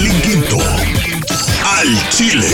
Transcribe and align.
Berlín 0.00 0.22
Quinto. 0.22 0.56
Al 1.62 2.08
Chile. 2.08 2.46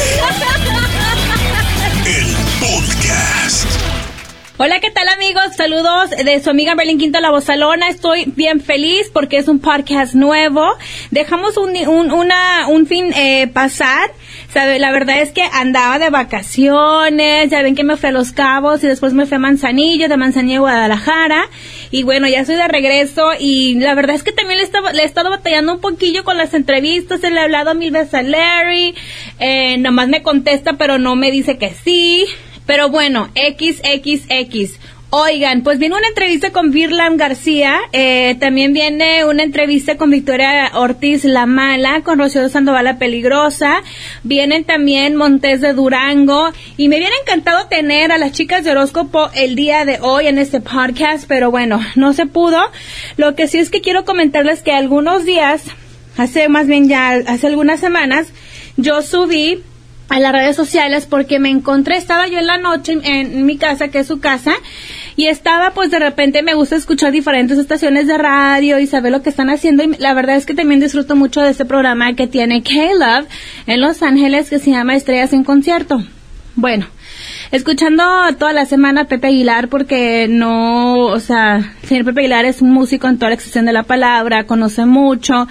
El 2.05 2.27
podcast. 2.59 3.69
Hola, 4.57 4.81
¿qué 4.81 4.91
tal 4.91 5.07
amigos? 5.09 5.55
Saludos 5.57 6.11
de 6.11 6.43
su 6.43 6.51
amiga 6.51 6.75
Berlín 6.75 6.99
Quinto 6.99 7.21
La 7.21 7.31
Bozalona. 7.31 7.89
Estoy 7.89 8.25
bien 8.35 8.61
feliz 8.61 9.11
porque 9.13 9.37
es 9.37 9.47
un 9.47 9.61
podcast 9.61 10.15
nuevo. 10.15 10.67
Dejamos 11.13 11.57
un, 11.57 11.77
un, 11.87 12.11
una, 12.11 12.67
un 12.67 12.85
fin 12.87 13.13
eh, 13.15 13.47
pasar. 13.47 14.11
¿Sabe? 14.53 14.79
La 14.79 14.93
verdad 14.93 15.21
es 15.21 15.33
que 15.33 15.43
andaba 15.43 15.99
de 15.99 16.11
vacaciones. 16.11 17.51
Ya 17.51 17.63
ven 17.63 17.75
que 17.75 17.85
me 17.85 17.97
fui 17.97 18.09
a 18.09 18.13
Los 18.13 18.33
Cabos 18.33 18.83
y 18.85 18.87
después 18.87 19.13
me 19.13 19.27
fui 19.27 19.37
a 19.37 19.39
Manzanillo, 19.39 20.09
de 20.09 20.17
Manzanillo 20.17 20.59
a 20.59 20.61
Guadalajara. 20.61 21.49
Y 21.91 22.05
bueno, 22.05 22.29
ya 22.29 22.41
estoy 22.41 22.57
de 22.57 22.69
regreso 22.69 23.31
y 23.39 23.75
la 23.75 23.95
verdad 23.95 24.17
es 24.17 24.23
que 24.23 24.33
también 24.33 24.59
le, 24.59 24.65
estaba, 24.65 24.93
le 24.93 25.03
he 25.03 25.07
estado 25.07 25.31
batallando 25.31 25.75
un 25.75 25.81
poquillo 25.81 26.25
con 26.25 26.39
las 26.39 26.55
entrevistas. 26.55 27.21
Le 27.23 27.31
he 27.31 27.39
hablado 27.39 27.75
mil 27.75 27.91
veces 27.91 28.15
a 28.15 28.23
Larry. 28.23 28.95
Eh, 29.39 29.79
nomás 29.79 30.09
me 30.09 30.23
contesta, 30.23 30.75
pero 30.75 30.99
no 30.99 31.17
me 31.17 31.31
dice 31.31 31.59
que 31.59 31.71
sí. 31.71 32.25
Pero 32.67 32.89
bueno, 32.89 33.31
XXX. 33.35 34.79
Oigan, 35.11 35.63
pues 35.63 35.79
viene 35.79 35.95
una 35.95 36.09
entrevista 36.09 36.51
con 36.51 36.73
Virlan 36.73 37.17
García, 37.17 37.79
eh, 37.93 38.37
también 38.41 38.73
viene 38.73 39.25
una 39.25 39.45
entrevista 39.45 39.97
con 39.97 40.11
Victoria 40.11 40.73
Ortiz 40.75 41.25
La 41.25 41.47
Mala, 41.47 42.03
con 42.03 42.19
Rocío 42.19 42.49
Sandoval 42.49 42.87
La 42.87 42.99
Peligrosa, 42.99 43.85
vienen 44.25 44.65
también 44.65 45.15
Montes 45.15 45.61
de 45.61 45.75
Durango, 45.75 46.51
y 46.77 46.89
me 46.89 46.97
hubiera 46.97 47.15
encantado 47.23 47.69
tener 47.69 48.11
a 48.11 48.19
las 48.19 48.33
chicas 48.33 48.65
de 48.65 48.73
horóscopo 48.73 49.31
el 49.35 49.55
día 49.55 49.85
de 49.85 50.01
hoy 50.01 50.27
en 50.27 50.39
este 50.39 50.61
podcast, 50.61 51.27
pero 51.29 51.53
bueno, 51.53 51.81
no 51.95 52.13
se 52.13 52.27
pudo. 52.27 52.59
Lo 53.17 53.37
que 53.37 53.47
sí 53.47 53.59
es 53.59 53.71
que 53.71 53.81
quiero 53.81 54.05
comentarles 54.05 54.65
que 54.65 54.73
algunos 54.73 55.25
días, 55.25 55.63
hace 56.17 56.49
más 56.49 56.67
bien 56.67 56.89
ya, 56.89 57.11
hace 57.29 57.47
algunas 57.47 57.79
semanas, 57.79 58.33
yo 58.77 59.03
subí 59.03 59.63
a 60.09 60.21
las 60.21 60.33
redes 60.33 60.57
sociales 60.57 61.07
porque 61.07 61.39
me 61.39 61.51
encontré, 61.51 61.97
estaba 61.97 62.27
yo 62.27 62.39
en 62.39 62.47
la 62.47 62.59
noche 62.59 62.93
en, 62.93 63.05
en, 63.05 63.47
mi 63.47 63.57
casa, 63.57 63.89
que 63.89 64.01
es 64.01 64.07
su 64.07 64.21
casa, 64.21 64.55
y 65.17 65.27
estaba 65.27 65.71
pues 65.73 65.91
de 65.91 65.99
repente 65.99 66.43
me 66.43 66.55
gusta 66.55 66.77
escuchar 66.77 67.11
diferentes 67.11 67.59
estaciones 67.59 68.07
de 68.07 68.19
radio 68.19 68.79
y 68.79 68.87
saber 68.87 69.13
lo 69.13 69.23
que 69.23 69.31
están 69.31 69.49
haciendo 69.49 69.83
y 69.83 69.97
la 69.99 70.15
verdad 70.15 70.37
es 70.37 70.45
que 70.45 70.55
también 70.55 70.81
disfruto 70.81 71.17
mucho 71.17 71.41
de 71.41 71.51
este 71.51 71.65
programa 71.65 72.15
que 72.15 72.27
tiene 72.27 72.63
K-Love 72.63 73.27
en 73.67 73.81
Los 73.81 74.03
Ángeles 74.03 74.51
que 74.51 74.59
se 74.59 74.71
llama 74.71 74.95
Estrellas 74.95 75.33
en 75.33 75.43
Concierto. 75.43 76.05
Bueno, 76.55 76.87
escuchando 77.51 78.05
toda 78.39 78.53
la 78.53 78.67
semana 78.67 79.05
Pepe 79.05 79.29
Aguilar 79.29 79.69
porque 79.69 80.27
no, 80.29 80.99
o 81.07 81.21
sea, 81.21 81.75
señor 81.83 82.05
Pepe 82.05 82.21
Aguilar 82.21 82.45
es 82.45 82.63
un 82.63 82.71
músico 82.71 83.09
en 83.09 83.19
toda 83.19 83.31
la 83.31 83.35
extensión 83.35 83.67
de 83.67 83.73
la 83.73 83.83
palabra, 83.83 84.45
conoce 84.45 84.85
mucho, 84.87 85.49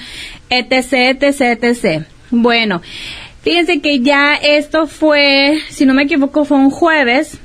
etc, 0.49 1.21
etc, 1.21 1.63
etc. 1.63 2.05
Bueno, 2.31 2.81
Fíjense 3.45 3.80
que 3.80 3.99
ya 3.99 4.33
esto 4.33 4.88
fue, 4.88 5.59
si 5.69 5.86
no 5.86 5.93
me 5.93 6.02
equivoco, 6.02 6.45
fue 6.45 6.58
un 6.58 6.71
jueves 6.71 7.39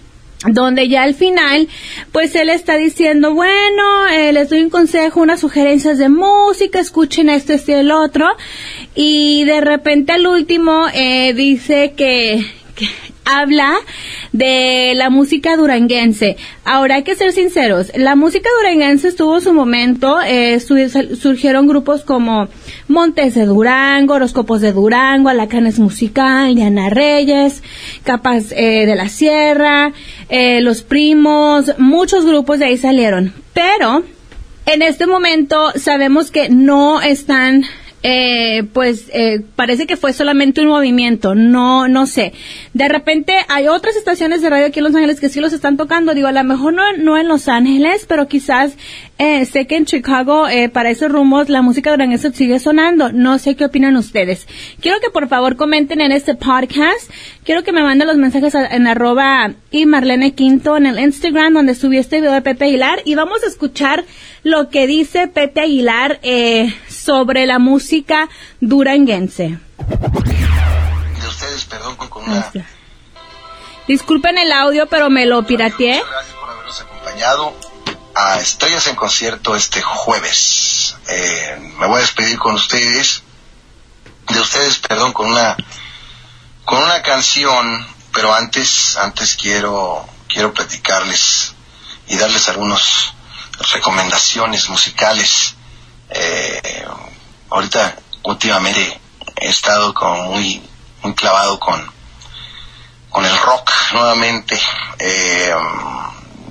donde 0.48 0.88
ya 0.88 1.02
al 1.02 1.14
final, 1.14 1.68
pues 2.12 2.34
él 2.34 2.48
está 2.48 2.76
diciendo, 2.76 3.34
bueno, 3.34 4.06
eh, 4.08 4.32
les 4.32 4.48
doy 4.48 4.62
un 4.62 4.70
consejo, 4.70 5.20
unas 5.20 5.40
sugerencias 5.40 5.98
de 5.98 6.08
música, 6.08 6.80
escuchen 6.80 7.28
esto, 7.28 7.52
esto 7.52 7.72
y 7.72 7.74
el 7.74 7.90
otro, 7.90 8.26
y 8.94 9.44
de 9.44 9.60
repente 9.60 10.12
al 10.12 10.26
último 10.26 10.86
eh, 10.94 11.34
dice 11.34 11.92
que 11.96 12.46
habla 13.38 13.74
de 14.32 14.92
la 14.96 15.10
música 15.10 15.56
duranguense. 15.56 16.36
Ahora 16.64 16.96
hay 16.96 17.02
que 17.02 17.14
ser 17.14 17.32
sinceros, 17.32 17.92
la 17.94 18.16
música 18.16 18.48
duranguense 18.58 19.08
estuvo 19.08 19.40
su 19.40 19.52
momento, 19.52 20.20
eh, 20.20 20.60
surgieron 20.60 21.66
grupos 21.66 22.02
como 22.02 22.48
Montes 22.88 23.34
de 23.34 23.46
Durango, 23.46 24.14
Horóscopos 24.14 24.60
de 24.60 24.72
Durango, 24.72 25.28
Alacanes 25.28 25.78
Musical, 25.78 26.54
Diana 26.54 26.90
Reyes, 26.90 27.62
Capas 28.04 28.52
eh, 28.52 28.86
de 28.86 28.94
la 28.94 29.08
Sierra, 29.08 29.92
eh, 30.28 30.60
Los 30.60 30.82
Primos, 30.82 31.72
muchos 31.78 32.24
grupos 32.24 32.58
de 32.58 32.66
ahí 32.66 32.78
salieron. 32.78 33.32
Pero 33.52 34.04
en 34.66 34.82
este 34.82 35.06
momento 35.06 35.72
sabemos 35.76 36.30
que 36.30 36.48
no 36.48 37.00
están 37.00 37.64
eh, 38.02 38.64
pues 38.72 39.10
eh, 39.12 39.42
parece 39.56 39.86
que 39.86 39.96
fue 39.96 40.12
solamente 40.12 40.62
un 40.62 40.68
movimiento, 40.68 41.34
no, 41.34 41.86
no 41.88 42.06
sé. 42.06 42.32
De 42.72 42.88
repente 42.88 43.34
hay 43.48 43.68
otras 43.68 43.96
estaciones 43.96 44.40
de 44.40 44.50
radio 44.50 44.66
aquí 44.66 44.78
en 44.78 44.84
Los 44.84 44.94
Ángeles 44.94 45.20
que 45.20 45.28
sí 45.28 45.40
los 45.40 45.52
están 45.52 45.76
tocando, 45.76 46.14
digo, 46.14 46.28
a 46.28 46.32
lo 46.32 46.44
mejor 46.44 46.72
no, 46.72 46.82
no 46.96 47.18
en 47.18 47.28
Los 47.28 47.48
Ángeles, 47.48 48.06
pero 48.08 48.26
quizás 48.26 48.76
eh, 49.18 49.44
sé 49.44 49.66
que 49.66 49.76
en 49.76 49.84
Chicago 49.84 50.48
eh, 50.48 50.70
para 50.70 50.88
esos 50.88 51.12
rumos 51.12 51.50
la 51.50 51.60
música 51.60 51.90
duranguesa 51.90 52.32
sigue 52.32 52.58
sonando, 52.58 53.12
no 53.12 53.38
sé 53.38 53.54
qué 53.54 53.66
opinan 53.66 53.96
ustedes. 53.96 54.46
Quiero 54.80 54.98
que 55.00 55.10
por 55.10 55.28
favor 55.28 55.56
comenten 55.56 56.00
en 56.00 56.10
este 56.10 56.34
podcast, 56.34 57.10
quiero 57.44 57.62
que 57.62 57.72
me 57.72 57.82
manden 57.82 58.08
los 58.08 58.16
mensajes 58.16 58.54
en 58.54 58.86
arroba 58.86 59.52
y 59.70 59.84
Marlene 59.84 60.32
Quinto 60.32 60.78
en 60.78 60.86
el 60.86 60.98
Instagram 60.98 61.52
donde 61.52 61.74
subí 61.74 61.98
este 61.98 62.16
video 62.16 62.32
de 62.32 62.40
Pepe 62.40 62.64
Aguilar 62.64 63.02
y 63.04 63.14
vamos 63.14 63.42
a 63.42 63.46
escuchar 63.46 64.04
lo 64.42 64.70
que 64.70 64.86
dice 64.86 65.28
Pepe 65.28 65.60
Aguilar 65.60 66.18
eh, 66.22 66.74
sobre 67.04 67.46
la 67.46 67.58
música 67.58 68.28
duranguense. 68.60 69.58
De 71.20 71.28
ustedes, 71.28 71.64
perdón, 71.64 71.96
con 71.96 72.28
una... 72.28 72.50
Disculpen 73.86 74.38
el 74.38 74.52
audio, 74.52 74.86
pero 74.86 75.10
me 75.10 75.26
lo 75.26 75.44
pirateé. 75.44 75.96
Muchas 75.96 76.10
gracias 76.10 76.36
por 76.36 76.50
habernos 76.50 76.80
acompañado 76.80 77.54
a 78.14 78.38
Estrellas 78.38 78.86
en 78.86 78.96
Concierto 78.96 79.56
este 79.56 79.82
jueves. 79.82 80.96
Eh, 81.08 81.74
me 81.78 81.86
voy 81.86 81.98
a 81.98 82.00
despedir 82.02 82.38
con 82.38 82.54
ustedes, 82.54 83.22
de 84.28 84.40
ustedes, 84.40 84.78
perdón, 84.78 85.12
con 85.12 85.30
una, 85.30 85.56
con 86.64 86.82
una 86.82 87.02
canción, 87.02 87.86
pero 88.12 88.32
antes, 88.32 88.96
antes 88.96 89.36
quiero, 89.36 90.06
quiero 90.28 90.54
platicarles 90.54 91.54
y 92.06 92.16
darles 92.16 92.48
algunas 92.48 93.12
recomendaciones 93.72 94.68
musicales. 94.68 95.54
Eh, 96.10 96.79
ahorita, 97.50 97.96
últimamente, 98.22 99.00
he 99.36 99.48
estado 99.48 99.92
como 99.94 100.24
muy, 100.24 100.62
muy 101.02 101.14
clavado 101.14 101.58
con, 101.58 101.92
con 103.10 103.24
el 103.24 103.36
rock 103.38 103.70
nuevamente. 103.92 104.58
Eh, 104.98 105.54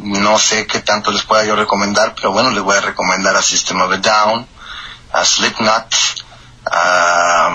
no 0.01 0.39
sé 0.39 0.65
qué 0.65 0.79
tanto 0.79 1.11
les 1.11 1.23
pueda 1.23 1.45
yo 1.45 1.55
recomendar, 1.55 2.15
pero 2.15 2.31
bueno, 2.31 2.51
les 2.51 2.63
voy 2.63 2.77
a 2.77 2.81
recomendar 2.81 3.35
a 3.35 3.41
System 3.41 3.81
of 3.81 3.91
a 3.91 3.97
Down, 3.97 4.47
a 5.11 5.25
Slipknot, 5.25 5.95
a, 6.71 7.49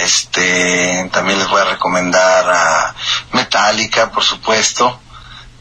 este, 0.00 1.08
también 1.12 1.38
les 1.38 1.48
voy 1.48 1.60
a 1.60 1.64
recomendar 1.64 2.48
a 2.48 2.94
Metallica, 3.32 4.10
por 4.10 4.24
supuesto. 4.24 5.00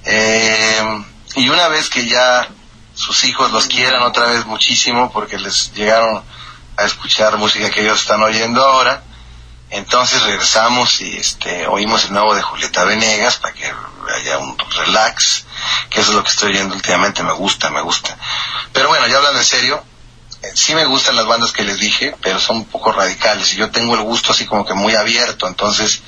Eh, 0.06 1.04
y 1.36 1.50
una 1.50 1.68
vez 1.68 1.90
que 1.90 2.08
ya 2.08 2.48
sus 2.94 3.26
hijos 3.26 3.52
los 3.52 3.68
quieran 3.68 4.02
otra 4.04 4.28
vez 4.28 4.46
muchísimo 4.46 5.12
porque 5.12 5.38
les 5.38 5.74
llegaron 5.74 6.24
a 6.78 6.86
escuchar 6.86 7.38
música 7.38 7.70
que 7.70 7.82
ellos 7.82 8.00
están 8.02 8.22
oyendo 8.22 8.64
ahora, 8.64 9.04
entonces 9.70 10.24
regresamos 10.24 11.02
y 11.02 11.18
este 11.18 11.68
oímos 11.68 12.06
el 12.06 12.14
nuevo 12.14 12.34
de 12.34 12.42
Julieta 12.42 12.86
Venegas 12.86 13.38
para 13.38 13.54
que 13.54 13.66
haya 14.16 14.38
un 14.38 14.58
relax, 14.58 15.46
que 15.90 16.00
eso 16.00 16.12
es 16.12 16.16
lo 16.16 16.24
que 16.24 16.30
estoy 16.30 16.52
oyendo 16.52 16.76
últimamente, 16.76 17.24
me 17.24 17.34
gusta, 17.34 17.70
me 17.70 17.82
gusta. 17.82 18.18
Pero 18.72 18.88
bueno, 18.88 19.08
ya 19.08 19.18
hablando 19.18 19.40
en 19.40 19.46
serio, 19.46 19.84
eh, 20.42 20.52
sí 20.54 20.74
me 20.74 20.86
gustan 20.86 21.16
las 21.16 21.26
bandas 21.26 21.52
que 21.52 21.64
les 21.64 21.80
dije, 21.80 22.16
pero 22.22 22.40
son 22.40 22.58
un 22.58 22.66
poco 22.66 22.92
radicales 22.94 23.54
y 23.54 23.58
yo 23.58 23.70
tengo 23.72 23.96
el 23.96 24.02
gusto 24.02 24.32
así 24.32 24.46
como 24.46 24.66
que 24.66 24.74
muy 24.74 24.96
abierto, 24.96 25.48
entonces 25.48 26.02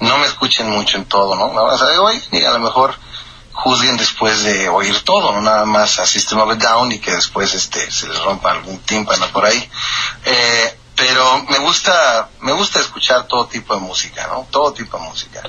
no 0.00 0.18
me 0.18 0.26
escuchen 0.26 0.70
mucho 0.70 0.96
en 0.96 1.06
todo, 1.06 1.34
¿no? 1.34 1.46
O 1.46 1.78
sea, 1.78 2.00
hoy 2.00 2.22
a 2.44 2.50
lo 2.50 2.60
mejor 2.60 2.94
juzguen 3.52 3.96
después 3.96 4.42
de 4.42 4.68
oír 4.68 5.00
todo, 5.02 5.32
no 5.32 5.40
nada 5.40 5.64
más 5.64 5.98
a 5.98 6.06
System 6.06 6.38
of 6.40 6.50
a 6.50 6.54
Down 6.54 6.92
y 6.92 6.98
que 6.98 7.12
después 7.12 7.52
este 7.54 7.90
se 7.90 8.08
les 8.08 8.18
rompa 8.20 8.52
algún 8.52 8.78
tímpano 8.80 9.26
por 9.28 9.44
ahí. 9.44 9.70
Eh, 10.24 10.76
pero 10.96 11.44
me 11.48 11.58
gusta, 11.58 12.28
me 12.40 12.52
gusta 12.52 12.80
escuchar 12.80 13.26
todo 13.26 13.46
tipo 13.46 13.74
de 13.74 13.80
música, 13.80 14.26
¿no? 14.26 14.46
Todo 14.50 14.72
tipo 14.72 14.98
de 14.98 15.04
música. 15.04 15.42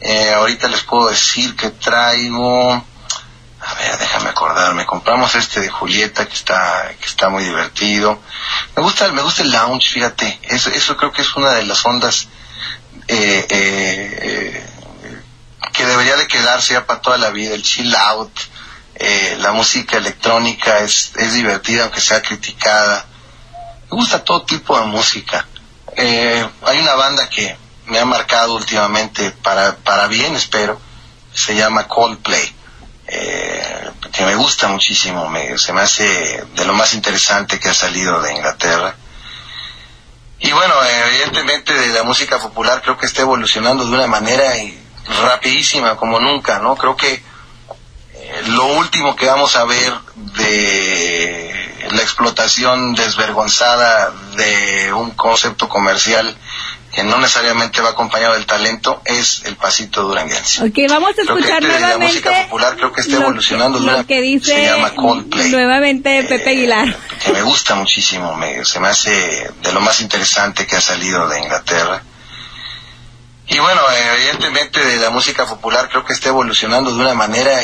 Eh, 0.00 0.32
ahorita 0.34 0.68
les 0.68 0.82
puedo 0.82 1.08
decir 1.08 1.56
que 1.56 1.70
traigo, 1.70 2.72
a 2.72 3.74
ver, 3.74 3.98
déjame 3.98 4.30
acordarme, 4.30 4.84
compramos 4.84 5.34
este 5.34 5.60
de 5.60 5.70
Julieta 5.70 6.26
que 6.26 6.34
está, 6.34 6.92
que 7.00 7.06
está 7.06 7.28
muy 7.28 7.44
divertido. 7.44 8.18
Me 8.76 8.82
gusta, 8.82 9.10
me 9.12 9.22
gusta 9.22 9.42
el 9.42 9.52
lounge, 9.52 9.92
fíjate, 9.92 10.40
eso, 10.42 10.70
eso 10.70 10.96
creo 10.96 11.12
que 11.12 11.22
es 11.22 11.36
una 11.36 11.52
de 11.52 11.64
las 11.64 11.84
ondas 11.86 12.28
eh, 13.08 13.46
eh, 13.48 14.66
que 14.80 14.81
debería 15.92 16.16
de 16.16 16.26
quedarse 16.26 16.74
ya 16.74 16.86
para 16.86 17.00
toda 17.00 17.18
la 17.18 17.30
vida, 17.30 17.54
el 17.54 17.62
chill 17.62 17.94
out, 17.94 18.32
la 19.38 19.52
música 19.52 19.96
electrónica 19.96 20.78
es, 20.80 21.12
es 21.16 21.32
divertida 21.32 21.84
aunque 21.84 22.00
sea 22.00 22.22
criticada 22.22 23.06
me 23.92 23.98
gusta 23.98 24.24
todo 24.24 24.42
tipo 24.46 24.78
de 24.80 24.86
música. 24.86 25.46
Eh, 25.94 26.48
hay 26.62 26.78
una 26.78 26.94
banda 26.94 27.28
que 27.28 27.54
me 27.84 27.98
ha 27.98 28.06
marcado 28.06 28.54
últimamente 28.54 29.32
para, 29.42 29.76
para 29.76 30.06
bien, 30.06 30.34
espero. 30.34 30.80
Se 31.34 31.54
llama 31.54 31.88
Coldplay. 31.88 32.56
Eh, 33.06 33.90
que 34.10 34.24
me 34.24 34.34
gusta 34.34 34.68
muchísimo. 34.68 35.28
Me, 35.28 35.58
se 35.58 35.74
me 35.74 35.82
hace 35.82 36.42
de 36.54 36.64
lo 36.64 36.72
más 36.72 36.94
interesante 36.94 37.60
que 37.60 37.68
ha 37.68 37.74
salido 37.74 38.22
de 38.22 38.32
Inglaterra. 38.32 38.96
Y 40.38 40.50
bueno, 40.52 40.82
eh, 40.84 41.08
evidentemente 41.08 41.74
de 41.74 41.88
la 41.88 42.02
música 42.02 42.38
popular 42.38 42.80
creo 42.80 42.96
que 42.96 43.04
está 43.04 43.20
evolucionando 43.20 43.84
de 43.84 43.90
una 43.90 44.06
manera 44.06 44.56
rapidísima 45.06 45.96
como 45.96 46.20
nunca, 46.20 46.58
¿no? 46.58 46.76
Creo 46.76 46.96
que 46.96 47.12
eh, 47.12 48.42
lo 48.48 48.66
último 48.74 49.16
que 49.16 49.26
vamos 49.26 49.56
a 49.56 49.64
ver 49.64 49.92
de 50.14 51.88
la 51.90 52.02
explotación 52.02 52.94
desvergonzada 52.94 54.12
de 54.36 54.92
un 54.92 55.10
concepto 55.10 55.68
comercial 55.68 56.36
que 56.92 57.02
no 57.02 57.18
necesariamente 57.18 57.80
va 57.80 57.90
acompañado 57.90 58.34
del 58.34 58.44
talento, 58.44 59.00
es 59.06 59.42
el 59.46 59.56
pasito 59.56 60.02
duranguense. 60.02 60.62
Ok, 60.62 60.76
vamos 60.90 61.18
a 61.18 61.22
escuchar 61.22 61.62
nuevamente. 61.62 61.98
La 61.98 62.06
música 62.06 62.42
popular 62.44 62.76
creo 62.76 62.92
que 62.92 63.00
está 63.00 63.16
evolucionando. 63.16 63.78
Lo 63.78 64.06
que 64.06 64.20
dice 64.20 64.54
se 64.54 64.66
llama 64.66 64.94
Coldplay. 64.94 65.50
Nuevamente 65.50 66.22
Pepe 66.24 66.50
eh, 66.50 66.52
Aguilar. 66.52 66.96
que 67.24 67.32
me 67.32 67.42
gusta 67.42 67.74
muchísimo, 67.74 68.36
me, 68.36 68.64
se 68.66 68.78
me 68.78 68.88
hace 68.88 69.50
de 69.62 69.72
lo 69.72 69.80
más 69.80 70.02
interesante 70.02 70.66
que 70.66 70.76
ha 70.76 70.80
salido 70.82 71.26
de 71.28 71.40
Inglaterra. 71.40 72.02
Y 73.46 73.58
bueno, 73.58 73.80
evidentemente 74.14 74.84
de 74.84 74.96
la 74.98 75.10
música 75.10 75.46
popular 75.46 75.88
creo 75.88 76.04
que 76.04 76.12
está 76.12 76.28
evolucionando 76.28 76.94
de 76.94 77.00
una 77.00 77.14
manera 77.14 77.60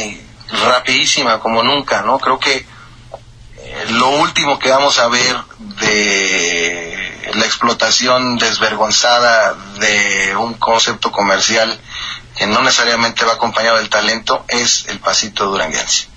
rapidísima 0.67 1.41
como 1.41 1.63
nunca, 1.63 2.03
¿no? 2.03 2.19
Creo 2.19 2.39
que 2.39 2.57
eh, 2.57 3.87
lo 3.91 4.09
último 4.09 4.59
que 4.59 4.71
vamos 4.71 4.99
a 4.99 5.09
ver 5.09 5.37
de 5.59 7.33
la 7.35 7.45
explotación 7.45 8.39
desvergonzada 8.39 9.55
de 9.79 10.35
un 10.37 10.55
concepto 10.55 11.13
comercial 11.13 11.79
que 12.37 12.47
no 12.47 12.63
necesariamente 12.63 13.25
va 13.25 13.35
acompañado 13.35 13.77
del 13.77 13.91
talento 13.91 14.45
es 14.49 14.87
el 14.89 15.01
pasito 15.01 15.47
duranguense. 15.47 16.09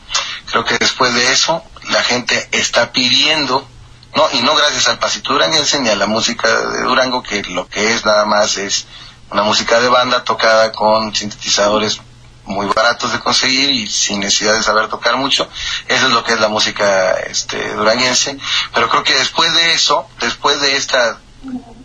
Creo 0.50 0.66
que 0.66 0.78
después 0.78 1.14
de 1.14 1.32
eso 1.32 1.64
la 1.90 2.04
gente 2.04 2.48
está 2.52 2.92
pidiendo, 2.92 3.68
no, 4.16 4.30
y 4.34 4.42
no 4.42 4.56
gracias 4.56 4.88
al 4.88 5.00
pasito 5.00 5.34
duranguense 5.34 5.80
ni 5.80 5.90
a 5.90 5.96
la 5.96 6.06
música 6.06 6.48
de 6.48 6.84
Durango, 6.84 7.24
que 7.24 7.42
lo 7.44 7.68
que 7.68 7.94
es 7.94 8.06
nada 8.06 8.26
más 8.26 8.58
es 8.58 8.86
una 9.32 9.44
música 9.44 9.80
de 9.80 9.88
banda 9.88 10.24
tocada 10.24 10.72
con 10.72 11.16
sintetizadores 11.16 12.02
muy 12.46 12.68
baratos 12.68 13.14
de 13.14 13.20
conseguir 13.20 13.70
y 13.70 13.88
sin 13.88 14.20
necesidad 14.20 14.54
de 14.56 14.64
saber 14.64 14.90
tocar 14.90 15.16
mucho. 15.16 15.48
Eso 15.88 16.08
es 16.08 16.14
lo 16.14 16.24
que 16.24 16.34
es 16.34 16.40
la 16.40 16.50
música 16.50 17.14
este, 17.14 17.74
duranguense. 17.74 18.38
Pero 18.74 18.90
creo 18.90 19.04
que 19.04 19.14
después 19.14 19.54
de 19.54 19.74
eso, 19.74 20.08
después 20.20 20.60
de 20.60 20.76
esta 20.76 21.18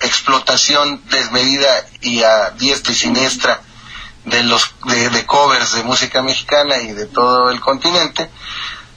explotación 0.00 1.02
desmedida 1.08 1.86
y 2.00 2.22
a 2.22 2.50
diestra 2.50 2.92
y 2.92 2.96
siniestra 2.96 3.60
de 4.24 4.42
los 4.42 4.74
de, 4.84 5.24
covers 5.24 5.74
de 5.74 5.84
música 5.84 6.22
mexicana 6.22 6.78
y 6.78 6.92
de 6.92 7.06
todo 7.06 7.50
el 7.50 7.60
continente, 7.60 8.28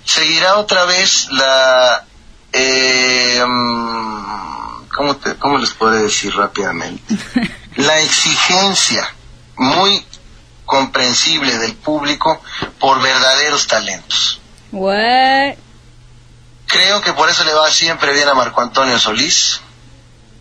seguirá 0.05 0.55
otra 0.55 0.85
vez 0.85 1.27
la 1.31 2.03
eh, 2.51 3.43
mm, 3.45 4.87
¿cómo, 4.95 5.17
¿cómo 5.37 5.57
les 5.59 5.69
puedo 5.71 5.93
decir 5.93 6.35
rápidamente? 6.35 7.15
La 7.79 7.99
exigencia 7.99 9.15
muy 9.55 10.05
comprensible 10.65 11.57
del 11.57 11.75
público 11.75 12.41
por 12.77 13.01
verdaderos 13.01 13.67
talentos. 13.67 14.41
What? 14.71 15.55
Creo 16.67 17.01
que 17.01 17.13
por 17.13 17.29
eso 17.29 17.43
le 17.45 17.53
va 17.53 17.71
siempre 17.71 18.13
bien 18.13 18.27
a 18.27 18.33
Marco 18.33 18.61
Antonio 18.61 18.99
Solís, 18.99 19.61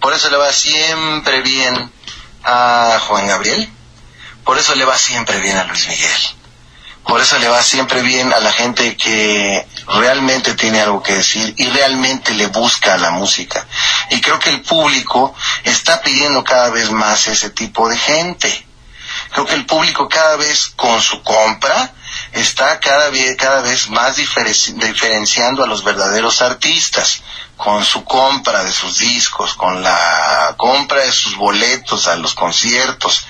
por 0.00 0.12
eso 0.12 0.28
le 0.30 0.36
va 0.36 0.52
siempre 0.52 1.40
bien 1.40 1.90
a 2.42 3.00
Juan 3.06 3.28
Gabriel, 3.28 3.68
por 4.44 4.58
eso 4.58 4.74
le 4.74 4.84
va 4.84 4.98
siempre 4.98 5.38
bien 5.38 5.56
a 5.56 5.64
Luis 5.64 5.86
Miguel, 5.88 6.20
por 7.08 7.20
eso 7.20 7.38
le 7.38 7.48
va 7.48 7.62
siempre 7.62 8.02
bien 8.02 8.32
a 8.32 8.38
la 8.38 8.52
gente 8.52 8.96
que 8.96 9.66
realmente 9.88 10.54
tiene 10.54 10.80
algo 10.80 11.02
que 11.02 11.14
decir 11.14 11.54
y 11.56 11.66
realmente 11.66 12.34
le 12.34 12.46
busca 12.46 12.96
la 12.96 13.10
música. 13.10 13.66
Y 14.10 14.20
creo 14.20 14.38
que 14.38 14.50
el 14.50 14.60
público 14.60 15.34
está 15.64 16.00
pidiendo 16.02 16.44
cada 16.44 16.70
vez 16.70 16.90
más 16.90 17.26
ese 17.26 17.50
tipo 17.50 17.88
de 17.88 17.96
gente 17.96 18.68
Creo 19.32 19.46
que 19.46 19.54
el 19.54 19.66
público 19.66 20.08
cada 20.08 20.36
vez 20.36 20.72
con 20.76 21.00
su 21.00 21.22
compra 21.22 21.92
está 22.32 22.80
cada 22.80 23.10
vez, 23.10 23.36
cada 23.36 23.60
vez 23.60 23.88
más 23.90 24.16
diferenciando 24.16 25.62
a 25.62 25.66
los 25.66 25.84
verdaderos 25.84 26.40
artistas 26.42 27.22
con 27.56 27.84
su 27.84 28.04
compra 28.04 28.62
de 28.62 28.72
sus 28.72 28.98
discos, 28.98 29.54
con 29.54 29.82
la 29.82 30.54
compra 30.56 31.00
de 31.00 31.12
sus 31.12 31.36
boletos 31.36 32.06
a 32.06 32.16
los 32.16 32.34
conciertos. 32.34 33.26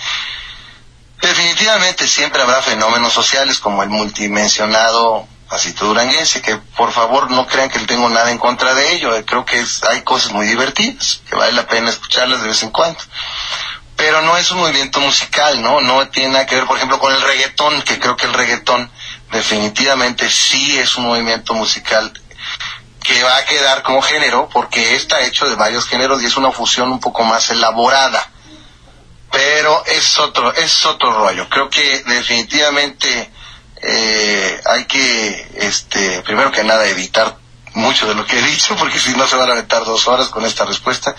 Definitivamente 1.20 2.06
siempre 2.06 2.42
habrá 2.42 2.62
fenómenos 2.62 3.12
sociales 3.12 3.58
como 3.58 3.82
el 3.82 3.88
multimensionado 3.88 5.26
Pasito 5.48 5.86
Duranguense, 5.86 6.42
que 6.42 6.56
por 6.56 6.92
favor 6.92 7.30
no 7.30 7.46
crean 7.46 7.70
que 7.70 7.78
tengo 7.80 8.08
nada 8.08 8.30
en 8.30 8.38
contra 8.38 8.74
de 8.74 8.92
ello, 8.92 9.10
creo 9.24 9.44
que 9.44 9.64
hay 9.88 10.02
cosas 10.02 10.32
muy 10.32 10.46
divertidas, 10.46 11.22
que 11.28 11.36
vale 11.36 11.52
la 11.52 11.66
pena 11.66 11.90
escucharlas 11.90 12.42
de 12.42 12.48
vez 12.48 12.62
en 12.62 12.70
cuando 12.70 13.00
pero 13.98 14.22
no 14.22 14.36
es 14.36 14.48
un 14.52 14.58
movimiento 14.58 15.00
musical, 15.00 15.60
¿no? 15.60 15.80
No 15.80 16.08
tiene 16.08 16.34
nada 16.34 16.46
que 16.46 16.54
ver, 16.54 16.66
por 16.66 16.76
ejemplo, 16.76 17.00
con 17.00 17.12
el 17.12 17.20
reggaetón, 17.20 17.82
que 17.82 17.98
creo 17.98 18.16
que 18.16 18.26
el 18.26 18.32
reggaetón 18.32 18.88
definitivamente 19.32 20.30
sí 20.30 20.78
es 20.78 20.96
un 20.96 21.06
movimiento 21.06 21.52
musical 21.52 22.12
que 23.02 23.24
va 23.24 23.36
a 23.36 23.44
quedar 23.44 23.82
como 23.82 24.00
género, 24.00 24.48
porque 24.52 24.94
está 24.94 25.20
hecho 25.22 25.48
de 25.48 25.56
varios 25.56 25.84
géneros 25.86 26.22
y 26.22 26.26
es 26.26 26.36
una 26.36 26.52
fusión 26.52 26.92
un 26.92 27.00
poco 27.00 27.24
más 27.24 27.50
elaborada. 27.50 28.30
Pero 29.30 29.84
es 29.86 30.18
otro, 30.18 30.52
es 30.54 30.86
otro 30.86 31.12
rollo. 31.12 31.48
Creo 31.48 31.68
que 31.68 32.02
definitivamente 32.04 33.30
eh, 33.82 34.60
hay 34.64 34.84
que, 34.86 35.48
este, 35.56 36.22
primero 36.22 36.50
que 36.50 36.64
nada, 36.64 36.86
evitar 36.86 37.36
mucho 37.74 38.06
de 38.06 38.14
lo 38.14 38.26
que 38.26 38.38
he 38.38 38.42
dicho, 38.42 38.74
porque 38.76 38.98
si 38.98 39.10
no 39.12 39.26
se 39.26 39.36
van 39.36 39.50
a 39.50 39.52
aventar 39.52 39.84
dos 39.84 40.06
horas 40.08 40.28
con 40.28 40.44
esta 40.44 40.64
respuesta. 40.64 41.14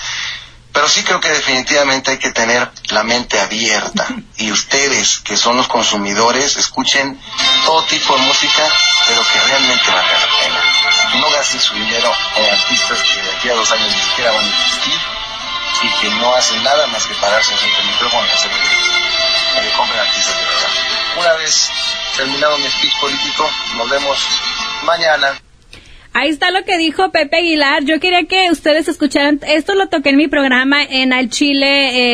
Pero 0.71 0.87
sí 0.87 1.03
creo 1.03 1.19
que 1.19 1.29
definitivamente 1.29 2.11
hay 2.11 2.19
que 2.19 2.31
tener 2.31 2.69
la 2.89 3.03
mente 3.03 3.39
abierta 3.39 4.07
y 4.37 4.51
ustedes 4.51 5.19
que 5.19 5.35
son 5.35 5.57
los 5.57 5.67
consumidores 5.67 6.57
escuchen 6.57 7.19
todo 7.65 7.83
tipo 7.83 8.15
de 8.15 8.21
música, 8.21 8.63
pero 9.07 9.21
que 9.31 9.39
realmente 9.39 9.91
valga 9.91 10.19
la 10.19 10.27
pena. 10.39 11.19
No 11.19 11.31
gasten 11.31 11.59
su 11.59 11.73
dinero 11.73 12.11
en 12.37 12.45
artistas 12.53 12.99
que 13.01 13.21
de 13.21 13.31
aquí 13.31 13.49
a 13.49 13.55
dos 13.55 13.71
años 13.71 13.93
ni 13.95 14.01
siquiera 14.01 14.31
van 14.31 14.45
a 14.45 14.47
existir 14.47 15.18
y 15.81 15.89
que 16.01 16.09
no 16.15 16.35
hacen 16.35 16.63
nada 16.63 16.87
más 16.87 17.05
que 17.05 17.13
pararse 17.15 17.53
en 17.53 17.59
el 17.59 17.87
micrófono 17.87 18.25
y 18.27 18.31
hacer 18.31 18.51
que 18.51 19.71
compren 19.71 19.99
artistas 19.99 20.37
de 20.37 20.45
verdad. 20.45 20.69
Una 21.17 21.33
vez 21.33 21.69
terminado 22.15 22.57
mi 22.57 22.69
speech 22.69 22.99
político, 22.99 23.49
nos 23.75 23.89
vemos 23.89 24.27
mañana. 24.83 25.39
Ahí 26.11 26.29
está 26.29 26.49
lo 26.49 26.63
que 26.63 26.77
dijo 26.77 27.11
Pepe 27.11 27.37
Aguilar. 27.37 27.83
Yo 27.85 27.99
quería 27.99 28.23
que 28.23 28.49
ustedes 28.51 28.87
escucharan. 28.87 29.39
Esto 29.47 29.75
lo 29.75 29.89
toqué 29.89 30.09
en 30.09 30.17
mi 30.17 30.27
programa 30.27 30.83
en 30.83 31.13
Al 31.13 31.29
Chile 31.29 31.67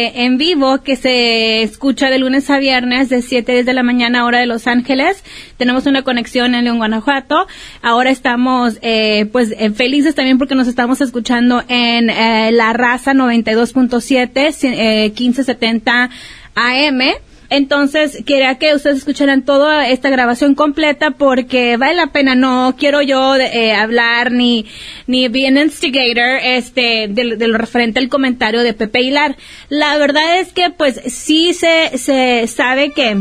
eh, 0.05 0.25
en 0.25 0.37
vivo, 0.37 0.83
que 0.83 0.97
se 0.97 1.63
escucha 1.63 2.09
de 2.09 2.19
lunes 2.19 2.49
a 2.49 2.59
viernes 2.59 3.07
de 3.07 3.21
7 3.21 3.53
desde 3.53 3.73
la 3.73 3.83
mañana, 3.83 4.25
hora 4.25 4.39
de 4.39 4.47
Los 4.47 4.67
Ángeles. 4.67 5.23
Tenemos 5.57 5.85
una 5.85 6.03
conexión 6.03 6.55
en 6.55 6.65
León, 6.65 6.77
Guanajuato. 6.77 7.47
Ahora 7.81 8.09
estamos, 8.09 8.79
eh, 8.81 9.27
pues, 9.31 9.55
eh, 9.57 9.71
felices 9.71 10.13
también 10.13 10.37
porque 10.37 10.55
nos 10.55 10.67
estamos 10.67 10.99
escuchando 10.99 11.63
en 11.69 12.07
La 12.07 12.73
Raza 12.73 13.13
92.7, 13.13 15.11
1570 15.13 16.09
AM. 16.53 17.01
Entonces, 17.49 18.23
quería 18.25 18.55
que 18.55 18.73
ustedes 18.73 18.97
escucharan 18.97 19.43
toda 19.43 19.89
esta 19.89 20.09
grabación 20.09 20.55
completa 20.55 21.11
porque 21.11 21.77
vale 21.77 21.95
la 21.95 22.07
pena. 22.07 22.35
No 22.35 22.75
quiero 22.77 23.01
yo 23.01 23.35
eh, 23.35 23.73
hablar 23.73 24.31
ni, 24.31 24.65
ni 25.07 25.27
be 25.27 25.47
an 25.47 25.57
instigator 25.57 26.39
este, 26.43 27.07
de, 27.09 27.47
lo 27.47 27.57
referente 27.57 27.99
al 27.99 28.09
comentario 28.09 28.61
de 28.61 28.73
Pepe 28.73 29.01
Hilar. 29.01 29.37
La 29.69 29.97
verdad 29.97 30.39
es 30.39 30.53
que, 30.53 30.69
pues, 30.69 31.01
sí 31.07 31.53
se, 31.53 31.97
se 31.97 32.47
sabe 32.47 32.91
que 32.91 33.15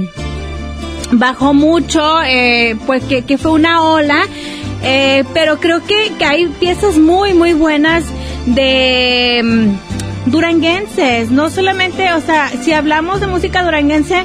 bajó 1.12 1.54
mucho, 1.54 2.22
eh, 2.22 2.76
pues 2.86 3.04
que, 3.04 3.22
que, 3.22 3.38
fue 3.38 3.52
una 3.52 3.82
ola, 3.82 4.22
eh, 4.82 5.24
pero 5.32 5.60
creo 5.60 5.84
que, 5.84 6.12
que 6.18 6.24
hay 6.24 6.46
piezas 6.46 6.98
muy, 6.98 7.34
muy 7.34 7.52
buenas 7.52 8.04
de 8.46 9.74
duranguenses, 10.26 11.30
no 11.30 11.50
solamente, 11.50 12.12
o 12.12 12.20
sea, 12.20 12.48
si 12.48 12.72
hablamos 12.72 13.20
de 13.20 13.26
música 13.26 13.62
duranguense, 13.62 14.24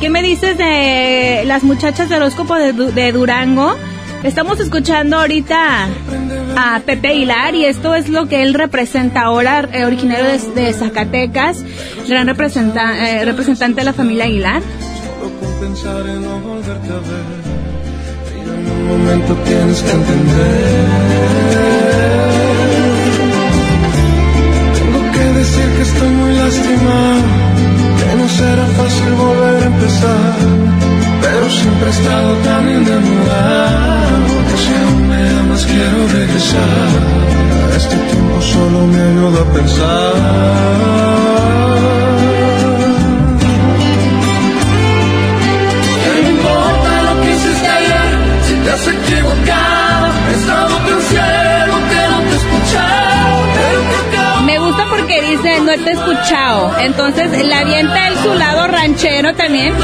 ¿qué 0.00 0.10
me 0.10 0.22
dices 0.22 0.56
de 0.56 1.42
las 1.46 1.62
muchachas 1.62 2.08
de 2.08 2.16
horóscopo 2.16 2.54
de, 2.54 3.12
Durango? 3.12 3.76
Estamos 4.22 4.60
escuchando 4.60 5.16
ahorita 5.16 5.88
a 6.56 6.80
Pepe 6.80 7.14
Hilar 7.14 7.54
y 7.54 7.64
esto 7.64 7.94
es 7.94 8.08
lo 8.10 8.28
que 8.28 8.42
él 8.42 8.52
representa 8.54 9.22
ahora, 9.22 9.66
eh, 9.72 9.84
originario 9.84 10.26
de, 10.54 10.72
Zacatecas, 10.74 11.64
gran 12.06 12.28
eh, 12.28 13.24
representante 13.24 13.80
de 13.80 13.84
la 13.84 13.92
familia 13.94 14.24
Aguilar. 14.24 14.62
decir 25.60 25.76
que 25.76 25.82
estoy 25.82 26.08
muy 26.08 26.32
lastimado, 26.34 27.22
que 27.98 28.16
no 28.16 28.28
será 28.28 28.66
fácil 28.78 29.12
volver 29.14 29.62
a 29.62 29.66
empezar, 29.66 30.34
pero 31.22 31.50
siempre 31.50 31.86
he 31.86 31.90
estado 31.90 32.34
tan 32.44 32.68
enamorado 32.68 34.32
que 34.48 34.56
si 34.62 34.72
aún 34.82 35.08
me 35.08 35.30
amas 35.40 35.64
quiero 35.66 36.08
regresar. 36.08 36.88
Este 37.76 37.96
tiempo 37.96 38.42
solo 38.42 38.86
me 38.86 39.00
ayuda 39.00 39.40
a 39.40 39.52
pensar. 39.54 41.00
te 48.64 48.70
has 48.70 48.86
equivocado, 48.88 50.12
he 50.28 50.34
estado 50.34 50.78
pensando. 50.86 51.19
No 55.64 55.84
te 55.84 55.92
escuchado. 55.92 56.72
Entonces 56.80 57.30
le 57.30 57.54
avienta 57.54 58.08
él 58.08 58.14
su 58.22 58.34
lado 58.34 58.66
ranchero 58.68 59.34
también. 59.34 59.74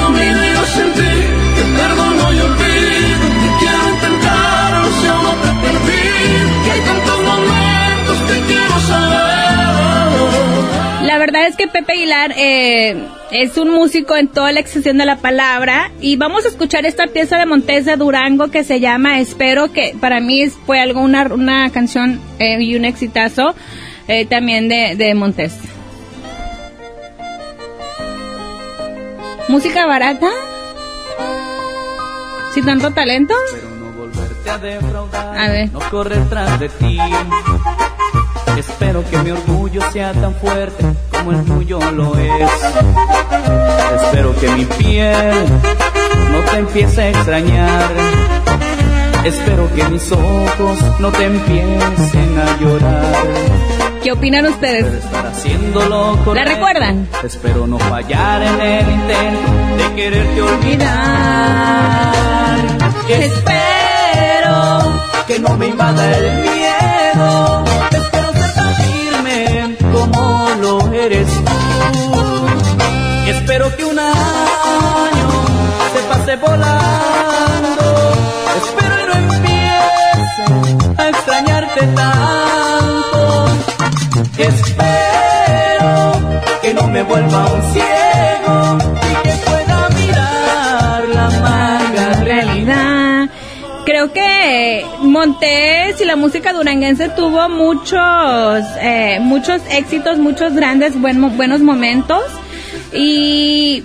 La 11.03 11.19
verdad 11.19 11.47
es 11.47 11.57
que 11.57 11.67
Pepe 11.67 11.93
Aguilar 11.93 12.33
eh, 12.37 13.07
es 13.31 13.57
un 13.57 13.71
músico 13.71 14.17
en 14.17 14.29
toda 14.29 14.53
la 14.53 14.61
extensión 14.61 14.99
de 14.99 15.07
la 15.07 15.17
palabra 15.17 15.91
y 16.01 16.17
vamos 16.17 16.45
a 16.45 16.49
escuchar 16.49 16.87
esta 16.87 17.07
pieza 17.07 17.39
de 17.39 17.47
Montes 17.47 17.85
de 17.85 17.97
Durango 17.97 18.49
que 18.49 18.65
se 18.65 18.81
llama 18.81 19.21
Espero, 19.21 19.73
que 19.73 19.95
para 20.01 20.21
mí 20.21 20.49
fue 20.67 20.81
algo 20.81 21.01
una, 21.01 21.25
una 21.33 21.71
canción 21.71 22.21
eh, 22.39 22.61
y 22.61 22.77
un 22.77 22.85
exitazo 22.85 23.55
eh, 24.09 24.27
también 24.27 24.69
de, 24.69 24.95
de 24.97 25.15
Montes. 25.15 25.55
¿Música 29.49 29.87
barata? 29.87 30.29
¿Sin 32.53 32.65
tanto 32.65 32.91
talento? 32.93 33.35
A 35.37 35.49
ver. 35.49 35.71
No 35.73 35.81
correr 35.91 36.29
tras 36.29 36.59
de 36.59 36.69
ti. 36.69 36.99
Espero 38.57 39.05
que 39.11 39.19
mi 39.19 39.31
orgullo 39.31 39.81
sea 39.93 40.13
tan 40.13 40.35
fuerte 40.37 40.85
como 41.11 41.33
el 41.33 41.45
tuyo 41.45 41.79
lo 41.93 42.17
es. 42.19 42.51
Espero 44.03 44.35
que 44.41 44.49
mi 44.51 44.65
piel 44.65 45.47
no 46.31 46.41
te 46.51 46.59
empiece 46.59 47.03
a 47.03 47.09
extrañar. 47.11 47.91
Espero 49.27 49.69
que 49.75 49.83
mis 49.89 50.13
ojos 50.13 51.01
no 51.01 51.11
te 51.11 51.25
empiecen 51.25 52.39
a 52.39 52.57
llorar. 52.61 53.27
¿Qué 54.01 54.13
opinan 54.13 54.47
ustedes? 54.47 55.05
Haciéndolo 55.13 56.17
¿La 56.33 56.45
recuerdan? 56.45 57.09
Espero 57.25 57.67
no 57.67 57.77
fallar 57.77 58.41
en 58.43 58.61
el 58.61 58.89
intento 58.89 59.51
de 59.79 59.95
quererte 59.97 60.43
olvidar. 60.43 62.13
Espero 63.09 64.93
que 65.27 65.41
no 65.41 65.57
me 65.57 65.67
invada 65.67 66.19
el 66.19 66.43
miedo. 66.43 67.65
Espero 67.91 68.33
ser 68.33 68.55
tan 68.55 68.75
firme 68.77 69.77
como 69.93 70.51
lo 70.61 70.93
eres 70.93 71.27
tú. 71.27 72.15
Espero 73.27 73.77
que 73.77 73.85
un 73.87 73.99
año 73.99 75.29
se 75.93 76.01
pase 76.09 76.37
volando. 76.37 77.06
Espero 84.87 86.13
que 86.63 86.75
no 86.75 86.87
me 86.89 87.03
vuelva 87.03 87.47
un 87.53 87.63
ciego 87.73 88.79
y 89.03 89.15
que 89.23 89.35
pueda 89.45 89.89
mirar 89.91 91.09
la 91.15 91.27
amarga 91.27 92.13
realidad. 92.25 93.29
Creo 93.85 94.13
que 94.13 94.85
Montes 95.01 96.01
y 96.01 96.05
la 96.05 96.17
música 96.17 96.53
duranguense 96.53 97.09
tuvo 97.11 97.49
muchos, 97.49 98.65
eh, 98.81 99.19
muchos 99.21 99.61
éxitos, 99.71 100.19
muchos 100.19 100.55
grandes 100.55 101.01
buen- 101.01 101.37
buenos 101.37 101.61
momentos 101.61 102.23
y 102.93 103.85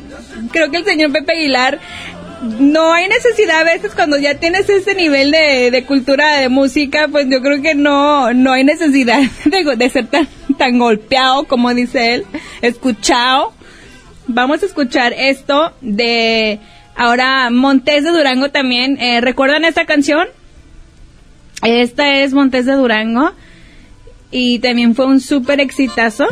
creo 0.51 0.71
que 0.71 0.77
el 0.77 0.85
señor 0.85 1.11
Pepe 1.11 1.33
Aguilar 1.33 1.79
no 2.41 2.93
hay 2.93 3.07
necesidad 3.07 3.61
a 3.61 3.63
veces 3.63 3.93
cuando 3.93 4.17
ya 4.17 4.35
tienes 4.35 4.69
ese 4.69 4.95
nivel 4.95 5.31
de, 5.31 5.69
de 5.71 5.85
cultura 5.85 6.39
de 6.39 6.49
música, 6.49 7.07
pues 7.09 7.27
yo 7.29 7.41
creo 7.41 7.61
que 7.61 7.75
no, 7.75 8.33
no 8.33 8.51
hay 8.51 8.63
necesidad 8.63 9.21
de, 9.45 9.75
de 9.75 9.89
ser 9.89 10.07
tan, 10.07 10.27
tan 10.57 10.79
golpeado 10.79 11.43
como 11.45 11.73
dice 11.73 12.15
él, 12.15 12.25
escuchado. 12.61 13.53
Vamos 14.27 14.63
a 14.63 14.65
escuchar 14.65 15.13
esto 15.13 15.73
de 15.81 16.59
ahora 16.95 17.49
Montes 17.49 18.03
de 18.03 18.11
Durango 18.11 18.49
también. 18.49 18.97
Eh, 18.99 19.21
¿Recuerdan 19.21 19.65
esta 19.65 19.85
canción? 19.85 20.27
Esta 21.63 22.17
es 22.21 22.33
Montes 22.33 22.65
de 22.65 22.73
Durango 22.73 23.33
y 24.31 24.59
también 24.59 24.95
fue 24.95 25.05
un 25.05 25.19
súper 25.19 25.59
exitazo. 25.59 26.27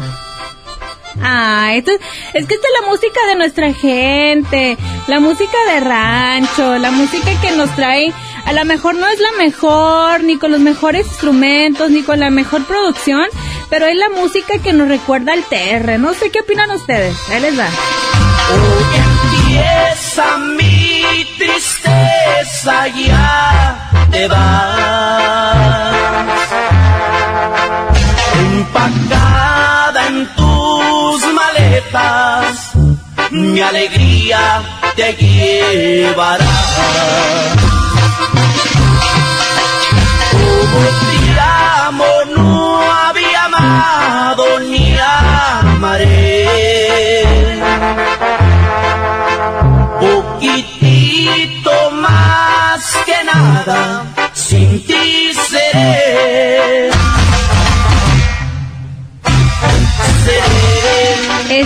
Ah, 1.21 1.71
esto, 1.73 1.91
es 1.91 2.45
que 2.45 2.55
esta 2.55 2.67
es 2.67 2.81
la 2.81 2.88
música 2.88 3.19
de 3.27 3.35
nuestra 3.35 3.73
gente, 3.73 4.77
la 5.07 5.19
música 5.19 5.57
de 5.73 5.79
rancho, 5.81 6.77
la 6.77 6.91
música 6.91 7.29
que 7.41 7.51
nos 7.51 7.69
trae, 7.75 8.13
a 8.45 8.53
lo 8.53 8.65
mejor 8.65 8.95
no 8.95 9.07
es 9.07 9.19
la 9.19 9.31
mejor, 9.38 10.23
ni 10.23 10.38
con 10.38 10.51
los 10.51 10.59
mejores 10.59 11.05
instrumentos, 11.05 11.91
ni 11.91 12.03
con 12.03 12.19
la 12.19 12.29
mejor 12.29 12.63
producción, 12.65 13.25
pero 13.69 13.85
es 13.85 13.95
la 13.95 14.09
música 14.09 14.57
que 14.59 14.73
nos 14.73 14.88
recuerda 14.88 15.33
al 15.33 15.43
TR. 15.43 15.99
No 15.99 16.13
sé 16.13 16.31
qué 16.31 16.39
opinan 16.39 16.71
ustedes. 16.71 17.15
Ahí 17.29 17.41
les 17.41 17.59
va. 17.59 17.67
Hoy 18.51 18.83
empieza 19.53 20.38
mi 20.38 21.03
tristeza, 21.38 22.88
te 24.11 24.27
vas. 24.27 25.93
Empacada 28.39 30.07
en 30.07 30.27
tus 31.21 31.33
maletas, 31.33 32.71
mi 33.31 33.61
alegría 33.61 34.61
te 34.95 35.13
llevará. 35.13 36.45
Como 40.31 40.81
te 41.01 41.39
amo, 41.88 42.05
no 42.35 42.81
había 42.81 43.45
amado 43.45 44.59
ni 44.61 44.97
amaré 44.97 46.19
poquitito 49.99 51.71
más 51.91 52.81
que 53.05 53.23
nada, 53.25 54.05
sin 54.33 54.85
ti 54.85 55.33
seré. 55.33 56.99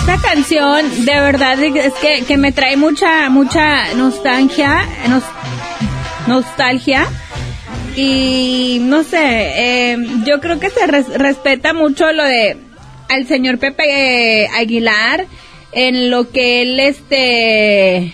Esta 0.05 0.17
canción, 0.17 1.05
de 1.05 1.13
verdad, 1.21 1.63
es 1.63 1.93
que, 2.01 2.25
que 2.25 2.35
me 2.37 2.51
trae 2.51 2.75
mucha, 2.75 3.29
mucha 3.29 3.93
nostalgia, 3.95 4.85
nos- 5.07 5.23
nostalgia. 6.27 7.07
Y 7.95 8.79
no 8.81 9.03
sé, 9.03 9.21
eh, 9.93 9.97
yo 10.25 10.41
creo 10.41 10.59
que 10.59 10.69
se 10.71 10.87
res- 10.87 11.07
respeta 11.17 11.73
mucho 11.73 12.11
lo 12.11 12.23
de 12.23 12.57
al 13.07 13.27
señor 13.27 13.59
Pepe 13.59 14.43
eh, 14.43 14.47
Aguilar 14.57 15.25
en 15.71 16.09
lo 16.09 16.29
que 16.31 16.63
él 16.63 16.79
este 16.81 17.97
en, 17.97 18.13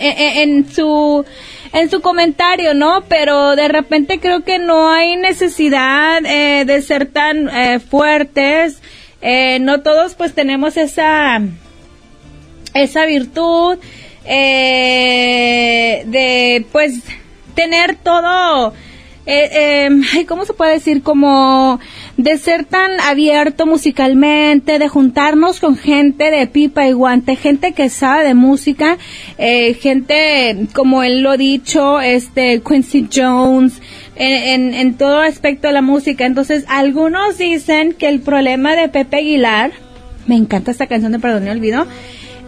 en 0.00 0.72
su 0.72 1.24
en 1.72 1.90
su 1.90 2.00
comentario, 2.00 2.72
¿no? 2.74 3.02
Pero 3.08 3.54
de 3.56 3.68
repente 3.68 4.18
creo 4.20 4.44
que 4.44 4.58
no 4.60 4.88
hay 4.90 5.16
necesidad 5.16 6.24
eh, 6.24 6.64
de 6.64 6.80
ser 6.80 7.06
tan 7.06 7.48
eh, 7.50 7.80
fuertes. 7.80 8.80
Eh, 9.26 9.58
no 9.58 9.80
todos 9.80 10.14
pues 10.14 10.34
tenemos 10.34 10.76
esa 10.76 11.40
esa 12.74 13.06
virtud 13.06 13.78
eh, 14.26 16.04
de 16.06 16.66
pues 16.70 17.00
tener 17.54 17.96
todo 17.96 18.74
eh, 19.26 19.88
eh, 20.14 20.26
¿cómo 20.26 20.44
se 20.44 20.52
puede 20.52 20.72
decir? 20.72 21.02
Como 21.02 21.80
de 22.18 22.36
ser 22.36 22.66
tan 22.66 23.00
abierto 23.00 23.64
musicalmente, 23.64 24.78
de 24.78 24.88
juntarnos 24.88 25.60
con 25.60 25.76
gente 25.76 26.30
de 26.30 26.46
pipa 26.46 26.86
y 26.86 26.92
guante, 26.92 27.36
gente 27.36 27.72
que 27.72 27.88
sabe 27.88 28.24
de 28.24 28.34
música, 28.34 28.98
eh, 29.38 29.74
gente, 29.74 30.66
como 30.74 31.02
él 31.02 31.22
lo 31.22 31.38
dicho, 31.38 32.00
este, 32.00 32.60
Quincy 32.60 33.08
Jones, 33.12 33.80
en, 34.16 34.74
en, 34.74 34.94
todo 34.94 35.20
aspecto 35.20 35.68
de 35.68 35.74
la 35.74 35.82
música. 35.82 36.26
Entonces, 36.26 36.64
algunos 36.68 37.38
dicen 37.38 37.92
que 37.92 38.08
el 38.08 38.20
problema 38.20 38.76
de 38.76 38.88
Pepe 38.88 39.18
Aguilar, 39.18 39.72
me 40.26 40.36
encanta 40.36 40.70
esta 40.70 40.86
canción 40.86 41.12
de 41.12 41.18
Perdón 41.18 41.46
y 41.46 41.50
Olvido, 41.50 41.86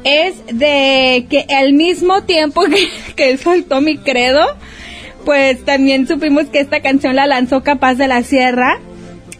es 0.04 0.34
de 0.46 1.26
que 1.28 1.46
al 1.54 1.72
mismo 1.72 2.22
tiempo 2.22 2.62
que, 2.64 2.88
que 3.16 3.30
él 3.30 3.38
soltó 3.38 3.80
mi 3.80 3.98
credo, 3.98 4.46
pues 5.24 5.64
también 5.64 6.06
supimos 6.06 6.46
que 6.46 6.60
esta 6.60 6.80
canción 6.80 7.16
la 7.16 7.26
lanzó 7.26 7.62
Capaz 7.62 7.94
de 7.94 8.06
la 8.06 8.22
Sierra. 8.22 8.78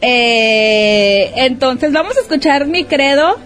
Eh, 0.02 1.32
entonces 1.36 1.92
vamos 1.92 2.16
a 2.16 2.20
escuchar 2.20 2.66
mi 2.66 2.84
credo 2.84 3.38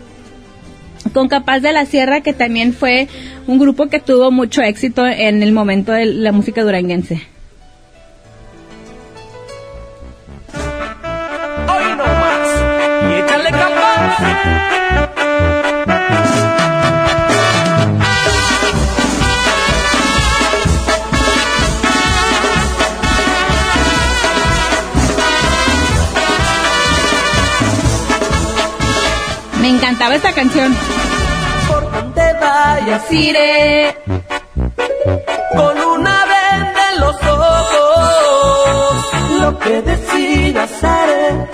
con 1.13 1.29
Capaz 1.29 1.61
de 1.61 1.73
la 1.73 1.85
Sierra, 1.85 2.23
que 2.23 2.33
también 2.33 2.73
fue 2.73 3.09
un 3.47 3.59
grupo 3.59 3.89
que 3.89 4.01
tuvo 4.01 4.31
mucho 4.31 4.63
éxito 4.63 5.07
en 5.07 5.43
el 5.43 5.53
momento 5.53 5.93
de 5.93 6.07
la 6.07 6.33
música 6.33 6.63
duranguense. 6.63 7.23
Me 30.01 30.07
encantaba 30.07 30.17
esta 30.17 30.33
canción. 30.33 30.75
Por 31.69 31.93
donde 31.93 32.33
vayas 32.41 33.13
iré 33.13 33.95
con 35.55 35.79
una 35.79 36.25
venda 36.25 36.93
en 36.95 37.01
los 37.01 37.17
ojos. 37.23 39.05
Lo 39.43 39.59
que 39.59 39.83
decidas 39.83 40.83
haré. 40.83 41.51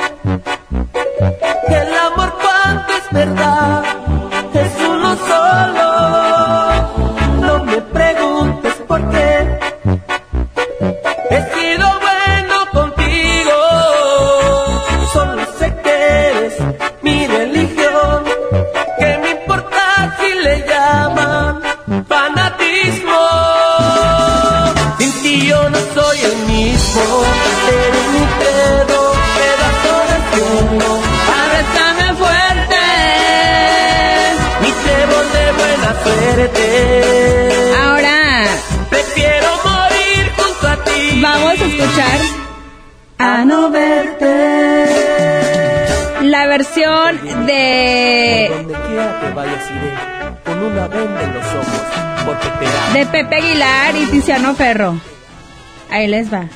Les 56.06 56.32
va. 56.32 56.48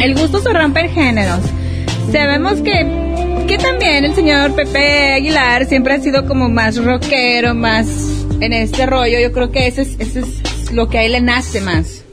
El 0.00 0.14
gusto 0.14 0.40
se 0.40 0.52
rompe 0.52 0.88
géneros. 0.88 1.40
Sabemos 2.10 2.60
que, 2.60 3.44
que 3.46 3.58
también 3.58 4.04
el 4.04 4.14
señor 4.14 4.52
Pepe 4.54 5.14
Aguilar 5.14 5.66
siempre 5.66 5.94
ha 5.94 6.00
sido 6.00 6.26
como 6.26 6.48
más 6.48 6.82
rockero, 6.82 7.54
más 7.54 7.86
en 8.40 8.52
este 8.52 8.86
rollo. 8.86 9.20
Yo 9.20 9.32
creo 9.32 9.52
que 9.52 9.68
ese 9.68 9.82
es, 9.82 9.96
ese 10.00 10.20
es 10.20 10.72
lo 10.72 10.88
que 10.88 10.98
a 10.98 11.02
él 11.04 11.12
le 11.12 11.20
nace 11.20 11.60
más. 11.60 12.04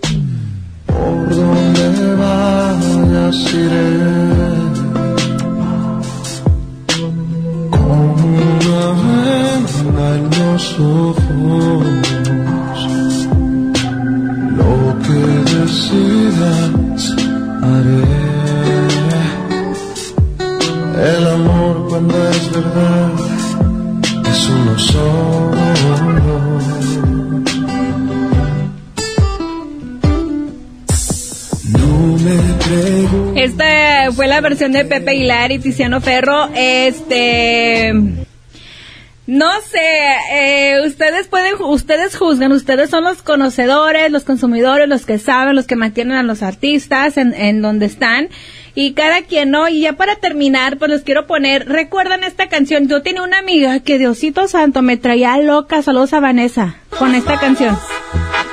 Por 0.85 1.35
donde 1.35 2.15
vayas 2.15 3.53
iré 3.53 4.52
una 8.23 8.85
venda 9.03 10.05
en 10.15 10.23
los 10.39 10.63
ojos. 10.79 11.83
Lo 14.57 14.73
que 15.03 15.19
decidas 15.53 17.03
haré. 17.61 18.07
El 21.15 21.23
amor 21.27 21.75
cuando 21.89 22.15
es 22.29 22.43
verdad 22.51 23.11
es 24.31 24.39
uno 24.49 24.73
solo. 24.79 25.63
Esta 33.35 34.11
fue 34.13 34.27
la 34.27 34.41
versión 34.41 34.71
de 34.71 34.85
Pepe 34.85 35.11
Aguilar 35.11 35.51
y 35.51 35.59
Tiziano 35.59 36.01
Ferro. 36.01 36.49
Este. 36.55 37.93
No 39.25 39.49
sé, 39.61 39.79
eh, 40.31 40.81
ustedes 40.85 41.27
pueden, 41.27 41.53
ustedes 41.61 42.17
juzgan, 42.17 42.51
ustedes 42.51 42.89
son 42.89 43.05
los 43.05 43.21
conocedores, 43.21 44.11
los 44.11 44.25
consumidores, 44.25 44.89
los 44.89 45.05
que 45.05 45.17
saben, 45.17 45.55
los 45.55 45.65
que 45.65 45.77
mantienen 45.77 46.17
a 46.17 46.23
los 46.23 46.43
artistas 46.43 47.15
en, 47.15 47.33
en 47.33 47.61
donde 47.61 47.85
están. 47.85 48.27
Y 48.75 48.93
cada 48.93 49.21
quien, 49.21 49.49
¿no? 49.51 49.69
Y 49.69 49.81
ya 49.81 49.93
para 49.93 50.17
terminar, 50.17 50.77
pues 50.77 50.91
les 50.91 51.03
quiero 51.03 51.25
poner, 51.25 51.69
recuerdan 51.69 52.25
esta 52.25 52.49
canción, 52.49 52.89
yo 52.89 53.01
tenía 53.01 53.23
una 53.23 53.39
amiga 53.39 53.79
que 53.79 53.97
Diosito 53.97 54.49
Santo 54.49 54.81
me 54.81 54.97
traía 54.97 55.37
loca, 55.37 55.81
saludos 55.81 56.11
a 56.11 56.19
Vanessa, 56.19 56.75
con 56.99 57.15
esta 57.15 57.39
canción. 57.39 57.77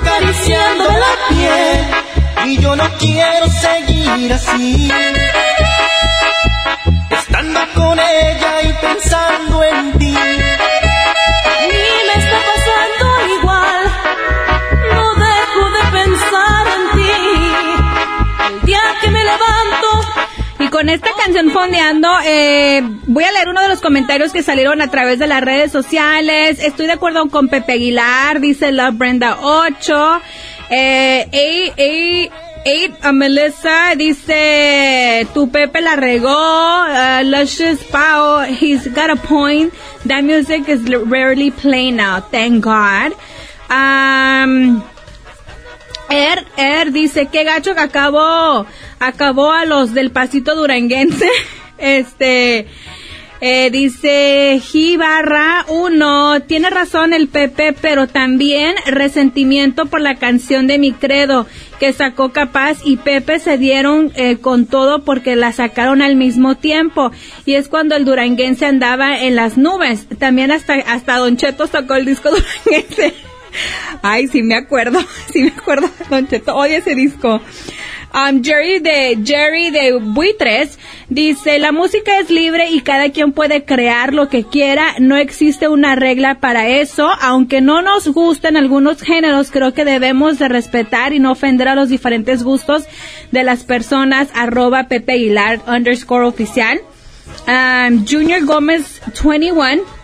acariciándome 0.02 0.98
la 0.98 1.28
piel 1.30 2.19
y 2.46 2.58
yo 2.58 2.74
no 2.76 2.88
quiero 2.98 3.46
seguir 3.48 4.32
así. 4.32 4.90
Estando 7.10 7.60
con 7.74 7.98
ella 7.98 8.62
y 8.62 8.72
pensando 8.74 9.64
en 9.64 9.98
ti. 9.98 10.14
Ni 11.72 11.96
me 12.06 12.14
está 12.16 12.38
pasando 12.50 13.06
igual. 13.38 13.84
No 14.92 15.14
dejo 15.14 15.70
de 15.70 15.82
pensar 15.98 16.66
en 16.66 16.98
ti. 16.98 17.10
El 18.54 18.66
día 18.66 18.80
que 19.00 19.10
me 19.10 19.24
levanto 19.24 19.88
Y 20.60 20.68
con 20.68 20.88
esta 20.88 21.10
canción 21.22 21.50
fondeando, 21.50 22.08
eh, 22.24 22.82
voy 23.06 23.24
a 23.24 23.32
leer 23.32 23.48
uno 23.48 23.60
de 23.60 23.68
los 23.68 23.80
comentarios 23.80 24.32
que 24.32 24.42
salieron 24.42 24.80
a 24.80 24.88
través 24.88 25.18
de 25.18 25.26
las 25.26 25.42
redes 25.42 25.72
sociales. 25.72 26.58
Estoy 26.60 26.86
de 26.86 26.92
acuerdo 26.92 27.28
con 27.28 27.48
Pepe 27.48 27.72
Aguilar, 27.72 28.40
dice 28.40 28.72
Love 28.72 28.96
Brenda 28.96 29.38
8. 29.40 30.20
Eh, 30.70 31.26
eight, 31.32 32.30
eight, 32.64 32.92
a 33.02 33.12
Melissa 33.12 33.94
dice, 33.96 35.26
tu 35.34 35.48
Pepe 35.48 35.80
la 35.80 35.96
regó. 35.96 36.30
Uh, 36.30 37.24
Luscious 37.24 37.82
Pao, 37.90 38.44
he's 38.44 38.86
got 38.88 39.10
a 39.10 39.16
point. 39.16 39.74
That 40.04 40.22
music 40.22 40.68
is 40.68 40.82
rarely 40.88 41.50
played 41.50 41.94
now, 41.94 42.20
thank 42.20 42.62
God. 42.62 43.12
Um, 43.68 44.84
Er, 46.08 46.44
Er 46.56 46.90
dice, 46.92 47.26
qué 47.32 47.44
gacho 47.44 47.74
que 47.74 47.80
acabó, 47.80 48.66
acabó 49.00 49.52
a 49.52 49.64
los 49.64 49.92
del 49.92 50.10
pasito 50.10 50.54
duranguense. 50.54 51.28
Este, 51.82 52.66
eh, 53.40 53.70
dice 53.70 54.60
Gibarra, 54.62 55.64
uno, 55.68 56.42
tiene 56.42 56.68
razón 56.68 57.14
el 57.14 57.28
Pepe, 57.28 57.72
pero 57.72 58.06
también 58.06 58.74
resentimiento 58.86 59.86
por 59.86 60.00
la 60.00 60.16
canción 60.16 60.66
de 60.66 60.78
mi 60.78 60.92
credo 60.92 61.46
que 61.78 61.94
sacó 61.94 62.32
Capaz 62.32 62.78
y 62.84 62.98
Pepe 62.98 63.38
se 63.38 63.56
dieron 63.56 64.12
eh, 64.14 64.36
con 64.36 64.66
todo 64.66 65.04
porque 65.04 65.36
la 65.36 65.52
sacaron 65.52 66.02
al 66.02 66.16
mismo 66.16 66.56
tiempo. 66.56 67.10
Y 67.46 67.54
es 67.54 67.68
cuando 67.68 67.96
el 67.96 68.04
duranguense 68.04 68.66
andaba 68.66 69.18
en 69.18 69.36
las 69.36 69.56
nubes. 69.56 70.06
También 70.18 70.52
hasta, 70.52 70.74
hasta 70.74 71.16
Don 71.16 71.38
Cheto 71.38 71.66
sacó 71.66 71.94
el 71.94 72.04
disco 72.04 72.28
duranguense. 72.66 73.14
Ay, 74.02 74.28
sí 74.28 74.42
me 74.42 74.54
acuerdo, 74.54 75.00
sí 75.32 75.42
me 75.42 75.48
acuerdo, 75.48 75.90
Don 76.08 76.28
Cheto, 76.28 76.54
oye 76.54 76.76
ese 76.76 76.94
disco. 76.94 77.40
Um, 78.12 78.42
Jerry 78.42 78.80
de 78.80 79.18
Jerry 79.24 79.70
de 79.70 79.92
Buitres 79.92 80.78
dice 81.08 81.60
la 81.60 81.70
música 81.70 82.18
es 82.18 82.28
libre 82.28 82.70
y 82.70 82.80
cada 82.80 83.10
quien 83.10 83.32
puede 83.32 83.64
crear 83.64 84.12
lo 84.12 84.28
que 84.28 84.44
quiera. 84.44 84.94
No 84.98 85.16
existe 85.16 85.68
una 85.68 85.94
regla 85.94 86.40
para 86.40 86.68
eso. 86.68 87.08
Aunque 87.20 87.60
no 87.60 87.82
nos 87.82 88.08
gusten 88.08 88.56
algunos 88.56 89.00
géneros 89.00 89.50
creo 89.50 89.74
que 89.74 89.84
debemos 89.84 90.38
de 90.38 90.48
respetar 90.48 91.12
y 91.12 91.20
no 91.20 91.32
ofender 91.32 91.68
a 91.68 91.76
los 91.76 91.88
diferentes 91.88 92.42
gustos 92.42 92.84
de 93.30 93.44
las 93.44 93.62
personas 93.62 94.28
arroba 94.34 94.88
Pepe 94.88 95.12
Aguilar 95.12 95.60
underscore 95.68 96.26
oficial. 96.26 96.80
Um, 97.46 98.04
Junior 98.06 98.44
Gómez 98.44 99.00
21 99.22 99.99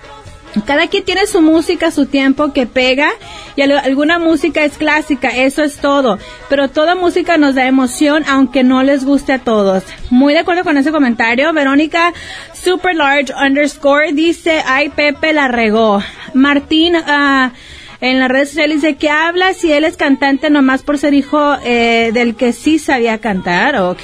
cada 0.65 0.87
quien 0.89 1.05
tiene 1.05 1.27
su 1.27 1.43
música, 1.43 1.91
su 1.91 2.07
tiempo 2.07 2.53
que 2.53 2.67
pega 2.67 3.11
y 3.57 3.63
al- 3.63 3.73
alguna 3.79 4.19
música 4.19 4.65
es 4.65 4.79
clásica, 4.79 5.29
eso 5.29 5.63
es 5.63 5.77
todo. 5.79 6.19
Pero 6.49 6.69
toda 6.69 6.95
música 6.95 7.37
nos 7.37 7.55
da 7.55 7.67
emoción 7.67 8.25
aunque 8.29 8.63
no 8.65 8.83
les 8.83 9.05
guste 9.05 9.33
a 9.33 9.39
todos. 9.39 9.83
Muy 10.11 10.33
de 10.33 10.41
acuerdo 10.41 10.65
con 10.65 10.77
ese 10.79 10.93
comentario. 10.93 11.53
Verónica 11.53 12.13
Super 12.55 12.95
Large 12.95 13.33
underscore 13.35 14.13
dice, 14.13 14.63
ay 14.67 14.89
Pepe 14.91 15.33
la 15.33 15.49
regó. 15.49 16.03
Martín 16.35 16.95
ah, 16.97 17.53
en 18.01 18.21
las 18.21 18.29
redes 18.29 18.51
sociales 18.51 18.83
dice 18.83 18.97
que 18.97 19.09
habla 19.09 19.55
si 19.55 19.73
él 19.73 19.85
es 19.85 19.97
cantante 19.97 20.51
nomás 20.51 20.83
por 20.83 20.99
ser 20.99 21.15
hijo 21.15 21.57
eh, 21.65 22.11
del 22.13 22.37
que 22.37 22.53
sí 22.53 22.79
sabía 22.79 23.19
cantar, 23.19 23.77
ok. 23.77 24.01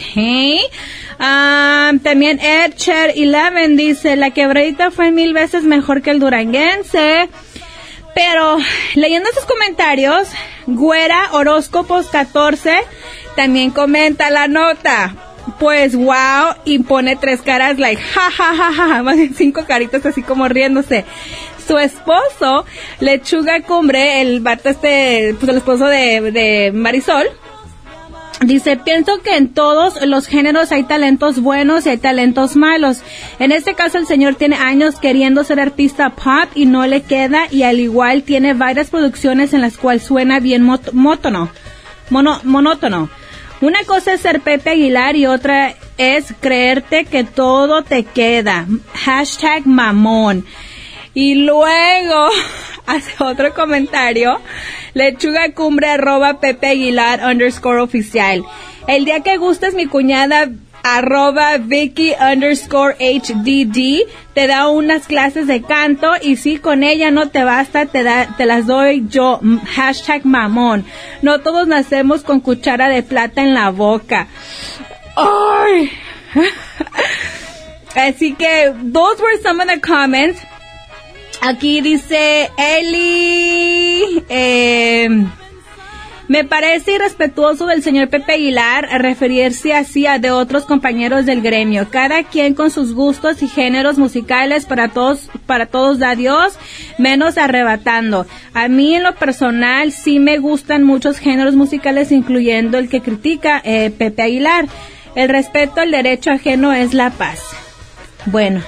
Ah, 1.18 1.92
también 2.02 2.40
Edcher 2.40 3.14
11 3.16 3.68
dice, 3.76 4.16
la 4.16 4.30
quebradita 4.30 4.90
fue 4.90 5.12
mil 5.12 5.32
veces 5.32 5.64
mejor 5.64 6.02
que 6.02 6.10
el 6.10 6.18
duranguense. 6.18 7.28
Pero 8.14 8.58
leyendo 8.94 9.30
sus 9.32 9.44
comentarios, 9.44 10.28
Güera 10.66 11.30
Horóscopos 11.32 12.08
14 12.08 12.80
también 13.36 13.70
comenta 13.70 14.30
la 14.30 14.48
nota. 14.48 15.14
Pues 15.58 15.96
wow, 15.96 16.54
y 16.64 16.80
pone 16.80 17.16
tres 17.16 17.42
caras 17.42 17.76
like 17.76 18.00
ja 18.00 18.30
ja 18.30 18.54
ja, 18.54 18.72
ja, 18.72 19.02
más 19.02 19.16
bien 19.16 19.34
cinco 19.34 19.64
caritas 19.66 20.06
así 20.06 20.22
como 20.22 20.46
riéndose. 20.48 21.04
Su 21.66 21.78
esposo, 21.78 22.64
Lechuga 23.00 23.62
Cumbre, 23.62 24.20
el 24.20 24.44
este, 24.64 25.34
pues 25.38 25.48
el 25.48 25.56
esposo 25.56 25.86
de, 25.86 26.32
de 26.32 26.72
Marisol, 26.72 27.28
Dice, 28.44 28.76
pienso 28.76 29.22
que 29.22 29.36
en 29.36 29.54
todos 29.54 30.04
los 30.04 30.26
géneros 30.26 30.72
hay 30.72 30.82
talentos 30.82 31.40
buenos 31.40 31.86
y 31.86 31.90
hay 31.90 31.98
talentos 31.98 32.56
malos. 32.56 33.02
En 33.38 33.52
este 33.52 33.74
caso 33.74 33.98
el 33.98 34.06
señor 34.06 34.34
tiene 34.34 34.56
años 34.56 34.98
queriendo 34.98 35.44
ser 35.44 35.60
artista 35.60 36.10
pop 36.10 36.50
y 36.56 36.66
no 36.66 36.84
le 36.86 37.02
queda 37.02 37.46
y 37.52 37.62
al 37.62 37.78
igual 37.78 38.24
tiene 38.24 38.54
varias 38.54 38.90
producciones 38.90 39.52
en 39.52 39.60
las 39.60 39.78
cuales 39.78 40.02
suena 40.02 40.40
bien 40.40 40.64
mótono, 40.64 41.50
mono, 42.10 42.40
monótono. 42.42 43.08
Una 43.60 43.84
cosa 43.84 44.14
es 44.14 44.20
ser 44.20 44.40
Pepe 44.40 44.70
Aguilar 44.70 45.14
y 45.14 45.26
otra 45.26 45.76
es 45.96 46.34
creerte 46.40 47.04
que 47.04 47.22
todo 47.22 47.82
te 47.82 48.02
queda. 48.02 48.66
Hashtag 49.04 49.68
mamón. 49.68 50.44
Y 51.14 51.34
luego 51.34 52.28
hace 52.86 53.12
otro 53.22 53.54
comentario. 53.54 54.40
Lechuga 54.94 55.52
cumbre 55.54 55.88
arroba 55.88 56.40
Pepe 56.40 56.68
Aguilar 56.68 57.20
underscore 57.24 57.80
oficial. 57.80 58.44
El 58.86 59.04
día 59.04 59.20
que 59.20 59.36
gustes 59.36 59.74
mi 59.74 59.86
cuñada 59.86 60.50
arroba 60.82 61.58
Vicky 61.58 62.12
underscore 62.20 62.96
HDD 62.98 64.08
te 64.34 64.46
da 64.46 64.68
unas 64.68 65.06
clases 65.06 65.46
de 65.46 65.62
canto 65.62 66.12
y 66.20 66.36
si 66.36 66.58
con 66.58 66.82
ella 66.82 67.10
no 67.10 67.28
te 67.28 67.44
basta 67.44 67.86
te, 67.86 68.02
da, 68.02 68.34
te 68.36 68.46
las 68.46 68.66
doy 68.66 69.06
yo 69.08 69.40
hashtag 69.74 70.26
mamón 70.26 70.84
no 71.22 71.40
todos 71.40 71.68
nacemos 71.68 72.22
con 72.22 72.40
cuchara 72.40 72.88
de 72.88 73.02
plata 73.02 73.42
en 73.42 73.54
la 73.54 73.70
boca 73.70 74.26
Ay. 75.14 75.92
así 77.94 78.34
que 78.34 78.72
those 78.92 79.22
were 79.22 79.40
some 79.42 79.62
of 79.62 79.68
the 79.68 79.80
comments 79.80 80.40
Aquí 81.44 81.80
dice 81.80 82.52
Eli. 82.56 84.22
Eh, 84.28 85.08
me 86.28 86.44
parece 86.44 86.92
irrespetuoso 86.92 87.66
del 87.66 87.82
señor 87.82 88.08
Pepe 88.08 88.34
Aguilar 88.34 88.88
referirse 89.02 89.74
así 89.74 90.06
a 90.06 90.20
de 90.20 90.30
otros 90.30 90.64
compañeros 90.66 91.26
del 91.26 91.42
gremio. 91.42 91.88
Cada 91.90 92.22
quien 92.22 92.54
con 92.54 92.70
sus 92.70 92.94
gustos 92.94 93.42
y 93.42 93.48
géneros 93.48 93.98
musicales 93.98 94.66
para 94.66 94.86
todos, 94.88 95.30
para 95.44 95.66
todos 95.66 95.98
da 95.98 96.14
Dios, 96.14 96.54
menos 96.96 97.36
arrebatando. 97.36 98.24
A 98.54 98.68
mí 98.68 98.94
en 98.94 99.02
lo 99.02 99.16
personal 99.16 99.90
sí 99.90 100.20
me 100.20 100.38
gustan 100.38 100.84
muchos 100.84 101.18
géneros 101.18 101.56
musicales, 101.56 102.12
incluyendo 102.12 102.78
el 102.78 102.88
que 102.88 103.00
critica 103.00 103.60
eh, 103.64 103.90
Pepe 103.90 104.22
Aguilar. 104.22 104.68
El 105.16 105.28
respeto 105.28 105.80
al 105.80 105.90
derecho 105.90 106.30
ajeno 106.30 106.72
es 106.72 106.94
la 106.94 107.10
paz. 107.10 107.40
Bueno, 108.26 108.62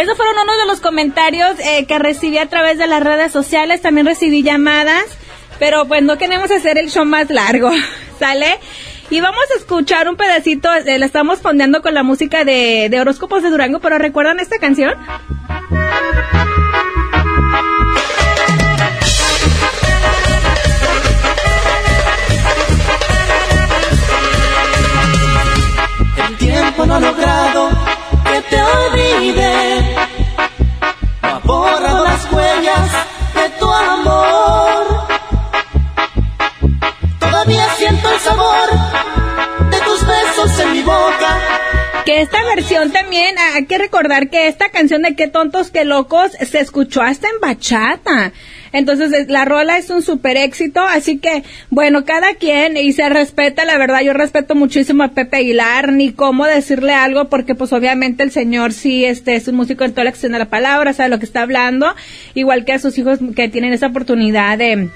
esos 0.00 0.16
fueron 0.16 0.36
uno 0.42 0.56
de 0.56 0.66
los 0.66 0.80
comentarios 0.80 1.58
eh, 1.60 1.86
que 1.86 1.98
recibí 1.98 2.38
a 2.38 2.46
través 2.46 2.78
de 2.78 2.86
las 2.86 3.02
redes 3.02 3.32
sociales. 3.32 3.82
También 3.82 4.06
recibí 4.06 4.42
llamadas, 4.42 5.04
pero 5.58 5.86
pues 5.86 6.02
no 6.02 6.16
queremos 6.18 6.50
hacer 6.50 6.78
el 6.78 6.90
show 6.90 7.04
más 7.04 7.30
largo, 7.30 7.70
¿sale? 8.18 8.58
Y 9.10 9.20
vamos 9.20 9.42
a 9.54 9.58
escuchar 9.58 10.08
un 10.08 10.16
pedacito, 10.16 10.72
eh, 10.72 10.98
la 10.98 11.06
estamos 11.06 11.40
poniendo 11.40 11.82
con 11.82 11.94
la 11.94 12.02
música 12.02 12.44
de, 12.44 12.88
de 12.90 13.00
Horóscopos 13.00 13.42
de 13.42 13.50
Durango, 13.50 13.80
pero 13.80 13.98
¿recuerdan 13.98 14.38
esta 14.40 14.58
canción? 14.58 14.94
El 26.28 26.36
tiempo 26.36 26.86
no 26.86 26.94
ha 26.94 27.00
logrado 27.00 27.70
que 28.24 28.40
te 28.42 28.62
olvide. 28.62 29.79
Que 42.10 42.22
esta 42.22 42.42
versión 42.42 42.90
también, 42.90 43.36
hay 43.38 43.66
que 43.66 43.78
recordar 43.78 44.30
que 44.30 44.48
esta 44.48 44.70
canción 44.70 45.02
de 45.02 45.14
Qué 45.14 45.28
tontos, 45.28 45.70
qué 45.70 45.84
locos 45.84 46.32
se 46.32 46.58
escuchó 46.58 47.02
hasta 47.02 47.28
en 47.28 47.40
bachata. 47.40 48.32
Entonces, 48.72 49.28
la 49.28 49.44
rola 49.44 49.78
es 49.78 49.90
un 49.90 50.02
super 50.02 50.36
éxito, 50.36 50.80
así 50.80 51.18
que, 51.18 51.44
bueno, 51.68 52.04
cada 52.04 52.34
quien 52.34 52.76
y 52.76 52.92
se 52.94 53.08
respeta, 53.08 53.64
la 53.64 53.78
verdad, 53.78 54.00
yo 54.00 54.12
respeto 54.12 54.56
muchísimo 54.56 55.04
a 55.04 55.12
Pepe 55.12 55.36
Aguilar, 55.36 55.92
ni 55.92 56.10
cómo 56.10 56.46
decirle 56.46 56.94
algo, 56.94 57.28
porque 57.28 57.54
pues 57.54 57.72
obviamente 57.72 58.24
el 58.24 58.32
señor 58.32 58.72
sí 58.72 59.04
este, 59.04 59.36
es 59.36 59.46
un 59.46 59.54
músico 59.54 59.84
en 59.84 59.92
toda 59.92 60.02
la 60.02 60.10
acción 60.10 60.32
de 60.32 60.40
la 60.40 60.50
palabra, 60.50 60.92
sabe 60.92 61.10
lo 61.10 61.20
que 61.20 61.26
está 61.26 61.42
hablando, 61.42 61.94
igual 62.34 62.64
que 62.64 62.72
a 62.72 62.80
sus 62.80 62.98
hijos 62.98 63.20
que 63.36 63.48
tienen 63.48 63.72
esa 63.72 63.86
oportunidad 63.86 64.58
de 64.58 64.88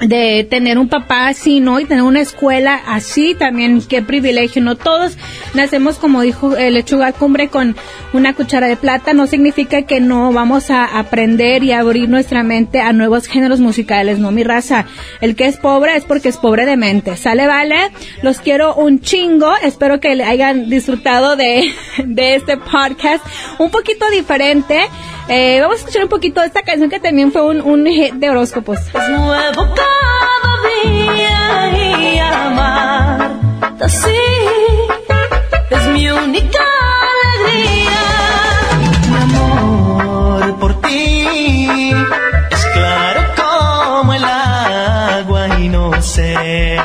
de 0.00 0.46
tener 0.48 0.78
un 0.78 0.88
papá 0.88 1.28
así, 1.28 1.60
¿no? 1.60 1.80
Y 1.80 1.84
tener 1.84 2.04
una 2.04 2.20
escuela 2.20 2.80
así 2.86 3.34
también, 3.34 3.82
qué 3.82 4.02
privilegio, 4.02 4.62
¿no? 4.62 4.76
Todos 4.76 5.18
nacemos, 5.54 5.96
como 5.96 6.22
dijo 6.22 6.56
el 6.56 6.74
lechuga 6.74 7.12
cumbre, 7.12 7.48
con 7.48 7.76
una 8.12 8.34
cuchara 8.34 8.68
de 8.68 8.76
plata, 8.76 9.12
no 9.12 9.26
significa 9.26 9.82
que 9.82 10.00
no 10.00 10.32
vamos 10.32 10.70
a 10.70 10.84
aprender 10.98 11.64
y 11.64 11.72
abrir 11.72 12.08
nuestra 12.08 12.42
mente 12.42 12.80
a 12.80 12.92
nuevos 12.92 13.26
géneros 13.26 13.60
musicales, 13.60 14.18
¿no? 14.18 14.30
Mi 14.30 14.44
raza, 14.44 14.86
el 15.20 15.34
que 15.34 15.46
es 15.46 15.56
pobre 15.56 15.96
es 15.96 16.04
porque 16.04 16.28
es 16.28 16.36
pobre 16.36 16.64
de 16.66 16.76
mente, 16.76 17.16
¿sale? 17.16 17.46
Vale, 17.46 17.90
los 18.22 18.40
quiero 18.40 18.74
un 18.74 19.00
chingo, 19.00 19.52
espero 19.62 20.00
que 20.00 20.22
hayan 20.22 20.70
disfrutado 20.70 21.36
de, 21.36 21.72
de 22.04 22.36
este 22.36 22.56
podcast, 22.56 23.24
un 23.58 23.70
poquito 23.70 24.08
diferente, 24.10 24.80
eh, 25.28 25.60
vamos 25.60 25.76
a 25.76 25.78
escuchar 25.80 26.02
un 26.04 26.08
poquito 26.08 26.40
de 26.40 26.46
esta 26.46 26.62
canción 26.62 26.90
que 26.90 27.00
también 27.00 27.32
fue 27.32 27.42
un, 27.42 27.60
un 27.60 27.86
hit 27.86 28.14
de 28.14 28.30
horóscopos. 28.30 28.78
Es 28.78 29.08
nuevo 29.10 29.74
cada 29.74 30.82
día 30.82 31.78
y 31.78 32.18
amar 32.18 33.30
así 33.80 34.10
es 35.70 35.86
mi 35.88 36.08
única 36.08 36.64
alegría. 37.44 38.00
Mi 39.10 39.16
amor 39.16 40.58
por 40.58 40.80
ti 40.82 41.92
es 42.50 42.66
claro 42.74 43.20
como 43.36 44.14
el 44.14 44.24
agua 44.24 45.58
y 45.58 45.68
no 45.68 46.02
sé 46.02 46.78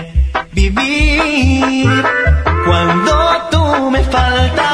vivir 0.51 1.89
cuando 2.65 3.13
tú 3.51 3.91
me 3.91 4.03
faltas. 4.03 4.72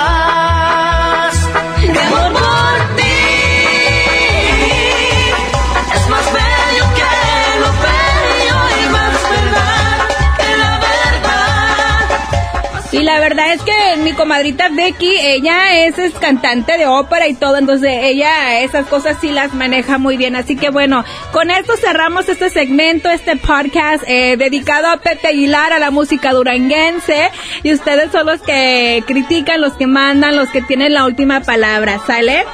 Comadrita 14.30 14.70
Becky, 14.70 15.12
ella 15.22 15.88
es, 15.88 15.96
cantante 16.20 16.78
de 16.78 16.86
ópera 16.86 17.28
y 17.28 17.34
todo, 17.34 17.58
entonces 17.58 17.90
ella 18.04 18.60
esas 18.62 18.86
cosas 18.86 19.18
sí 19.20 19.32
las 19.32 19.56
maneja 19.56 19.98
muy 19.98 20.18
bien. 20.18 20.36
Así 20.36 20.56
que 20.56 20.70
bueno, 20.70 21.04
con 21.32 21.50
esto 21.50 21.74
cerramos 21.78 22.30
este 22.30 22.52
segmento, 22.52 23.10
este 23.10 23.38
podcast 23.38 24.04
eh, 24.06 24.38
dedicado 24.38 24.86
a 24.86 24.98
Pepe 24.98 25.30
Aguilar, 25.30 25.74
a 25.74 25.80
la 25.80 25.90
música 25.90 26.32
duranguense. 26.32 27.32
Y 27.64 27.74
ustedes 27.74 28.12
son 28.12 28.28
los 28.28 28.40
que 28.42 29.04
critican, 29.08 29.62
los 29.62 29.74
que 29.74 29.88
mandan, 29.88 30.36
los 30.36 30.50
que 30.50 30.62
tienen 30.62 30.94
la 30.94 31.06
última 31.06 31.42
palabra, 31.42 32.00
¿sale? 32.06 32.46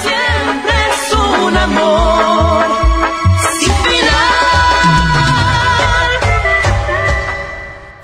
Siempre 0.00 0.72
es 0.90 1.12
un 1.12 1.54
amor. 1.54 2.83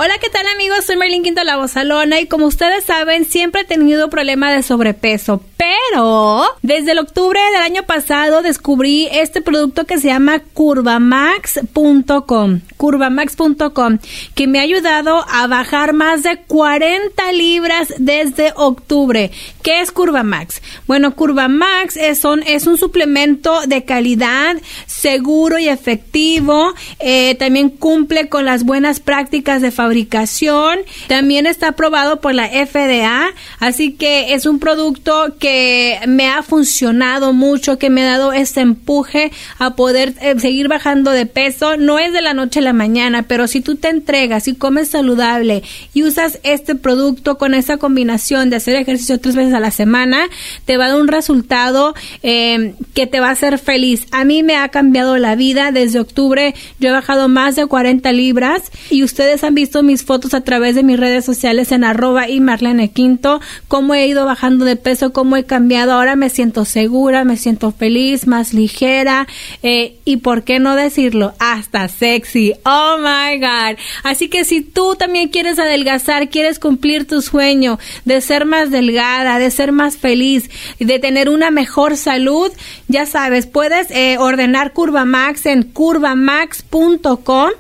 Hola, 0.03 0.15
¿qué 0.19 0.31
tal 0.31 0.47
amigos? 0.47 0.87
Soy 0.87 0.97
Merlin 0.97 1.23
Quinto 1.23 1.45
La 1.45 1.59
Bozalona 1.59 2.21
y 2.21 2.27
como 2.27 2.47
ustedes 2.47 2.85
saben, 2.85 3.27
siempre 3.27 3.61
he 3.61 3.65
tenido 3.67 4.09
problema 4.09 4.51
de 4.51 4.63
sobrepeso, 4.63 5.43
pero 5.59 6.45
desde 6.63 6.93
el 6.93 7.01
octubre 7.01 7.39
del 7.53 7.61
año 7.61 7.83
pasado 7.83 8.41
descubrí 8.41 9.09
este 9.13 9.43
producto 9.43 9.85
que 9.85 9.99
se 9.99 10.07
llama 10.07 10.41
curvamax.com, 10.55 12.61
curvamax.com, 12.79 13.99
que 14.35 14.47
me 14.47 14.59
ha 14.59 14.63
ayudado 14.63 15.23
a 15.29 15.47
bajar 15.49 15.93
más 15.93 16.23
de 16.23 16.39
40 16.47 17.33
libras 17.33 17.93
desde 17.99 18.55
octubre. 18.57 19.31
¿Qué 19.63 19.83
es 19.83 19.93
Curvamax? 19.93 20.63
Bueno, 20.87 21.15
Curvamax 21.15 21.99
es 21.99 22.25
un, 22.25 22.43
es 22.45 22.67
un 22.67 22.79
suplemento 22.79 23.67
de 23.67 23.85
calidad, 23.85 24.57
seguro 24.87 25.59
y 25.59 25.69
efectivo, 25.69 26.73
eh, 27.01 27.35
también 27.35 27.69
cumple 27.69 28.31
con 28.31 28.47
las 28.47 28.65
buenas 28.65 29.01
prácticas 29.01 29.61
de 29.61 29.71
fabricación 29.71 29.90
fabricación. 29.91 30.79
También 31.09 31.47
está 31.47 31.71
aprobado 31.71 32.21
por 32.21 32.33
la 32.33 32.47
FDA, 32.47 33.35
así 33.59 33.95
que 33.95 34.35
es 34.35 34.47
un 34.47 34.61
producto 34.61 35.35
que 35.41 35.99
me 36.07 36.29
ha 36.29 36.45
funcionado 36.45 37.33
mucho, 37.33 37.77
que 37.77 37.91
me 37.91 38.03
ha 38.03 38.13
dado 38.13 38.33
ese 38.33 38.61
empuje 38.61 39.33
a 39.59 39.75
poder 39.75 40.15
eh, 40.21 40.39
seguir 40.39 40.69
bajando 40.69 41.11
de 41.11 41.27
peso. 41.27 41.77
No 41.77 41.99
es 41.99 42.13
de 42.13 42.23
la 42.23 42.35
noche 42.35 42.61
a 42.61 42.63
la 42.63 42.73
mañana, 42.73 43.25
pero 43.25 43.49
si 43.49 43.63
tú 43.63 43.75
te 43.75 43.89
entregas 43.89 44.47
y 44.47 44.55
comes 44.55 44.91
saludable 44.91 45.65
y 45.93 46.05
usas 46.05 46.39
este 46.45 46.77
producto 46.77 47.37
con 47.37 47.55
esa 47.55 47.77
combinación 47.77 48.49
de 48.49 48.57
hacer 48.57 48.77
ejercicio 48.77 49.19
tres 49.19 49.35
veces 49.35 49.55
a 49.55 49.61
la 49.61 49.73
semana, 49.73 50.29
te 50.67 50.77
va 50.77 50.85
a 50.85 50.89
dar 50.91 51.01
un 51.01 51.09
resultado 51.09 51.95
eh, 52.23 52.75
que 52.95 53.09
te 53.09 53.19
va 53.19 53.31
a 53.31 53.33
hacer 53.33 53.59
feliz. 53.59 54.07
A 54.13 54.25
mí 54.25 54.45
me 54.45 54.55
ha 54.55 54.69
cambiado 54.69 55.19
la 55.19 55.35
vida 55.35 55.73
desde 55.73 55.99
octubre. 55.99 56.55
Yo 56.79 56.91
he 56.91 56.93
bajado 56.93 57.29
más 57.29 57.57
de 57.57 57.67
40 57.67 58.13
libras 58.13 58.71
y 58.89 59.03
ustedes 59.03 59.43
han 59.43 59.57
visto 59.57 59.80
mis 59.83 60.05
fotos 60.05 60.35
a 60.35 60.43
través 60.43 60.75
de 60.75 60.83
mis 60.83 60.99
redes 60.99 61.25
sociales 61.25 61.73
en 61.73 61.85
arroba 61.85 62.29
y 62.29 62.41
Marlene 62.41 62.91
Quinto, 62.91 63.41
cómo 63.69 63.95
he 63.95 64.07
ido 64.07 64.25
bajando 64.25 64.65
de 64.65 64.77
peso, 64.77 65.13
cómo 65.13 65.37
he 65.37 65.45
cambiado. 65.45 65.93
Ahora 65.93 66.17
me 66.17 66.31
siento 66.31 66.65
segura, 66.65 67.25
me 67.25 67.37
siento 67.37 67.73
feliz, 67.73 68.27
más 68.27 68.53
ligera 68.53 69.27
eh, 69.63 69.97
y 70.05 70.19
por 70.19 70.45
qué 70.45 70.59
no 70.59 70.77
decirlo, 70.77 71.35
hasta 71.39 71.89
sexy. 71.89 72.55
Oh 72.65 72.97
my 72.99 73.39
God. 73.39 73.79
Así 74.03 74.29
que 74.29 74.45
si 74.45 74.61
tú 74.61 74.97
también 74.97 75.29
quieres 75.29 75.59
adelgazar, 75.59 76.29
quieres 76.29 76.59
cumplir 76.59 77.07
tu 77.07 77.23
sueño 77.23 77.79
de 78.05 78.21
ser 78.21 78.47
más 78.47 78.71
delgada, 78.71 79.39
de 79.39 79.51
ser 79.51 79.73
más 79.73 79.97
feliz, 79.97 80.51
de 80.79 80.99
tener 80.99 81.29
una 81.29 81.51
mejor 81.51 81.97
salud, 81.97 82.51
ya 82.89 83.07
sabes, 83.07 83.47
puedes 83.47 83.91
eh, 83.91 84.17
ordenar 84.19 84.73
Curva 84.73 85.05
Max 85.05 85.47
en 85.47 85.63
curvamax.com 85.63 87.51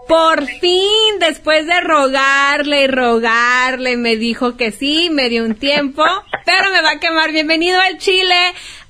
Por 0.07 0.45
fin, 0.45 1.19
después 1.19 1.67
de 1.67 1.81
rogarle 1.81 2.83
y 2.83 2.87
rogarle, 2.87 3.97
me 3.97 4.15
dijo 4.15 4.55
que 4.55 4.71
sí, 4.71 5.09
me 5.11 5.27
dio 5.29 5.43
un 5.43 5.55
tiempo, 5.55 6.03
pero 6.45 6.71
me 6.71 6.81
va 6.81 6.91
a 6.91 6.99
quemar. 6.99 7.31
Bienvenido 7.31 7.79
al 7.79 7.97
Chile, 7.97 8.35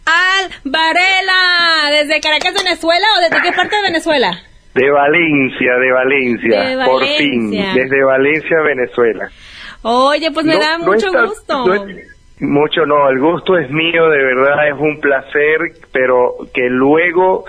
al 0.06 0.52
Varela, 0.64 1.90
desde 1.92 2.20
Caracas, 2.22 2.54
Venezuela, 2.54 3.06
o 3.18 3.22
desde 3.22 3.42
qué 3.42 3.52
parte 3.56 3.76
de 3.78 3.82
Venezuela? 3.82 4.32
De 4.76 4.92
Valencia, 4.92 5.74
de 5.80 5.92
Valencia, 5.92 6.64
De 6.78 6.86
por 6.86 7.04
fin, 7.04 7.50
desde 7.52 8.04
Valencia, 8.04 8.58
Venezuela. 8.64 9.30
Oye, 9.82 10.30
pues 10.32 10.46
me 10.46 10.54
No- 10.54 10.60
da 10.60 10.78
no 10.78 10.86
mucho 10.86 11.08
está- 11.08 11.26
gusto. 11.26 11.66
no 11.68 11.74
es- 11.74 12.08
mucho 12.40 12.86
no, 12.86 13.10
el 13.10 13.18
gusto 13.20 13.58
es 13.58 13.68
mío, 13.72 14.08
de 14.10 14.24
verdad 14.24 14.68
es 14.68 14.76
un 14.76 15.00
placer, 15.02 15.58
pero 15.92 16.36
que 16.54 16.70
luego 16.70 17.46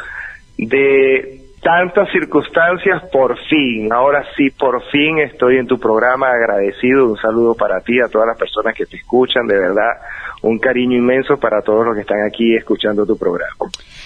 de 0.56 1.37
tantas 1.62 2.10
circunstancias, 2.10 3.02
por 3.10 3.36
fin, 3.48 3.92
ahora 3.92 4.24
sí, 4.36 4.50
por 4.50 4.82
fin 4.90 5.18
estoy 5.18 5.58
en 5.58 5.66
tu 5.66 5.78
programa 5.78 6.28
agradecido, 6.28 7.06
un 7.10 7.16
saludo 7.16 7.54
para 7.54 7.80
ti, 7.80 8.00
a 8.00 8.08
todas 8.08 8.28
las 8.28 8.38
personas 8.38 8.74
que 8.74 8.86
te 8.86 8.96
escuchan, 8.96 9.46
de 9.46 9.58
verdad, 9.58 10.00
un 10.42 10.58
cariño 10.58 10.96
inmenso 10.96 11.36
para 11.38 11.62
todos 11.62 11.84
los 11.86 11.94
que 11.94 12.02
están 12.02 12.18
aquí 12.26 12.56
escuchando 12.56 13.04
tu 13.06 13.16
programa. 13.16 13.54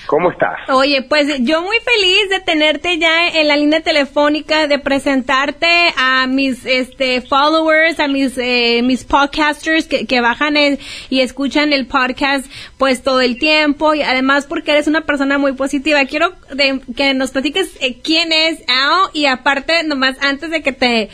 ¿Cómo 0.07 0.33
estás? 0.33 0.68
Oye, 0.68 1.03
pues 1.03 1.29
yo 1.45 1.62
muy 1.62 1.77
feliz 1.79 2.29
de 2.29 2.40
tenerte 2.40 2.99
ya 2.99 3.29
en 3.29 3.47
la 3.47 3.57
línea 3.57 3.83
telefónica, 3.83 4.66
de 4.66 4.81
presentarte 4.81 5.68
a 5.97 6.27
mis 6.27 6.66
este 6.66 7.21
followers, 7.21 8.01
a 8.01 8.09
mis 8.09 8.37
eh, 8.37 8.81
mis 8.83 9.05
podcasters 9.05 9.87
que, 9.87 10.05
que 10.07 10.21
bajan 10.21 10.57
el- 10.57 10.81
y 11.09 11.21
escuchan 11.21 11.73
el 11.73 11.87
podcast 11.87 12.47
pues 12.79 13.03
todo 13.05 13.21
el 13.21 13.38
tiempo 13.38 13.95
y 13.95 14.03
además 14.03 14.47
porque 14.47 14.73
eres 14.73 14.88
una 14.88 15.03
persona 15.03 15.38
muy 15.38 15.53
positiva. 15.53 16.05
Quiero 16.07 16.33
de- 16.53 16.81
que 16.97 17.14
nos 17.14 17.31
platiques 17.31 17.77
eh, 17.81 17.99
quién 18.03 18.33
es 18.33 18.59
Ao 18.68 19.09
y 19.12 19.27
aparte 19.27 19.85
nomás 19.85 20.16
antes 20.21 20.51
de 20.51 20.62
que 20.62 20.73
te 20.73 21.11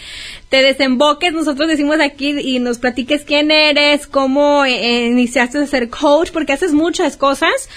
te 0.49 0.63
desemboques, 0.63 1.33
nosotros 1.33 1.69
decimos 1.69 1.99
aquí 2.01 2.31
y 2.41 2.59
nos 2.59 2.79
platiques 2.79 3.25
quién 3.25 3.51
eres, 3.51 4.07
cómo 4.07 4.65
eh, 4.65 5.07
iniciaste 5.07 5.59
a 5.59 5.67
ser 5.67 5.91
coach, 5.91 6.31
porque 6.33 6.53
haces 6.55 6.73
muchas 6.73 7.17
cosas. 7.17 7.69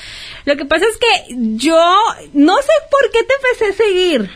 Lo 0.45 0.55
que 0.55 0.65
pasa 0.65 0.85
es 0.85 0.97
que 0.97 1.35
yo 1.57 1.95
no 2.33 2.55
sé 2.57 2.71
por 2.89 3.11
qué 3.11 3.19
te 3.23 3.33
empecé 3.35 3.65
a 3.73 3.85
seguir. 3.85 4.29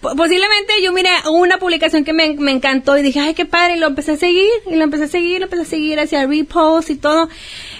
Po- 0.00 0.14
Posiblemente 0.16 0.74
yo 0.82 0.92
miré 0.92 1.10
una 1.30 1.58
publicación 1.58 2.04
que 2.04 2.12
me, 2.14 2.34
me 2.34 2.52
encantó 2.52 2.96
y 2.96 3.02
dije, 3.02 3.20
ay, 3.20 3.34
qué 3.34 3.44
padre, 3.44 3.74
y 3.76 3.80
lo 3.80 3.88
empecé 3.88 4.12
a 4.12 4.16
seguir, 4.16 4.48
y 4.70 4.76
lo 4.76 4.84
empecé 4.84 5.04
a 5.04 5.08
seguir, 5.08 5.40
lo 5.40 5.44
empecé 5.46 5.62
a 5.62 5.66
seguir 5.66 5.98
hacia 6.00 6.26
repost 6.26 6.88
y 6.90 6.96
todo. 6.96 7.28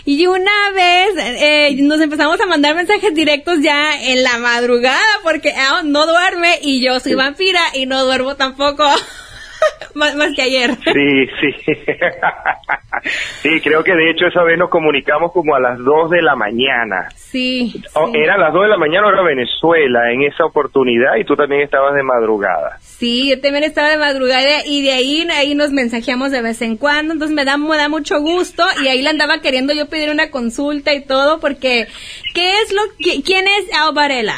Y 0.04 0.26
una 0.26 0.70
vez 0.74 1.08
eh, 1.18 1.76
nos 1.82 2.00
empezamos 2.00 2.38
a 2.40 2.46
mandar 2.46 2.74
mensajes 2.74 3.14
directos 3.14 3.60
ya 3.62 3.94
en 4.02 4.22
la 4.24 4.38
madrugada 4.38 5.00
porque 5.22 5.52
ah, 5.56 5.82
no 5.84 6.06
duerme 6.06 6.58
y 6.62 6.84
yo 6.84 6.98
soy 7.00 7.14
vampira 7.14 7.60
y 7.74 7.86
no 7.86 8.04
duermo 8.04 8.34
tampoco 8.36 8.84
más, 9.94 10.14
más 10.16 10.30
que 10.34 10.42
ayer. 10.42 10.70
Sí, 10.84 11.26
sí. 11.40 11.74
sí, 13.42 13.60
creo 13.62 13.82
que 13.82 13.94
de 13.94 14.10
hecho 14.10 14.26
esa 14.26 14.42
vez 14.42 14.58
nos 14.58 14.70
comunicamos 14.70 15.32
como 15.32 15.54
a 15.54 15.60
las 15.60 15.78
2 15.78 16.10
de 16.10 16.22
la 16.22 16.36
mañana. 16.36 17.08
Sí. 17.16 17.82
O- 17.94 18.08
sí. 18.10 18.18
Era 18.18 18.36
las 18.38 18.52
2 18.52 18.62
de 18.62 18.68
la 18.68 18.76
mañana, 18.76 19.08
era 19.08 19.22
Venezuela 19.22 20.12
en 20.12 20.22
esa 20.22 20.44
oportunidad 20.44 21.16
y 21.16 21.24
tú 21.24 21.36
también 21.36 21.62
estabas 21.62 21.94
de 21.94 22.02
madrugada. 22.02 22.78
Sí, 22.80 23.30
yo 23.30 23.40
también 23.40 23.64
estaba 23.64 23.88
de 23.90 23.96
madrugada 23.98 24.64
y 24.66 24.82
de 24.82 24.92
ahí, 24.92 25.26
ahí 25.32 25.54
nos 25.54 25.70
mensajeamos 25.72 26.30
de 26.30 26.42
vez 26.42 26.60
en 26.62 26.76
cuando, 26.76 27.12
entonces 27.14 27.34
me 27.34 27.44
da, 27.44 27.56
me 27.56 27.76
da 27.76 27.88
mucho 27.88 28.20
gusto 28.20 28.64
y 28.82 28.88
ahí 28.88 29.02
le 29.02 29.08
andaba 29.10 29.40
queriendo 29.40 29.72
yo 29.72 29.88
pedir 29.88 30.10
una 30.10 30.30
consulta 30.30 30.92
y 30.92 31.04
todo 31.04 31.40
porque, 31.40 31.86
¿qué 32.34 32.52
es 32.62 32.72
lo 32.72 32.82
que, 32.98 33.22
quién 33.22 33.46
es 33.46 33.74
Al 33.74 33.94
Varela? 33.94 34.36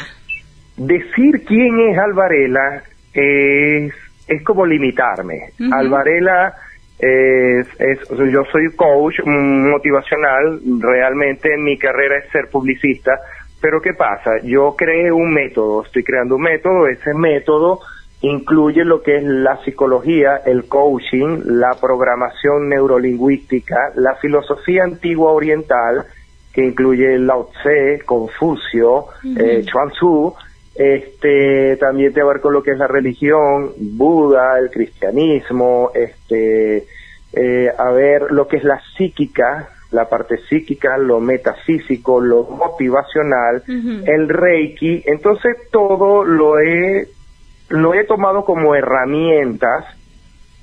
Decir 0.77 1.43
quién 1.47 1.79
es 1.91 1.97
Alvarela 1.99 2.83
es, 3.13 3.93
es 4.27 4.43
como 4.43 4.65
limitarme. 4.65 5.51
Alvarela 5.73 6.53
es, 6.99 7.67
es- 7.79 8.07
yo 8.31 8.43
soy 8.51 8.71
coach 8.75 9.19
motivacional, 9.25 10.59
realmente 10.79 11.57
mi 11.57 11.77
carrera 11.77 12.17
es 12.19 12.29
ser 12.31 12.49
publicista, 12.49 13.11
pero 13.61 13.81
¿qué 13.81 13.93
pasa? 13.93 14.31
Yo 14.43 14.75
creé 14.77 15.11
un 15.11 15.33
método, 15.33 15.83
estoy 15.83 16.03
creando 16.03 16.35
un 16.35 16.41
método, 16.43 16.87
ese 16.87 17.13
método 17.13 17.79
incluye 18.21 18.85
lo 18.85 19.01
que 19.01 19.17
es 19.17 19.23
la 19.23 19.57
psicología, 19.63 20.37
el 20.45 20.65
coaching, 20.69 21.41
la 21.45 21.71
programación 21.79 22.69
neurolingüística, 22.69 23.91
la 23.95 24.15
filosofía 24.15 24.83
antigua 24.83 25.31
oriental, 25.31 26.05
que 26.53 26.63
incluye 26.65 27.17
Lao 27.17 27.49
Tse, 27.51 28.01
Confucio, 28.05 29.05
eh, 29.37 29.63
Chuang 29.65 29.91
Tzu, 29.91 30.33
este, 30.75 31.77
también 31.77 32.13
te 32.13 32.21
abarco 32.21 32.49
lo 32.49 32.63
que 32.63 32.71
es 32.71 32.77
la 32.77 32.87
religión, 32.87 33.73
Buda, 33.77 34.57
el 34.57 34.71
cristianismo, 34.71 35.91
este, 35.93 36.85
eh, 37.33 37.69
a 37.77 37.91
ver 37.91 38.31
lo 38.31 38.47
que 38.47 38.57
es 38.57 38.63
la 38.63 38.81
psíquica, 38.97 39.69
la 39.91 40.09
parte 40.09 40.37
psíquica, 40.49 40.97
lo 40.97 41.19
metafísico, 41.19 42.19
lo 42.19 42.43
motivacional, 42.45 43.63
el 43.67 44.27
reiki, 44.27 45.03
entonces 45.05 45.55
todo 45.71 46.23
lo 46.23 46.59
he, 46.59 47.07
lo 47.69 47.93
he 47.93 48.03
tomado 48.05 48.43
como 48.43 48.73
herramientas 48.73 49.85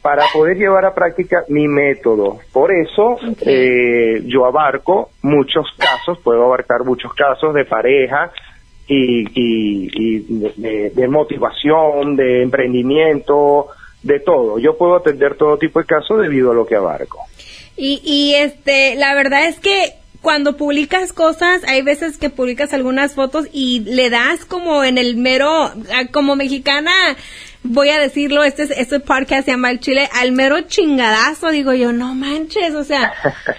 para 0.03 0.25
poder 0.33 0.57
llevar 0.57 0.85
a 0.85 0.95
práctica 0.95 1.45
mi 1.49 1.69
método. 1.69 2.39
Por 2.53 2.73
eso 2.73 3.19
eh, 3.43 4.23
yo 4.25 4.47
abarco 4.47 5.11
muchos 5.23 5.67
casos, 5.79 6.19
puedo 6.25 6.45
abarcar 6.45 6.85
muchos 6.85 7.13
casos 7.15 7.55
de 7.55 7.65
pareja 7.65 8.33
y, 8.93 9.21
y- 9.35 9.91
y 9.95 10.19
de, 10.57 10.91
de- 10.91 11.09
motivación, 11.09 12.17
de 12.17 12.43
emprendimiento, 12.43 13.69
de 14.03 14.19
todo. 14.21 14.59
Yo 14.59 14.77
puedo 14.77 14.97
atender 14.97 15.37
todo 15.37 15.57
tipo 15.59 15.79
de 15.79 15.87
casos 15.87 16.21
debido 16.21 16.51
a 16.51 16.55
lo 16.55 16.67
que 16.67 16.75
abarco. 16.75 17.19
Y, 17.77 18.01
y 18.05 18.35
este, 18.35 18.97
la 18.97 19.15
verdad 19.15 19.47
es 19.47 19.61
que 19.61 19.93
cuando 20.21 20.57
publicas 20.57 21.13
cosas, 21.13 21.63
hay 21.67 21.83
veces 21.83 22.19
que 22.19 22.29
publicas 22.31 22.75
algunas 22.75 23.15
fotos 23.15 23.47
y 23.53 23.81
le 23.81 24.11
das 24.11 24.45
como 24.45 24.85
en 24.85 24.99
el 24.99 25.17
mero, 25.17 25.49
ah, 25.51 25.73
como 26.13 26.37
mexicana, 26.37 26.93
voy 27.63 27.91
a 27.91 27.99
decirlo, 28.01 28.43
este, 28.43 28.63
es- 28.63 28.71
este 28.71 29.01
podcast 29.01 29.45
se 29.45 29.51
llama 29.51 29.71
El 29.71 29.81
Chile, 29.81 30.09
al 30.15 30.33
mero 30.33 30.61
chingadazo, 30.63 31.51
digo 31.51 31.73
yo, 31.75 31.93
no 31.93 32.15
manches, 32.15 32.75
o 32.75 32.85
sea, 32.85 33.13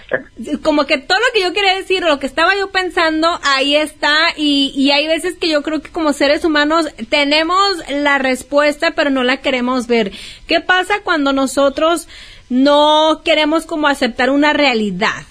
como 0.64 0.86
que 0.86 0.98
todo 0.98 1.20
lo 1.20 1.26
que 1.34 1.42
yo 1.42 1.54
quería 1.54 1.76
decir, 1.76 2.04
lo 2.04 2.20
que 2.20 2.26
estaba 2.28 2.56
yo 2.56 2.72
pensando, 2.72 3.40
ahí 3.44 3.76
está, 3.76 4.16
y, 4.36 4.74
y 4.76 4.92
hay 4.92 5.08
veces 5.08 5.36
que 5.38 5.50
yo 5.50 5.62
creo 5.62 5.82
que 5.82 5.92
como 5.92 6.14
seres 6.14 6.44
humanos 6.46 6.88
tenemos 7.10 7.78
la 7.90 8.18
respuesta, 8.18 8.92
pero 8.96 9.10
no 9.12 9.24
la 9.24 9.38
queremos 9.38 9.88
ver. 9.88 10.12
¿Qué 10.48 10.62
pasa 10.62 11.02
cuando 11.04 11.32
nosotros 11.32 12.08
no 12.50 13.22
queremos 13.24 13.66
como 13.66 13.88
aceptar 13.88 14.30
una 14.32 14.52
realidad? 14.54 15.24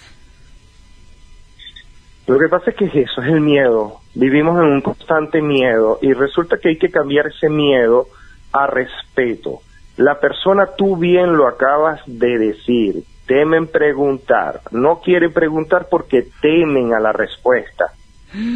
Lo 2.26 2.38
que 2.38 2.48
pasa 2.48 2.70
es 2.70 2.76
que 2.76 2.84
eso, 3.00 3.20
es 3.22 3.28
el 3.28 3.40
miedo. 3.40 4.00
Vivimos 4.14 4.56
en 4.60 4.66
un 4.66 4.80
constante 4.80 5.42
miedo 5.42 5.98
y 6.00 6.12
resulta 6.12 6.58
que 6.58 6.68
hay 6.70 6.78
que 6.78 6.88
cambiar 6.90 7.26
ese 7.26 7.48
miedo 7.48 8.08
a 8.52 8.66
respeto. 8.66 9.60
La 9.96 10.18
persona, 10.18 10.66
tú 10.76 10.96
bien 10.96 11.36
lo 11.36 11.46
acabas 11.46 12.00
de 12.06 12.38
decir, 12.38 13.04
temen 13.26 13.66
preguntar. 13.66 14.60
No 14.70 15.00
quieren 15.00 15.32
preguntar 15.32 15.88
porque 15.90 16.26
temen 16.40 16.94
a 16.94 17.00
la 17.00 17.12
respuesta. 17.12 17.92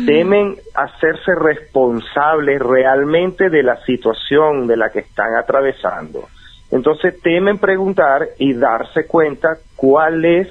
Temen 0.07 0.57
hacerse 0.75 1.35
responsables 1.35 2.61
realmente 2.61 3.51
de 3.51 3.65
la 3.65 3.85
situación 3.85 4.69
de 4.69 4.77
la 4.77 4.91
que 4.91 5.01
están 5.01 5.35
atravesando. 5.35 6.29
Entonces 6.71 7.21
temen 7.21 7.59
preguntar 7.59 8.29
y 8.39 8.55
darse 8.55 9.07
cuenta 9.07 9.59
cuál 9.75 10.25
es, 10.25 10.49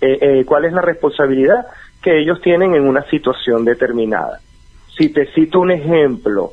eh, 0.00 0.18
eh, 0.20 0.44
cuál 0.44 0.64
es 0.64 0.72
la 0.72 0.82
responsabilidad 0.82 1.66
que 2.02 2.20
ellos 2.20 2.40
tienen 2.40 2.74
en 2.74 2.86
una 2.86 3.02
situación 3.10 3.64
determinada. 3.64 4.40
Si 4.96 5.08
te 5.10 5.26
cito 5.32 5.60
un 5.60 5.70
ejemplo, 5.70 6.50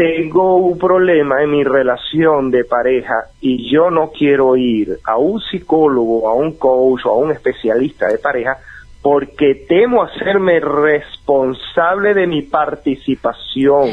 tengo 0.00 0.56
un 0.56 0.78
problema 0.78 1.42
en 1.42 1.50
mi 1.50 1.62
relación 1.62 2.50
de 2.50 2.64
pareja 2.64 3.26
y 3.38 3.70
yo 3.70 3.90
no 3.90 4.10
quiero 4.10 4.56
ir 4.56 4.98
a 5.04 5.18
un 5.18 5.42
psicólogo, 5.42 6.26
a 6.26 6.32
un 6.32 6.56
coach 6.56 7.04
o 7.04 7.10
a 7.10 7.16
un 7.18 7.32
especialista 7.32 8.08
de 8.08 8.16
pareja 8.16 8.56
porque 9.02 9.66
temo 9.68 10.02
hacerme 10.02 10.58
responsable 10.58 12.14
de 12.14 12.26
mi 12.26 12.40
participación 12.40 13.90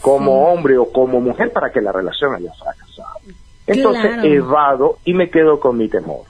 como 0.00 0.52
hombre 0.52 0.78
o 0.78 0.92
como 0.92 1.20
mujer 1.20 1.50
para 1.52 1.72
que 1.72 1.80
la 1.80 1.90
relación 1.90 2.32
haya 2.36 2.52
fracasado. 2.52 3.18
Entonces 3.66 4.22
evado 4.22 4.98
y 5.04 5.14
me 5.14 5.30
quedo 5.30 5.58
con 5.58 5.76
mi 5.76 5.88
temor. 5.88 6.26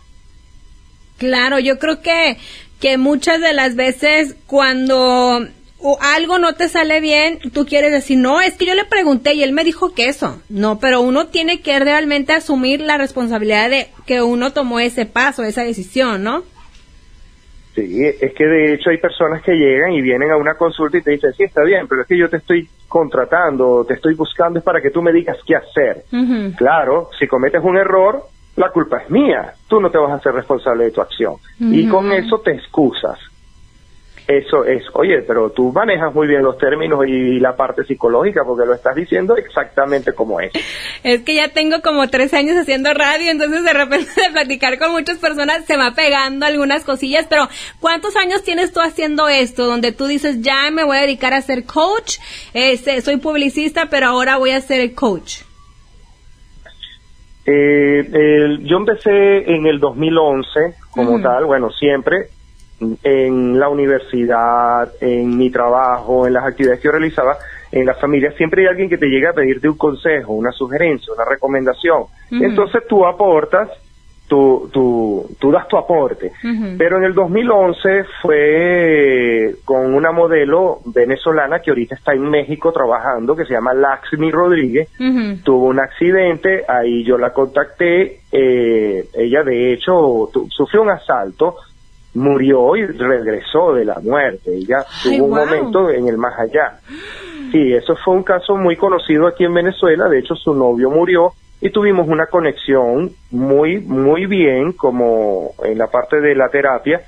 Claro, 1.18 1.58
yo 1.58 1.78
creo 1.78 2.00
que, 2.00 2.38
que 2.80 2.96
muchas 2.96 3.42
de 3.42 3.52
las 3.52 3.76
veces 3.76 4.34
cuando 4.46 5.46
algo 6.00 6.38
no 6.38 6.54
te 6.54 6.68
sale 6.68 7.00
bien, 7.00 7.38
tú 7.52 7.66
quieres 7.66 7.92
decir, 7.92 8.18
no, 8.18 8.40
es 8.40 8.56
que 8.56 8.66
yo 8.66 8.74
le 8.74 8.84
pregunté 8.84 9.34
y 9.34 9.42
él 9.42 9.52
me 9.52 9.64
dijo 9.64 9.94
que 9.94 10.06
eso. 10.06 10.40
No, 10.48 10.78
pero 10.78 11.00
uno 11.00 11.28
tiene 11.28 11.60
que 11.60 11.78
realmente 11.78 12.32
asumir 12.32 12.80
la 12.80 12.98
responsabilidad 12.98 13.70
de 13.70 13.88
que 14.06 14.22
uno 14.22 14.52
tomó 14.52 14.80
ese 14.80 15.06
paso, 15.06 15.42
esa 15.42 15.64
decisión, 15.64 16.22
¿no? 16.22 16.42
Sí, 17.74 18.04
es 18.04 18.34
que 18.34 18.44
de 18.44 18.74
hecho 18.74 18.90
hay 18.90 18.98
personas 18.98 19.42
que 19.42 19.52
llegan 19.52 19.92
y 19.92 20.02
vienen 20.02 20.30
a 20.30 20.36
una 20.36 20.54
consulta 20.54 20.98
y 20.98 21.02
te 21.02 21.12
dicen, 21.12 21.32
sí, 21.34 21.44
está 21.44 21.62
bien, 21.62 21.86
pero 21.88 22.02
es 22.02 22.08
que 22.08 22.18
yo 22.18 22.28
te 22.28 22.38
estoy 22.38 22.68
contratando, 22.88 23.84
te 23.86 23.94
estoy 23.94 24.14
buscando 24.14 24.58
es 24.58 24.64
para 24.64 24.80
que 24.80 24.90
tú 24.90 25.00
me 25.00 25.12
digas 25.12 25.38
qué 25.46 25.54
hacer. 25.54 26.04
Claro, 26.56 27.10
si 27.18 27.28
cometes 27.28 27.62
un 27.62 27.76
error, 27.76 28.24
la 28.56 28.70
culpa 28.70 28.98
es 28.98 29.10
mía, 29.10 29.54
tú 29.68 29.80
no 29.80 29.88
te 29.90 29.98
vas 29.98 30.10
a 30.10 30.16
hacer 30.16 30.32
responsable 30.34 30.84
de 30.84 30.90
tu 30.90 31.00
acción. 31.00 31.36
Y 31.60 31.88
con 31.88 32.12
eso 32.12 32.40
te 32.40 32.52
excusas. 32.52 33.18
Eso 34.30 34.64
es, 34.64 34.84
oye, 34.92 35.22
pero 35.26 35.50
tú 35.50 35.72
manejas 35.72 36.14
muy 36.14 36.28
bien 36.28 36.44
los 36.44 36.56
términos 36.56 37.04
y 37.04 37.40
la 37.40 37.56
parte 37.56 37.82
psicológica 37.82 38.44
porque 38.46 38.64
lo 38.64 38.74
estás 38.74 38.94
diciendo 38.94 39.36
exactamente 39.36 40.12
como 40.12 40.38
es. 40.38 40.52
Es 41.02 41.22
que 41.22 41.34
ya 41.34 41.48
tengo 41.48 41.82
como 41.82 42.08
tres 42.08 42.32
años 42.32 42.56
haciendo 42.56 42.94
radio, 42.94 43.28
entonces 43.28 43.64
de 43.64 43.72
repente 43.72 44.08
de 44.16 44.30
platicar 44.30 44.78
con 44.78 44.92
muchas 44.92 45.18
personas 45.18 45.64
se 45.64 45.76
va 45.76 45.94
pegando 45.96 46.46
algunas 46.46 46.84
cosillas, 46.84 47.26
pero 47.28 47.48
¿cuántos 47.80 48.14
años 48.14 48.44
tienes 48.44 48.72
tú 48.72 48.78
haciendo 48.78 49.26
esto? 49.26 49.66
Donde 49.66 49.90
tú 49.90 50.06
dices, 50.06 50.40
ya 50.42 50.70
me 50.70 50.84
voy 50.84 50.98
a 50.98 51.00
dedicar 51.00 51.34
a 51.34 51.42
ser 51.42 51.64
coach, 51.64 52.18
este, 52.54 53.00
soy 53.00 53.16
publicista, 53.16 53.86
pero 53.90 54.06
ahora 54.06 54.36
voy 54.36 54.50
a 54.50 54.60
ser 54.60 54.94
coach. 54.94 55.40
Eh, 57.46 58.58
yo 58.62 58.76
empecé 58.76 59.52
en 59.52 59.66
el 59.66 59.80
2011 59.80 60.48
como 60.92 61.20
tal, 61.20 61.46
bueno, 61.46 61.70
siempre 61.72 62.28
en 63.02 63.58
la 63.58 63.68
universidad, 63.68 64.90
en 65.00 65.36
mi 65.36 65.50
trabajo, 65.50 66.26
en 66.26 66.32
las 66.32 66.44
actividades 66.44 66.80
que 66.80 66.86
yo 66.86 66.92
realizaba, 66.92 67.36
en 67.72 67.86
la 67.86 67.94
familia, 67.94 68.32
siempre 68.32 68.62
hay 68.62 68.68
alguien 68.68 68.88
que 68.88 68.98
te 68.98 69.06
llega 69.06 69.30
a 69.30 69.34
pedirte 69.34 69.68
un 69.68 69.76
consejo, 69.76 70.32
una 70.32 70.50
sugerencia, 70.52 71.12
una 71.14 71.24
recomendación. 71.24 72.04
Entonces 72.30 72.82
tú 72.88 73.06
aportas, 73.06 73.68
tú, 74.26 74.68
tú, 74.72 75.26
tú 75.38 75.52
das 75.52 75.68
tu 75.68 75.76
aporte. 75.76 76.32
Pero 76.78 76.98
en 76.98 77.04
el 77.04 77.14
2011 77.14 78.04
fue 78.22 79.54
con 79.64 79.94
una 79.94 80.10
modelo 80.10 80.80
venezolana 80.86 81.60
que 81.60 81.70
ahorita 81.70 81.94
está 81.94 82.12
en 82.12 82.28
México 82.28 82.72
trabajando, 82.72 83.36
que 83.36 83.44
se 83.44 83.52
llama 83.52 83.74
Laxmi 83.74 84.30
Rodríguez. 84.30 84.88
Tuvo 85.44 85.66
un 85.66 85.80
accidente, 85.80 86.64
ahí 86.66 87.04
yo 87.04 87.18
la 87.18 87.32
contacté. 87.32 88.20
Eh, 88.32 89.04
ella 89.14 89.42
de 89.42 89.72
hecho 89.72 90.28
sufrió 90.48 90.82
un 90.82 90.90
asalto 90.90 91.56
murió 92.14 92.76
y 92.76 92.86
regresó 92.86 93.72
de 93.74 93.84
la 93.84 94.00
muerte. 94.00 94.54
Ella 94.54 94.84
tuvo 95.02 95.24
un 95.26 95.30
momento 95.30 95.90
en 95.90 96.08
el 96.08 96.16
más 96.16 96.38
allá. 96.38 96.80
Sí, 97.52 97.72
eso 97.72 97.96
fue 98.04 98.14
un 98.14 98.22
caso 98.22 98.56
muy 98.56 98.76
conocido 98.76 99.26
aquí 99.26 99.44
en 99.44 99.54
Venezuela. 99.54 100.08
De 100.08 100.18
hecho, 100.18 100.34
su 100.34 100.54
novio 100.54 100.90
murió 100.90 101.32
y 101.60 101.70
tuvimos 101.70 102.08
una 102.08 102.26
conexión 102.26 103.10
muy, 103.30 103.80
muy 103.80 104.26
bien 104.26 104.72
como 104.72 105.50
en 105.62 105.76
la 105.76 105.88
parte 105.88 106.20
de 106.20 106.34
la 106.34 106.48
terapia, 106.48 107.02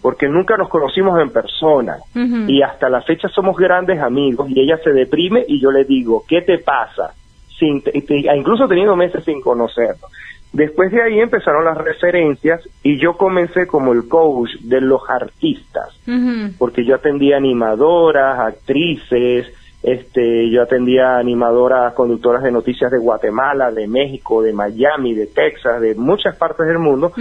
porque 0.00 0.28
nunca 0.28 0.56
nos 0.56 0.68
conocimos 0.68 1.20
en 1.20 1.30
persona 1.30 1.98
y 2.14 2.62
hasta 2.62 2.88
la 2.88 3.02
fecha 3.02 3.28
somos 3.28 3.56
grandes 3.56 4.00
amigos 4.00 4.48
y 4.48 4.60
ella 4.60 4.78
se 4.82 4.90
deprime 4.90 5.44
y 5.46 5.60
yo 5.60 5.70
le 5.70 5.84
digo, 5.84 6.24
¿qué 6.26 6.40
te 6.40 6.58
pasa? 6.58 7.12
Sin, 7.58 7.82
incluso 8.34 8.66
teniendo 8.66 8.96
meses 8.96 9.24
sin 9.24 9.40
conocernos. 9.42 10.10
Después 10.52 10.90
de 10.90 11.02
ahí 11.02 11.20
empezaron 11.20 11.64
las 11.64 11.76
referencias 11.76 12.66
y 12.82 12.98
yo 12.98 13.16
comencé 13.16 13.66
como 13.66 13.92
el 13.92 14.08
coach 14.08 14.50
de 14.60 14.80
los 14.80 15.02
artistas, 15.08 15.88
porque 16.58 16.84
yo 16.84 16.94
atendía 16.94 17.36
animadoras, 17.36 18.38
actrices, 18.38 19.46
este, 19.82 20.50
yo 20.50 20.62
atendía 20.62 21.18
animadoras, 21.18 21.92
conductoras 21.92 22.42
de 22.42 22.50
noticias 22.50 22.90
de 22.90 22.98
Guatemala, 22.98 23.70
de 23.70 23.86
México, 23.86 24.42
de 24.42 24.52
Miami, 24.52 25.14
de 25.14 25.26
Texas, 25.26 25.80
de 25.80 25.94
muchas 25.94 26.36
partes 26.36 26.66
del 26.66 26.78
mundo, 26.78 27.12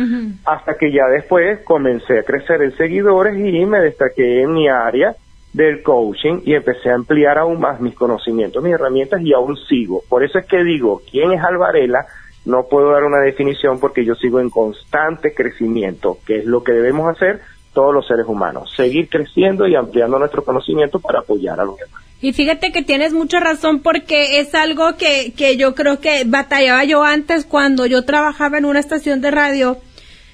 hasta 0.45 0.75
que 0.75 0.91
ya 0.91 1.05
después 1.11 1.59
comencé 1.65 2.19
a 2.19 2.23
crecer 2.23 2.61
en 2.61 2.75
seguidores 2.77 3.37
y 3.37 3.65
me 3.65 3.79
destaqué 3.81 4.41
en 4.41 4.53
mi 4.53 4.69
área 4.69 5.15
del 5.53 5.81
coaching 5.83 6.41
y 6.45 6.53
empecé 6.53 6.89
a 6.91 6.95
ampliar 6.95 7.37
aún 7.37 7.59
más 7.59 7.79
mis 7.81 7.95
conocimientos, 7.95 8.63
mis 8.63 8.73
herramientas 8.73 9.21
y 9.21 9.33
aún 9.33 9.57
sigo. 9.57 10.03
Por 10.07 10.23
eso 10.23 10.39
es 10.39 10.45
que 10.45 10.63
digo, 10.63 11.01
¿quién 11.09 11.31
es 11.33 11.43
Alvarela? 11.43 12.05
No 12.47 12.67
puedo 12.67 12.91
dar 12.91 13.03
una 13.03 13.19
definición 13.19 13.77
porque 13.79 14.05
yo 14.05 14.15
sigo 14.15 14.39
en 14.39 14.49
constante 14.49 15.33
crecimiento, 15.33 16.17
que 16.25 16.37
es 16.37 16.45
lo 16.45 16.63
que 16.63 16.71
debemos 16.71 17.13
hacer 17.13 17.41
todos 17.73 17.93
los 17.93 18.07
seres 18.07 18.25
humanos, 18.25 18.73
seguir 18.75 19.09
creciendo 19.09 19.67
y 19.67 19.75
ampliando 19.75 20.17
nuestro 20.17 20.43
conocimiento 20.43 20.99
para 20.99 21.19
apoyar 21.19 21.59
a 21.59 21.65
los 21.65 21.77
demás. 21.77 22.01
Y 22.21 22.31
fíjate 22.31 22.71
que 22.71 22.81
tienes 22.81 23.11
mucha 23.13 23.39
razón 23.41 23.81
porque 23.81 24.39
es 24.39 24.55
algo 24.55 24.95
que, 24.95 25.33
que 25.35 25.57
yo 25.57 25.75
creo 25.75 25.99
que 25.99 26.23
batallaba 26.25 26.85
yo 26.85 27.03
antes 27.03 27.45
cuando 27.45 27.85
yo 27.85 28.05
trabajaba 28.05 28.57
en 28.57 28.65
una 28.65 28.79
estación 28.79 29.19
de 29.21 29.29
radio. 29.29 29.77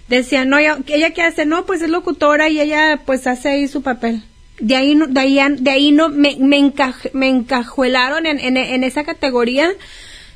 Decía, 0.07 0.45
no, 0.45 0.59
ella, 0.59 0.77
ella 0.87 1.11
qué 1.11 1.23
hace, 1.23 1.45
no, 1.45 1.65
pues 1.65 1.81
es 1.81 1.89
locutora 1.89 2.47
y 2.47 2.61
ella 2.61 3.01
pues 3.05 3.25
hace 3.25 3.49
ahí 3.49 3.67
su 3.67 3.81
papel. 3.81 4.21
De 4.59 4.75
ahí, 4.75 4.95
de 4.95 5.19
ahí, 5.19 5.39
de 5.57 5.71
ahí 5.71 5.91
no, 5.91 6.09
me, 6.09 6.37
me, 6.39 6.71
me 7.13 7.27
encajuelaron 7.27 8.27
en, 8.27 8.39
en, 8.39 8.55
en 8.55 8.83
esa 8.83 9.03
categoría 9.03 9.67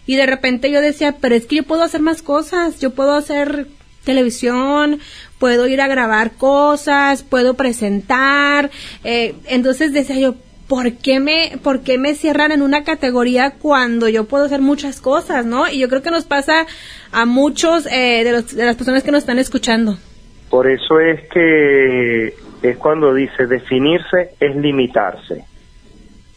y 0.08 0.16
de 0.16 0.26
repente 0.26 0.72
yo 0.72 0.82
decía, 0.82 1.18
pero 1.22 1.36
es 1.36 1.46
que 1.46 1.58
yo 1.58 1.64
puedo 1.64 1.84
hacer 1.84 2.02
más 2.02 2.24
cosas, 2.24 2.80
yo 2.80 2.92
puedo 2.92 3.14
hacer 3.14 3.68
televisión, 4.06 5.00
puedo 5.38 5.68
ir 5.68 5.82
a 5.82 5.88
grabar 5.88 6.32
cosas, 6.32 7.24
puedo 7.24 7.56
presentar. 7.56 8.72
Eh, 9.04 9.36
entonces 9.48 9.92
decía 9.94 10.18
yo, 10.18 10.36
¿por 10.68 10.94
qué, 10.94 11.20
me, 11.20 11.60
¿por 11.62 11.82
qué 11.82 11.98
me 11.98 12.16
cierran 12.16 12.54
en 12.54 12.62
una 12.62 12.86
categoría 12.86 13.56
cuando 13.60 14.08
yo 14.08 14.24
puedo 14.24 14.46
hacer 14.46 14.62
muchas 14.62 15.02
cosas, 15.02 15.46
no? 15.46 15.70
Y 15.70 15.80
yo 15.80 15.90
creo 15.90 16.02
que 16.02 16.10
nos 16.10 16.26
pasa 16.26 16.66
a 17.12 17.26
muchos 17.26 17.86
eh, 17.88 18.24
de, 18.24 18.32
los, 18.32 18.56
de 18.56 18.66
las 18.66 18.78
personas 18.78 19.04
que 19.04 19.12
nos 19.12 19.20
están 19.20 19.40
escuchando. 19.40 19.98
Por 20.50 20.70
eso 20.70 21.00
es 21.02 21.28
que 21.30 22.34
es 22.64 22.78
cuando 22.78 23.14
dice 23.14 23.46
definirse 23.46 24.32
es 24.40 24.56
limitarse. 24.56 25.44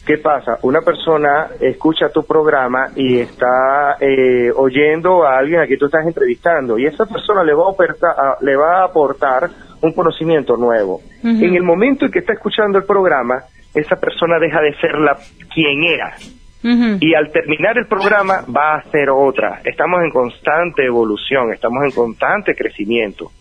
¿Qué 0.05 0.17
pasa? 0.17 0.57
Una 0.63 0.81
persona 0.81 1.47
escucha 1.59 2.09
tu 2.09 2.23
programa 2.23 2.87
y 2.95 3.19
está 3.19 3.97
eh, 3.99 4.51
oyendo 4.55 5.23
a 5.23 5.37
alguien 5.37 5.61
a 5.61 5.67
quien 5.67 5.77
tú 5.77 5.85
estás 5.85 6.05
entrevistando 6.07 6.77
y 6.79 6.87
esa 6.87 7.05
persona 7.05 7.43
le 7.43 7.53
va 7.53 7.65
a, 7.69 8.37
le 8.41 8.55
va 8.55 8.79
a 8.79 8.85
aportar 8.85 9.49
un 9.81 9.93
conocimiento 9.93 10.57
nuevo. 10.57 11.01
En 11.23 11.55
el 11.55 11.63
momento 11.63 12.05
en 12.05 12.11
que 12.11 12.19
está 12.19 12.33
escuchando 12.33 12.79
el 12.79 12.85
programa, 12.85 13.43
esa 13.73 13.95
persona 13.95 14.39
deja 14.39 14.59
de 14.61 14.73
ser 14.75 14.95
la 14.95 15.17
quien 15.53 15.83
era. 15.83 16.15
Y 16.63 17.15
al 17.15 17.31
terminar 17.31 17.77
el 17.77 17.87
programa 17.87 18.45
va 18.55 18.75
a 18.75 18.83
ser 18.91 19.09
otra. 19.09 19.61
Estamos 19.63 20.01
en 20.03 20.11
constante 20.11 20.85
evolución, 20.85 21.51
estamos 21.53 21.83
en 21.83 21.91
constante 21.91 22.53
crecimiento. 22.55 23.31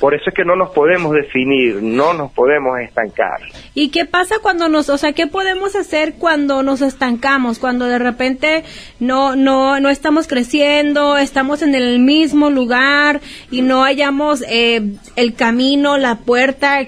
Por 0.00 0.14
eso 0.14 0.24
es 0.28 0.34
que 0.34 0.46
no 0.46 0.56
nos 0.56 0.70
podemos 0.70 1.12
definir, 1.12 1.82
no 1.82 2.14
nos 2.14 2.32
podemos 2.32 2.80
estancar. 2.80 3.38
¿Y 3.74 3.90
qué 3.90 4.06
pasa 4.06 4.36
cuando 4.40 4.70
nos, 4.70 4.88
o 4.88 4.96
sea, 4.96 5.12
qué 5.12 5.26
podemos 5.26 5.76
hacer 5.76 6.14
cuando 6.18 6.62
nos 6.62 6.80
estancamos, 6.80 7.58
cuando 7.58 7.84
de 7.84 7.98
repente 7.98 8.64
no, 8.98 9.36
no, 9.36 9.78
no 9.78 9.90
estamos 9.90 10.26
creciendo, 10.26 11.18
estamos 11.18 11.60
en 11.60 11.74
el 11.74 11.98
mismo 11.98 12.48
lugar 12.48 13.20
y 13.50 13.60
no 13.60 13.82
hallamos 13.82 14.42
eh, 14.48 14.80
el 15.16 15.34
camino, 15.34 15.98
la 15.98 16.16
puerta? 16.16 16.78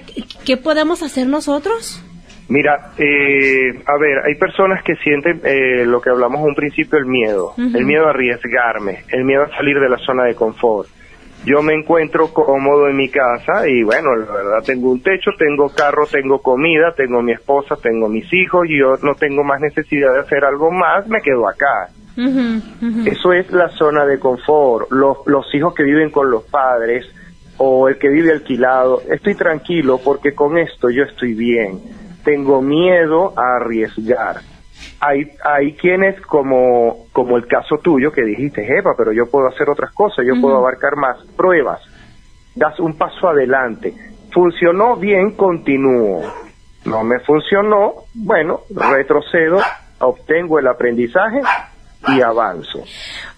¿Qué 0.43 0.57
podemos 0.57 1.03
hacer 1.03 1.27
nosotros? 1.27 2.03
Mira, 2.49 2.93
eh, 2.97 3.79
a 3.85 3.97
ver, 3.99 4.25
hay 4.25 4.35
personas 4.39 4.83
que 4.83 4.95
sienten 4.95 5.39
eh, 5.43 5.85
lo 5.85 6.01
que 6.01 6.09
hablamos 6.09 6.41
un 6.41 6.55
principio, 6.55 6.97
el 6.97 7.05
miedo, 7.05 7.53
el 7.57 7.85
miedo 7.85 8.07
a 8.07 8.09
arriesgarme, 8.09 9.03
el 9.09 9.23
miedo 9.23 9.43
a 9.43 9.55
salir 9.55 9.79
de 9.79 9.87
la 9.87 9.97
zona 9.99 10.23
de 10.23 10.33
confort 10.33 10.89
yo 11.45 11.61
me 11.61 11.73
encuentro 11.73 12.33
cómodo 12.33 12.87
en 12.87 12.95
mi 12.95 13.09
casa 13.09 13.67
y 13.67 13.83
bueno, 13.83 14.15
la 14.15 14.31
verdad 14.31 14.63
tengo 14.65 14.91
un 14.91 15.01
techo, 15.01 15.31
tengo 15.37 15.69
carro, 15.69 16.05
tengo 16.09 16.41
comida, 16.41 16.93
tengo 16.95 17.21
mi 17.21 17.33
esposa, 17.33 17.75
tengo 17.81 18.07
mis 18.07 18.31
hijos 18.33 18.65
y 18.69 18.79
yo 18.79 18.95
no 19.01 19.15
tengo 19.15 19.43
más 19.43 19.59
necesidad 19.59 20.13
de 20.13 20.19
hacer 20.21 20.45
algo 20.45 20.71
más, 20.71 21.07
me 21.07 21.21
quedo 21.21 21.47
acá. 21.47 21.89
Eso 23.05 23.33
es 23.33 23.51
la 23.51 23.69
zona 23.69 24.05
de 24.05 24.19
confort. 24.19 24.91
Los, 24.91 25.17
los 25.25 25.53
hijos 25.53 25.73
que 25.73 25.83
viven 25.83 26.11
con 26.11 26.29
los 26.29 26.43
padres 26.43 27.05
o 27.57 27.89
el 27.89 27.97
que 27.97 28.07
vive 28.07 28.31
alquilado, 28.31 29.01
estoy 29.11 29.35
tranquilo 29.35 29.99
porque 30.03 30.33
con 30.33 30.57
esto 30.57 30.89
yo 30.89 31.03
estoy 31.03 31.33
bien. 31.33 31.79
Tengo 32.23 32.61
miedo 32.61 33.33
a 33.35 33.57
arriesgar 33.57 34.52
hay, 35.05 35.31
hay 35.43 35.73
quienes 35.73 36.19
como, 36.21 37.07
como 37.11 37.35
el 37.35 37.45
caso 37.45 37.77
tuyo 37.83 38.11
que 38.11 38.23
dijiste, 38.23 38.65
Eva, 38.65 38.93
pero 38.97 39.11
yo 39.11 39.29
puedo 39.29 39.47
hacer 39.47 39.69
otras 39.69 39.91
cosas, 39.93 40.25
yo 40.25 40.39
puedo 40.39 40.57
abarcar 40.57 40.95
más 40.95 41.17
pruebas, 41.35 41.81
das 42.55 42.79
un 42.79 42.97
paso 42.97 43.27
adelante. 43.27 43.93
Funcionó 44.31 44.95
bien, 44.95 45.31
continúo. 45.31 46.21
No 46.85 47.03
me 47.03 47.19
funcionó, 47.19 48.05
bueno, 48.13 48.61
retrocedo, 48.69 49.59
obtengo 49.99 50.59
el 50.59 50.67
aprendizaje 50.67 51.41
y 52.07 52.21
avanzo. 52.21 52.83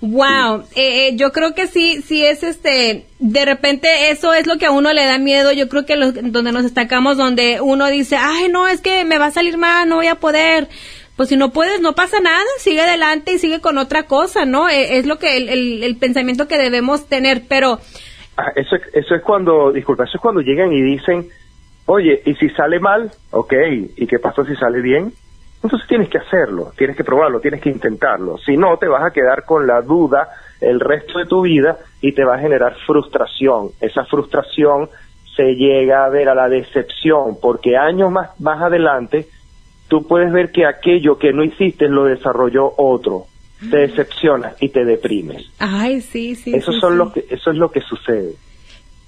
Wow, 0.02 0.66
eh, 0.76 1.08
eh, 1.08 1.16
yo 1.16 1.32
creo 1.32 1.54
que 1.54 1.68
sí, 1.68 2.02
sí 2.02 2.26
es 2.26 2.44
este, 2.44 3.06
de 3.20 3.46
repente 3.46 4.12
eso 4.12 4.34
es 4.34 4.48
lo 4.48 4.58
que 4.58 4.66
a 4.66 4.72
uno 4.72 4.94
le 4.94 5.06
da 5.06 5.18
miedo, 5.18 5.52
yo 5.52 5.68
creo 5.70 5.86
que 5.86 5.96
donde 5.96 6.52
nos 6.52 6.64
destacamos, 6.64 7.18
donde 7.18 7.60
uno 7.62 7.88
dice, 7.88 8.18
ay 8.18 8.50
no, 8.50 8.68
es 8.68 8.82
que 8.82 9.06
me 9.06 9.20
va 9.20 9.28
a 9.28 9.32
salir 9.32 9.58
mal, 9.58 9.88
no 9.88 9.96
voy 9.98 10.08
a 10.08 10.16
poder, 10.16 10.68
pues 11.16 11.30
si 11.30 11.38
no 11.38 11.52
puedes, 11.52 11.82
no 11.82 11.94
pasa 11.94 12.20
nada, 12.20 12.44
sigue 12.58 12.82
adelante 12.82 13.34
y 13.34 13.40
sigue 13.40 13.62
con 13.62 13.78
otra 13.78 14.04
cosa, 14.04 14.46
¿no? 14.46 14.68
E, 14.70 14.98
es 14.98 15.06
lo 15.06 15.18
que 15.18 15.38
el, 15.38 15.84
el, 15.84 15.98
pensamiento 15.98 16.48
que 16.48 16.58
debemos 16.58 17.08
tener, 17.08 17.44
pero... 17.48 17.80
Ah, 18.38 18.52
eso, 18.56 18.76
eso 18.94 19.16
es 19.16 19.22
cuando, 19.22 19.72
disculpa, 19.72 20.04
eso 20.04 20.18
es 20.18 20.22
cuando 20.22 20.42
llegan 20.42 20.74
y 20.74 20.82
dicen, 20.82 21.28
oye, 21.86 22.22
¿y 22.26 22.34
si 22.36 22.50
sale 22.50 22.80
mal? 22.80 23.12
Ok, 23.32 23.54
¿y 23.96 24.08
qué 24.08 24.20
pasa 24.20 24.44
si 24.44 24.56
sale 24.56 24.82
bien? 24.82 25.14
Entonces 25.64 25.88
tienes 25.88 26.10
que 26.10 26.18
hacerlo, 26.18 26.74
tienes 26.78 26.98
que 26.98 27.04
probarlo, 27.04 27.40
tienes 27.40 27.62
que 27.62 27.70
intentarlo. 27.70 28.38
Si 28.38 28.58
no, 28.58 28.78
te 28.78 28.88
vas 28.88 29.04
a 29.04 29.12
quedar 29.12 29.46
con 29.46 29.66
la 29.66 29.82
duda 29.82 30.30
el 30.60 30.80
resto 30.80 31.18
de 31.18 31.26
tu 31.26 31.42
vida 31.42 31.78
y 32.02 32.12
te 32.12 32.24
va 32.24 32.36
a 32.36 32.40
generar 32.40 32.76
frustración. 32.86 33.70
Esa 33.80 34.04
frustración 34.06 34.90
se 35.36 35.56
llega 35.56 36.06
a 36.06 36.10
ver 36.10 36.30
a 36.30 36.36
la 36.36 36.50
decepción, 36.50 37.38
porque 37.42 37.78
años 37.78 38.12
más, 38.12 38.40
más 38.40 38.62
adelante 38.62 39.28
tú 39.88 40.08
puedes 40.08 40.32
ver 40.32 40.52
que 40.52 40.66
aquello 40.66 41.18
que 41.18 41.34
no 41.34 41.44
hiciste 41.44 41.88
lo 41.88 42.06
desarrolló 42.06 42.74
otro. 42.78 43.28
Te 43.70 43.78
decepcionas 43.78 44.56
y 44.60 44.70
te 44.70 44.84
deprimes. 44.84 45.46
Ay, 45.60 46.02
sí, 46.02 46.36
sí. 46.36 46.54
Eso, 46.54 46.74
son 46.74 46.98
Lo 46.98 47.14
que, 47.14 47.26
eso 47.30 47.52
es 47.52 47.58
lo 47.58 47.72
que 47.72 47.82
sucede. 47.82 48.34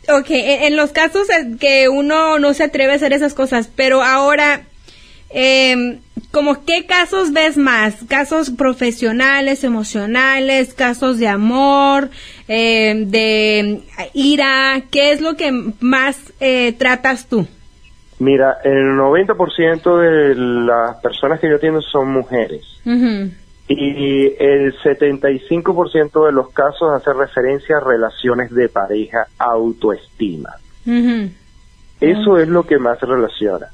Ok, 0.10 0.28
en 0.30 0.78
los 0.78 0.92
casos 0.92 1.28
que 1.60 1.90
uno 1.90 2.40
no 2.40 2.54
se 2.54 2.64
atreve 2.64 2.94
a 2.94 2.96
hacer 2.96 3.12
esas 3.12 3.34
cosas, 3.34 3.70
pero 3.76 4.02
ahora, 4.02 4.62
eh, 5.32 6.00
¿como 6.32 6.64
qué 6.64 6.86
casos 6.86 7.34
ves 7.34 7.58
más? 7.58 7.96
¿Casos 8.08 8.52
profesionales, 8.52 9.66
emocionales, 9.66 10.74
casos 10.74 11.20
de 11.20 11.28
amor, 11.28 12.10
eh, 12.48 13.04
de 13.06 13.82
ira? 14.14 14.82
¿Qué 14.90 15.12
es 15.12 15.20
lo 15.20 15.36
que 15.36 15.52
más 15.82 16.18
eh, 16.40 16.74
tratas 16.78 17.28
tú? 17.28 17.46
Mira, 18.20 18.58
el 18.64 18.98
90% 18.98 20.00
de 20.00 20.36
las 20.36 20.98
personas 21.02 21.40
que 21.40 21.50
yo 21.50 21.58
atiendo 21.58 21.82
son 21.82 22.12
mujeres. 22.12 22.64
Y 23.68 24.26
el 24.40 24.74
75% 24.80 26.26
de 26.26 26.32
los 26.32 26.50
casos 26.52 26.94
hace 26.94 27.14
referencia 27.14 27.78
a 27.78 27.82
relaciones 27.82 28.50
de 28.52 28.70
pareja, 28.70 29.28
autoestima. 29.38 30.50
Eso 32.00 32.38
es 32.38 32.48
lo 32.48 32.64
que 32.64 32.80
más 32.80 33.00
relaciona. 33.02 33.68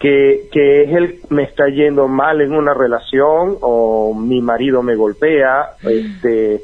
Que, 0.00 0.48
que 0.52 0.82
es 0.82 0.92
el 0.92 1.20
me 1.28 1.42
está 1.42 1.68
yendo 1.68 2.06
mal 2.08 2.40
en 2.40 2.54
una 2.54 2.72
relación 2.72 3.58
o 3.60 4.14
mi 4.14 4.40
marido 4.40 4.82
me 4.82 4.94
golpea, 4.94 5.70
este, 5.82 6.62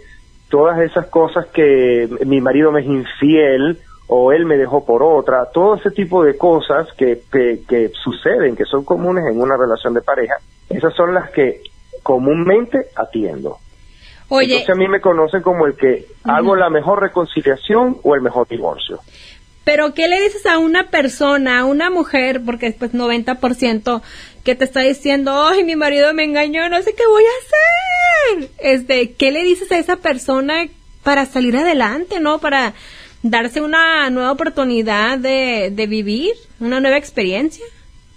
todas 0.49 0.81
esas 0.81 1.07
cosas 1.07 1.47
que 1.47 2.09
mi 2.27 2.41
marido 2.41 2.71
me 2.71 2.81
es 2.81 2.87
infiel 2.87 3.79
o 4.07 4.33
él 4.33 4.45
me 4.45 4.57
dejó 4.57 4.85
por 4.85 5.03
otra, 5.03 5.47
todo 5.53 5.77
ese 5.77 5.91
tipo 5.91 6.23
de 6.23 6.37
cosas 6.37 6.89
que, 6.97 7.23
que, 7.31 7.91
suceden, 8.03 8.57
que 8.57 8.65
son 8.65 8.85
comunes 8.85 9.25
en 9.31 9.41
una 9.41 9.57
relación 9.57 9.95
de 9.95 10.03
pareja, 10.03 10.35
esas 10.69 10.95
son 10.95 11.15
las 11.15 11.31
que 11.31 11.63
comúnmente 12.03 12.87
atiendo. 12.97 13.59
Oye, 14.29 14.59
Entonces 14.59 14.71
a 14.71 14.79
mí 14.79 14.89
me 14.89 15.01
conocen 15.01 15.43
como 15.43 15.67
el 15.67 15.77
que 15.77 16.07
hago 16.25 16.57
la 16.57 16.71
mejor 16.71 17.01
reconciliación 17.01 17.99
o 18.03 18.15
el 18.15 18.21
mejor 18.21 18.49
divorcio. 18.49 19.01
Pero 19.65 19.95
¿qué 19.95 20.09
le 20.09 20.21
dices 20.21 20.45
a 20.45 20.59
una 20.59 20.91
persona, 20.91 21.61
a 21.61 21.65
una 21.65 21.89
mujer, 21.89 22.43
porque 22.45 22.67
es 22.67 22.75
pues 22.75 22.93
90% 22.93 24.03
que 24.45 24.55
te 24.55 24.65
está 24.65 24.81
diciendo, 24.81 25.47
ay, 25.47 25.65
mi 25.65 25.75
marido 25.75 26.13
me 26.13 26.25
engañó, 26.25 26.69
no 26.69 26.83
sé 26.83 26.95
qué 26.95 27.07
voy 27.07 27.25
a 27.25 28.37
hacer? 28.37 28.51
Este, 28.59 29.13
¿qué 29.15 29.33
le 29.33 29.43
dices 29.43 29.73
a 29.73 29.79
esa 29.79 29.97
persona 29.97 30.67
para 31.03 31.25
salir 31.25 31.57
adelante, 31.57 32.21
no? 32.21 32.39
Para 32.41 32.75
darse 33.25 33.63
una 33.63 34.11
nueva 34.11 34.31
oportunidad 34.31 35.19
de, 35.19 35.71
de 35.73 35.87
vivir, 35.87 36.33
una 36.61 36.79
nueva 36.79 36.99
experiencia? 36.99 37.65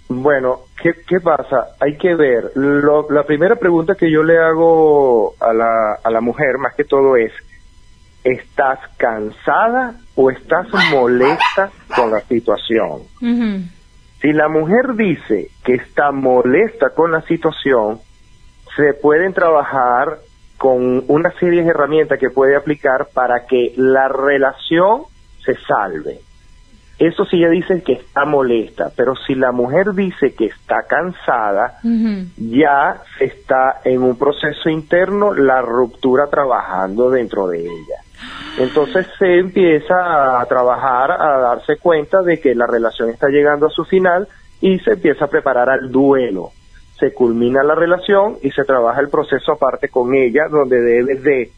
Bueno, 0.08 0.60
¿qué, 0.80 0.90
¿qué, 1.06 1.18
pasa? 1.18 1.68
Hay 1.80 1.96
que 1.96 2.14
ver. 2.14 2.52
la 2.54 3.22
primera 3.24 3.56
pregunta 3.56 3.94
que 3.94 4.10
yo 4.10 4.22
le 4.22 4.38
hago 4.38 5.34
a 5.40 5.52
la, 5.52 5.94
a 6.04 6.10
la 6.10 6.20
mujer, 6.20 6.58
más 6.58 6.74
que 6.74 6.84
todo, 6.84 7.16
es, 7.16 7.32
¿estás 8.22 8.78
cansada 8.98 9.94
o 10.14 10.30
estás 10.30 10.66
molesta 10.92 11.70
con 11.96 12.10
la 12.10 12.20
situación? 12.20 13.02
Si 14.20 14.32
la 14.32 14.48
mujer 14.48 14.94
dice 14.94 15.50
que 15.64 15.74
está 15.74 16.10
molesta 16.10 16.90
con 16.90 17.12
la 17.12 17.22
situación, 17.22 17.98
se 18.76 18.92
pueden 18.94 19.32
trabajar 19.32 20.18
con 20.58 21.04
una 21.06 21.30
serie 21.38 21.62
de 21.62 21.70
herramientas 21.70 22.18
que 22.18 22.30
puede 22.30 22.56
aplicar 22.56 23.08
para 23.14 23.46
que 23.46 23.72
la 23.76 24.08
relación 24.08 25.02
se 25.44 25.54
salve. 25.66 26.20
Eso 26.98 27.24
sí 27.26 27.36
ella 27.36 27.50
dice 27.50 27.80
que 27.82 27.92
está 27.92 28.24
molesta, 28.24 28.90
pero 28.96 29.14
si 29.14 29.36
la 29.36 29.52
mujer 29.52 29.92
dice 29.94 30.34
que 30.34 30.46
está 30.46 30.82
cansada, 30.82 31.78
ya 32.36 33.02
está 33.20 33.80
en 33.84 34.02
un 34.02 34.18
proceso 34.18 34.68
interno 34.68 35.32
la 35.32 35.62
ruptura 35.62 36.26
trabajando 36.26 37.08
dentro 37.08 37.46
de 37.46 37.60
ella. 37.60 38.02
Entonces 38.58 39.06
se 39.16 39.38
empieza 39.38 40.40
a 40.40 40.44
trabajar, 40.46 41.12
a 41.12 41.38
darse 41.38 41.76
cuenta 41.76 42.20
de 42.22 42.40
que 42.40 42.56
la 42.56 42.66
relación 42.66 43.10
está 43.10 43.28
llegando 43.28 43.66
a 43.66 43.70
su 43.70 43.84
final 43.84 44.26
y 44.60 44.80
se 44.80 44.94
empieza 44.94 45.26
a 45.26 45.28
preparar 45.28 45.70
al 45.70 45.92
duelo 45.92 46.50
se 46.98 47.12
culmina 47.12 47.62
la 47.62 47.74
relación 47.74 48.38
y 48.42 48.50
se 48.50 48.64
trabaja 48.64 49.00
el 49.00 49.08
proceso 49.08 49.52
aparte 49.52 49.88
con 49.88 50.14
ella, 50.14 50.48
donde 50.50 50.80
debe 50.80 51.14
de 51.16 51.50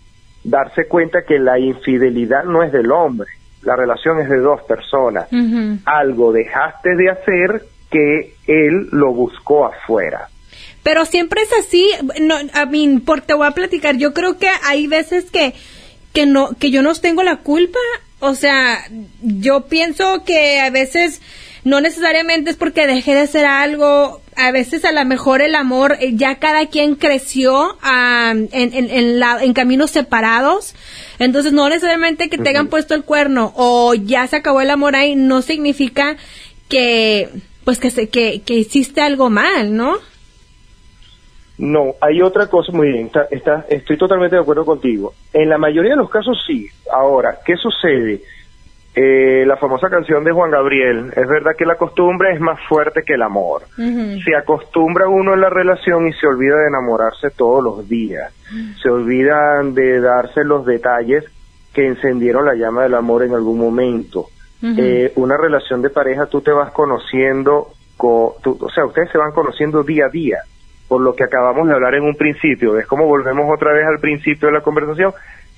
darse 0.45 0.87
cuenta 0.87 1.23
que 1.23 1.39
la 1.39 1.59
infidelidad 1.59 2.45
no 2.45 2.63
es 2.63 2.73
del 2.73 2.91
hombre, 2.93 3.29
la 3.63 3.77
relación 3.77 4.21
es 4.21 4.29
de 4.29 4.39
dos 4.39 4.63
personas. 4.63 5.29
Algo 5.85 6.33
dejaste 6.33 6.97
de 6.97 7.11
hacer 7.11 7.63
que 7.91 8.35
él 8.47 8.89
lo 8.93 9.13
buscó 9.13 9.67
afuera. 9.67 10.29
Pero 10.83 11.05
siempre 11.05 11.43
es 11.43 11.53
así, 11.53 11.87
no, 12.21 12.37
a 12.55 12.65
mí, 12.67 13.01
por 13.05 13.21
te 13.21 13.35
voy 13.35 13.47
a 13.47 13.51
platicar, 13.51 13.97
yo 13.97 14.15
creo 14.15 14.39
que 14.39 14.49
hay 14.67 14.87
veces 14.87 15.31
que, 15.31 15.55
que 16.15 16.25
no, 16.25 16.51
que 16.59 16.71
yo 16.71 16.83
no 16.83 16.95
tengo 16.95 17.23
la 17.23 17.37
culpa, 17.37 17.79
o 18.21 18.35
sea, 18.35 18.79
yo 19.21 19.67
pienso 19.67 20.25
que 20.25 20.61
a 20.61 20.71
veces 20.71 21.21
no 21.65 21.81
necesariamente 21.81 22.51
es 22.51 22.57
porque 22.57 22.87
dejé 22.87 23.15
de 23.15 23.21
hacer 23.21 23.45
algo, 23.45 24.21
a 24.37 24.51
veces 24.51 24.85
a 24.85 24.93
lo 24.93 25.05
mejor 25.05 25.43
el 25.43 25.55
amor, 25.55 25.97
eh, 26.01 26.13
ya 26.15 26.39
cada 26.39 26.67
quien 26.67 26.95
creció 26.95 27.77
en, 27.83 28.49
en, 28.53 29.19
la, 29.19 29.43
en 29.43 29.53
caminos 29.53 29.91
separados, 29.91 30.75
entonces 31.19 31.53
no 31.53 31.69
necesariamente 31.69 32.31
que 32.31 32.39
te 32.39 32.49
hayan 32.49 32.69
puesto 32.69 32.95
el 32.95 33.05
cuerno 33.05 33.53
o 33.57 33.95
ya 33.95 34.27
se 34.27 34.37
acabó 34.37 34.61
el 34.61 34.71
amor 34.71 34.97
ahí, 34.97 35.17
no 35.17 35.43
significa 35.43 36.17
que, 36.69 37.29
pues 37.65 37.79
que, 37.79 37.91
se, 37.91 38.09
que, 38.09 38.43
que 38.43 38.55
hiciste 38.55 39.03
algo 39.03 39.29
mal, 39.29 39.77
¿no? 39.77 39.97
No, 41.61 41.95
hay 42.01 42.23
otra 42.23 42.47
cosa 42.47 42.73
muy 42.73 42.89
bien, 42.89 43.11
está, 43.31 43.67
estoy 43.69 43.99
totalmente 43.99 44.35
de 44.35 44.41
acuerdo 44.41 44.65
contigo. 44.65 45.13
En 45.31 45.51
la 45.51 45.59
mayoría 45.59 45.91
de 45.91 45.99
los 45.99 46.09
casos 46.09 46.43
sí. 46.47 46.67
Ahora, 46.91 47.39
¿qué 47.45 47.55
sucede? 47.57 48.23
Eh, 48.95 49.45
la 49.47 49.57
famosa 49.57 49.89
canción 49.89 50.25
de 50.25 50.33
Juan 50.33 50.51
Gabriel, 50.51 51.13
es 51.15 51.29
verdad 51.29 51.53
que 51.57 51.65
la 51.65 51.77
costumbre 51.77 52.33
es 52.33 52.41
más 52.41 52.59
fuerte 52.69 53.03
que 53.07 53.15
el 53.15 53.23
amor. 53.23 53.63
Se 54.25 54.35
acostumbra 54.35 55.07
uno 55.09 55.35
en 55.35 55.41
la 55.41 55.49
relación 55.51 56.09
y 56.09 56.13
se 56.15 56.27
olvida 56.27 56.57
de 56.57 56.69
enamorarse 56.69 57.31
todos 57.31 57.63
los 57.63 57.89
días. 57.89 58.33
Se 58.83 58.91
olvidan 58.91 59.75
de 59.75 60.01
darse 60.01 60.43
los 60.45 60.67
detalles 60.67 61.25
que 61.73 61.87
encendieron 61.87 62.45
la 62.45 62.55
llama 62.55 62.83
del 62.83 62.95
amor 62.97 63.23
en 63.23 63.33
algún 63.35 63.59
momento. 63.61 64.27
Eh, 64.77 65.13
una 65.17 65.37
relación 65.37 65.81
de 65.83 65.91
pareja 65.91 66.27
tú 66.27 66.41
te 66.41 66.51
vas 66.51 66.73
conociendo, 66.73 67.69
co- 67.97 68.37
tú- 68.43 68.59
o 68.61 68.69
sea, 68.71 68.85
ustedes 68.85 69.11
se 69.11 69.19
van 69.19 69.31
conociendo 69.33 69.85
día 69.85 70.07
a 70.07 70.09
día, 70.11 70.39
por 70.89 71.01
lo 71.01 71.15
que 71.15 71.23
acabamos 71.25 71.69
de 71.69 71.75
hablar 71.75 71.95
en 71.95 72.03
un 72.03 72.17
principio. 72.17 72.77
Es 72.77 72.87
como 72.89 73.07
volvemos 73.07 73.47
otra 73.55 73.73
vez 73.73 73.87
al 73.87 74.01
principio 74.01 74.49
de 74.49 74.55
la 74.55 74.61
conversación, 74.63 75.13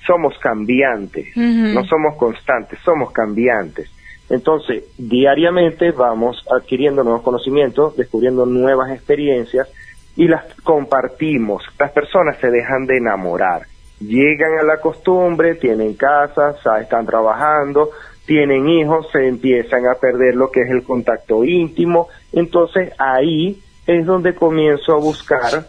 somos 0.05 0.37
cambiantes, 0.39 1.35
no 1.73 1.83
somos 1.85 2.15
constantes, 2.17 2.79
somos 2.83 3.11
cambiantes. 3.11 3.89
Entonces, 4.29 4.85
diariamente 4.97 5.91
vamos 5.91 6.45
adquiriendo 6.51 7.03
nuevos 7.03 7.21
conocimientos, 7.23 7.95
descubriendo 7.97 8.45
nuevas 8.45 8.91
experiencias 8.91 9.67
y 10.15 10.27
las 10.27 10.43
compartimos. 10.63 11.63
Las 11.79 11.91
personas 11.91 12.37
se 12.39 12.49
dejan 12.49 12.85
de 12.85 12.97
enamorar, 12.97 13.63
llegan 13.99 14.57
a 14.59 14.63
la 14.63 14.77
costumbre, 14.81 15.55
tienen 15.55 15.93
casas, 15.95 16.57
sa- 16.63 16.79
están 16.79 17.05
trabajando, 17.05 17.89
tienen 18.25 18.67
hijos, 18.69 19.07
se 19.11 19.27
empiezan 19.27 19.85
a 19.87 19.95
perder 19.99 20.35
lo 20.35 20.49
que 20.49 20.61
es 20.61 20.69
el 20.69 20.83
contacto 20.83 21.43
íntimo. 21.43 22.07
Entonces, 22.31 22.93
ahí 22.97 23.59
es 23.85 24.05
donde 24.05 24.33
comienzo 24.33 24.93
a 24.93 24.99
buscar 24.99 25.65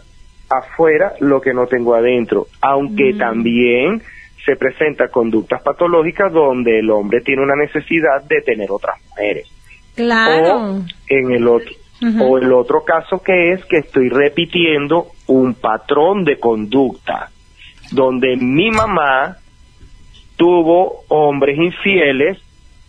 afuera 0.49 1.13
lo 1.19 1.41
que 1.41 1.53
no 1.53 1.67
tengo 1.67 1.95
adentro, 1.95 2.47
aunque 2.61 3.13
también 3.17 4.01
se 4.45 4.55
presenta 4.55 5.07
conductas 5.07 5.61
patológicas 5.63 6.31
donde 6.31 6.79
el 6.79 6.89
hombre 6.91 7.21
tiene 7.21 7.41
una 7.41 7.55
necesidad 7.55 8.23
de 8.23 8.41
tener 8.41 8.69
otras 8.71 8.95
mujeres. 9.09 9.47
Claro. 9.95 10.57
O 10.57 10.83
en 11.07 11.31
el 11.31 11.47
otro 11.47 11.71
o 12.21 12.37
el 12.37 12.51
otro 12.51 12.83
caso 12.83 13.23
que 13.23 13.53
es 13.53 13.65
que 13.65 13.77
estoy 13.77 14.09
repitiendo 14.09 15.07
un 15.27 15.53
patrón 15.55 16.25
de 16.25 16.37
conducta 16.37 17.31
donde 17.91 18.35
mi 18.35 18.69
mamá 18.69 19.37
tuvo 20.35 21.05
hombres 21.07 21.57
infieles 21.57 22.37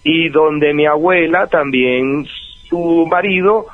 y 0.03 0.29
donde 0.29 0.75
mi 0.75 0.87
abuela 0.87 1.47
también 1.47 2.27
su 2.69 3.07
marido 3.09 3.67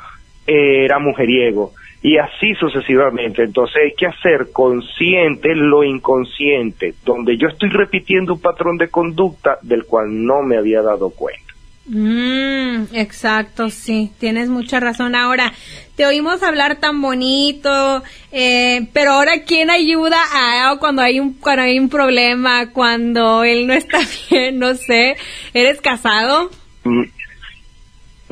era 0.47 0.99
mujeriego 0.99 1.73
y 2.03 2.19
así 2.19 2.55
sucesivamente. 2.55 3.43
Entonces 3.45 3.77
hay 3.85 3.93
que 3.95 4.07
hacer 4.07 4.49
consciente 4.53 5.55
lo 5.55 5.85
inconsciente, 5.85 6.95
donde 7.05 7.37
yo 7.37 7.49
estoy 7.49 7.71
repitiendo 7.71 8.35
un 8.35 8.41
patrón 8.41 8.77
de 8.77 8.89
conducta 8.89 9.59
del 9.63 9.85
cual 9.85 10.25
no 10.25 10.43
me 10.43 10.59
había 10.59 10.83
dado 10.83 11.11
cuenta. 11.11 11.53
Mm, 11.85 12.95
exacto, 12.95 13.69
sí, 13.69 14.13
tienes 14.19 14.49
mucha 14.49 14.79
razón. 14.79 15.17
Ahora, 15.17 15.53
te 15.97 16.07
oímos 16.07 16.43
hablar 16.45 16.77
tan 16.77 17.01
bonito, 17.03 18.03
eh, 18.31 18.87
pero 18.93 19.13
ahora 19.13 19.43
quién 19.45 19.69
ayuda 19.69 20.17
a 20.33 20.77
cuando 20.79 21.03
hay 21.03 21.19
un 21.19 21.35
cuando 21.35 21.63
hay 21.63 21.81
un 21.81 21.89
problema, 21.89 22.71
cuando 22.71 23.43
él 23.43 23.67
no 23.67 23.75
está 23.75 23.99
bien, 24.31 24.61
no 24.61 24.75
sé. 24.75 25.17
¿Eres 25.55 25.81
casado? 25.81 26.51
Mm, 26.85 27.03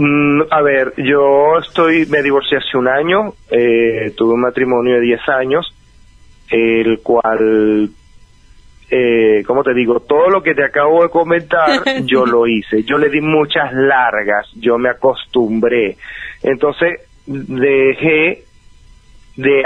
mm, 0.01 0.43
a 0.51 0.63
ver, 0.63 0.95
yo 0.97 1.59
estoy, 1.59 2.07
me 2.07 2.23
divorcié 2.23 2.59
hace 2.59 2.77
un 2.77 2.89
año, 2.89 3.35
eh, 3.51 4.13
tuve 4.17 4.35
un 4.35 4.41
matrimonio 4.41 4.95
de 4.95 5.01
10 5.01 5.29
años, 5.29 5.75
el 6.51 7.01
cual, 7.03 7.91
eh, 8.91 9.43
¿cómo 9.47 9.63
te 9.63 9.75
digo? 9.75 10.01
Todo 10.01 10.29
lo 10.31 10.43
que 10.43 10.55
te 10.55 10.65
acabo 10.65 11.03
de 11.03 11.11
comentar, 11.11 11.83
yo 12.05 12.27
lo 12.27 12.47
hice. 12.47 12.83
Yo 12.85 12.99
le 12.99 13.09
di 13.09 13.21
muchas 13.21 13.73
largas, 13.73 14.49
yo 14.57 14.79
me 14.79 14.89
acostumbré. 14.89 15.97
Entonces, 16.43 17.01
dejé 17.27 18.45
de, 19.37 19.63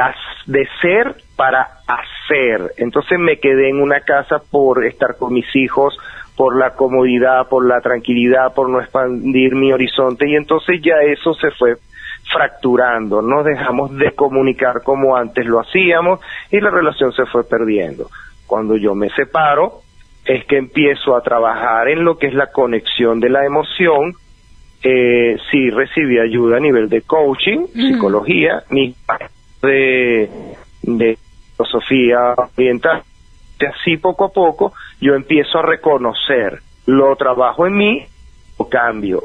de 0.47 0.69
ser 0.81 1.17
para 1.37 1.81
hacer. 1.87 2.73
Entonces 2.77 3.19
me 3.19 3.39
quedé 3.39 3.71
en 3.71 3.81
una 3.81 4.01
casa 4.01 4.39
por 4.51 4.85
estar 4.85 5.17
con 5.17 5.33
mis 5.33 5.47
hijos, 5.55 5.97
por 6.37 6.59
la 6.59 6.71
comodidad, 6.71 7.49
por 7.49 7.67
la 7.67 7.81
tranquilidad, 7.81 8.55
por 8.55 8.69
no 8.69 8.81
expandir 8.81 9.55
mi 9.55 9.73
horizonte 9.73 10.29
y 10.29 10.35
entonces 10.35 10.81
ya 10.83 10.97
eso 11.03 11.35
se 11.35 11.51
fue 11.53 11.77
fracturando, 12.33 13.23
nos 13.23 13.45
dejamos 13.45 13.97
de 13.97 14.13
comunicar 14.13 14.83
como 14.83 15.17
antes 15.17 15.47
lo 15.47 15.61
hacíamos 15.61 16.21
y 16.51 16.61
la 16.61 16.71
relación 16.71 17.13
se 17.13 17.27
fue 17.27 17.45
perdiendo. 17.45 18.09
Cuando 18.47 18.77
yo 18.77 18.95
me 18.95 19.11
separo 19.11 19.81
es 20.25 20.45
que 20.47 20.57
empiezo 20.57 21.15
a 21.15 21.21
trabajar 21.21 21.89
en 21.89 22.05
lo 22.05 22.19
que 22.19 22.29
es 22.29 22.35
la 22.35 22.51
conexión 22.51 23.21
de 23.21 23.29
la 23.29 23.45
emoción, 23.45 24.15
eh, 24.83 25.37
sí 25.51 25.71
recibí 25.71 26.19
ayuda 26.19 26.57
a 26.57 26.61
nivel 26.61 26.89
de 26.89 27.03
coaching, 27.03 27.67
psicología, 27.73 28.63
mi 28.71 28.95
de, 29.63 30.31
de 30.83 31.19
filosofía 31.57 32.35
oriental. 32.57 33.03
Así 33.61 33.97
poco 33.97 34.27
a 34.27 34.29
poco 34.33 34.73
yo 35.05 35.15
empiezo 35.15 35.59
a 35.59 35.63
reconocer, 35.63 36.61
lo 36.87 37.15
trabajo 37.17 37.67
en 37.67 37.77
mí, 37.77 38.07
lo 38.59 38.69
cambio. 38.69 39.25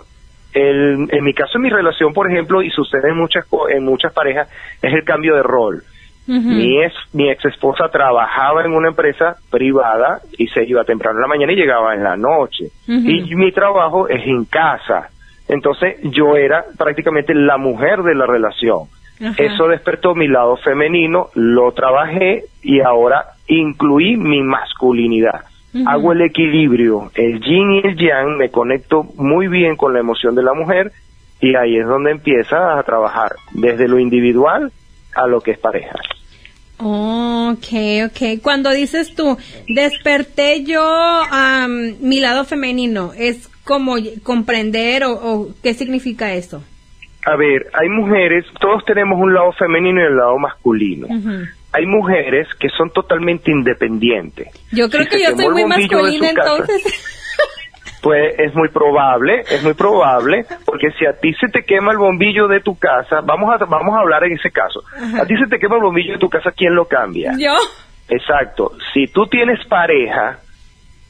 El, 0.54 1.08
en 1.10 1.24
mi 1.24 1.34
caso, 1.34 1.54
en 1.56 1.62
mi 1.62 1.70
relación, 1.70 2.14
por 2.14 2.30
ejemplo, 2.30 2.62
y 2.62 2.70
sucede 2.70 3.10
en 3.10 3.18
muchas, 3.18 3.46
en 3.70 3.86
muchas 3.86 4.12
parejas, 4.12 4.50
es 4.82 4.94
el 4.94 5.06
cambio 5.06 5.36
de 5.36 5.44
rol. 5.44 5.84
Mi 6.28 6.84
ex, 6.84 6.94
mi 7.14 7.30
ex 7.30 7.46
esposa 7.46 7.90
trabajaba 7.90 8.64
en 8.64 8.74
una 8.74 8.90
empresa 8.90 9.38
privada 9.50 10.20
y 10.38 10.48
se 10.48 10.64
iba 10.64 10.84
temprano 10.84 11.18
en 11.18 11.22
la 11.22 11.28
mañana 11.28 11.54
y 11.54 11.56
llegaba 11.56 11.96
en 11.96 12.04
la 12.04 12.18
noche. 12.18 12.66
Y 12.86 13.36
mi 13.36 13.52
trabajo 13.52 14.08
es 14.10 14.28
en 14.28 14.46
casa. 14.46 15.10
Entonces 15.48 15.96
yo 16.04 16.36
era 16.36 16.66
prácticamente 16.78 17.34
la 17.34 17.58
mujer 17.58 18.04
de 18.04 18.14
la 18.14 18.28
relación. 18.28 18.82
Eso 19.38 19.68
despertó 19.68 20.14
mi 20.14 20.28
lado 20.28 20.56
femenino, 20.58 21.30
lo 21.34 21.72
trabajé 21.72 22.44
y 22.62 22.82
ahora 22.82 23.26
incluí 23.48 24.16
mi 24.16 24.44
masculinidad. 24.44 25.46
Hago 25.86 26.14
el 26.14 26.22
equilibrio, 26.22 27.12
el 27.14 27.40
yin 27.42 27.72
y 27.72 27.88
el 27.88 27.96
yang, 27.96 28.38
me 28.38 28.50
conecto 28.50 29.04
muy 29.16 29.48
bien 29.48 29.76
con 29.76 29.94
la 29.94 30.00
emoción 30.00 30.34
de 30.36 30.44
la 30.44 30.54
mujer 30.54 30.92
y 31.40 31.56
ahí 31.56 31.78
es 31.78 31.86
donde 31.86 32.12
empieza 32.12 32.78
a 32.80 32.84
trabajar, 32.84 33.34
desde 33.54 33.88
lo 33.88 34.00
individual 34.00 34.72
a 35.16 35.28
lo 35.28 35.42
que 35.42 35.52
es 35.52 35.60
pareja. 35.60 35.96
Ok, 36.82 37.68
ok. 38.06 38.42
Cuando 38.42 38.72
dices 38.72 39.14
tú, 39.14 39.38
desperté 39.68 40.64
yo 40.64 40.82
am, 40.82 41.96
mi 42.00 42.20
lado 42.20 42.46
femenino, 42.46 43.12
¿es 43.18 43.50
como 43.64 43.96
comprender 44.24 45.04
o, 45.04 45.12
o 45.12 45.50
qué 45.62 45.74
significa 45.74 46.34
eso? 46.34 46.64
A 47.26 47.36
ver, 47.36 47.68
hay 47.74 47.90
mujeres, 47.90 48.46
todos 48.60 48.84
tenemos 48.86 49.20
un 49.20 49.34
lado 49.34 49.52
femenino 49.52 50.02
y 50.02 50.06
un 50.06 50.18
lado 50.18 50.40
masculino. 50.40 51.08
Hay 51.72 51.86
mujeres 51.86 52.48
que 52.60 52.70
son 52.70 52.90
totalmente 52.92 53.52
independientes. 53.52 54.48
Yo 54.72 54.90
creo 54.90 55.04
Si 55.04 55.10
que 55.10 55.24
yo 55.24 55.36
soy 55.36 55.50
muy 55.50 55.62
en 55.64 55.68
masculina 55.70 56.34
casa, 56.34 56.52
entonces. 56.58 57.06
Pues 58.02 58.34
es 58.40 58.56
muy 58.56 58.70
probable, 58.70 59.42
es 59.50 59.62
muy 59.62 59.74
probable, 59.74 60.46
porque 60.64 60.90
si 60.98 61.06
a 61.06 61.12
ti 61.20 61.34
se 61.34 61.50
te 61.50 61.64
quema 61.64 61.92
el 61.92 61.98
bombillo 61.98 62.48
de 62.48 62.62
tu 62.62 62.78
casa, 62.80 63.20
vamos 63.22 63.54
a 63.54 63.58
vamos 63.66 63.94
a 63.94 64.00
hablar 64.00 64.24
en 64.24 64.34
ese 64.38 64.52
caso. 64.52 64.82
A 65.22 65.26
ti 65.26 65.36
se 65.36 65.48
te 65.48 65.60
quema 65.60 65.76
el 65.76 65.82
bombillo 65.82 66.14
de 66.14 66.18
tu 66.20 66.30
casa, 66.30 66.52
¿quién 66.54 66.76
lo 66.76 66.86
cambia? 66.86 67.34
yo. 67.38 67.54
Exacto. 68.08 68.72
Si 68.94 69.08
tú 69.08 69.28
tienes 69.28 69.60
pareja, 69.68 70.40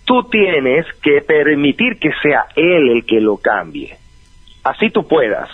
tú 0.04 0.24
tienes 0.32 0.86
que 1.04 1.22
permitir 1.22 2.00
que 2.00 2.10
sea 2.24 2.46
él 2.56 2.90
el 2.90 3.06
que 3.06 3.22
lo 3.22 3.38
cambie. 3.38 3.96
Así 4.64 4.90
tú 4.90 5.08
puedas. 5.08 5.48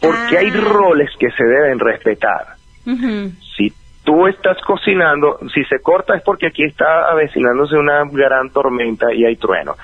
Porque 0.00 0.38
hay 0.38 0.48
Ah. 0.48 0.60
roles 0.60 1.10
que 1.18 1.30
se 1.30 1.44
deben 1.44 1.78
respetar. 1.78 2.54
Ujú. 2.86 3.32
Si 3.56 3.70
tú 4.04 4.26
estás 4.26 4.58
cocinando, 4.62 5.38
si 5.52 5.64
se 5.64 5.80
corta 5.80 6.14
es 6.16 6.22
porque 6.22 6.46
aquí 6.48 6.64
está 6.64 7.10
avecinándose 7.10 7.76
una 7.76 8.04
gran 8.10 8.50
tormenta 8.50 9.12
y 9.12 9.24
hay 9.24 9.36
trueno. 9.36 9.74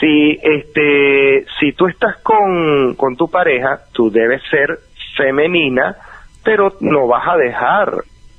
Si 0.00 0.38
este, 0.42 1.46
si 1.58 1.72
tú 1.72 1.86
estás 1.86 2.16
con, 2.22 2.94
con 2.94 3.16
tu 3.16 3.28
pareja, 3.28 3.80
tú 3.92 4.10
debes 4.10 4.42
ser 4.50 4.78
femenina, 5.16 5.96
pero 6.44 6.74
no 6.80 7.06
vas 7.08 7.26
a 7.26 7.36
dejar 7.36 7.92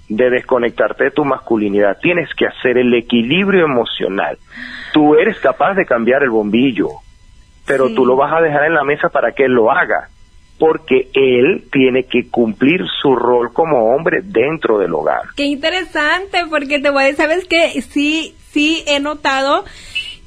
de 0.08 0.30
desconectarte 0.30 1.06
de 1.06 1.12
tu 1.12 1.26
masculinidad. 1.26 1.98
Tienes 2.02 2.34
que 2.36 2.46
hacer 2.48 2.78
el 2.78 2.94
equilibrio 2.94 3.66
emocional. 3.66 4.38
Tú 4.94 5.16
eres 5.16 5.38
capaz 5.40 5.74
de 5.74 5.86
cambiar 5.86 6.24
el 6.24 6.30
bombillo, 6.30 6.88
pero 7.66 7.88
Sí. 7.88 7.96
tú 7.96 8.06
lo 8.06 8.16
vas 8.16 8.32
a 8.34 8.42
dejar 8.42 8.66
en 8.66 8.74
la 8.76 8.84
mesa 8.84 9.10
para 9.10 9.32
que 9.34 9.46
él 9.46 9.52
lo 9.52 9.70
haga, 9.72 10.08
porque 10.58 11.10
él 11.14 11.66
tiene 11.72 12.04
que 12.04 12.30
cumplir 12.30 12.82
su 13.02 13.16
rol 13.16 13.54
como 13.54 13.94
hombre 13.94 14.22
dentro 14.24 14.80
del 14.80 14.94
hogar. 14.94 15.22
Qué 15.36 15.46
interesante, 15.46 16.40
porque 16.50 16.80
te 16.80 16.90
voy 16.90 17.04
a 17.04 17.06
decir, 17.06 17.18
¿sabes 17.18 17.46
qué? 17.46 17.82
Sí, 17.82 18.34
sí 18.52 18.84
he 18.88 19.00
notado 19.00 19.66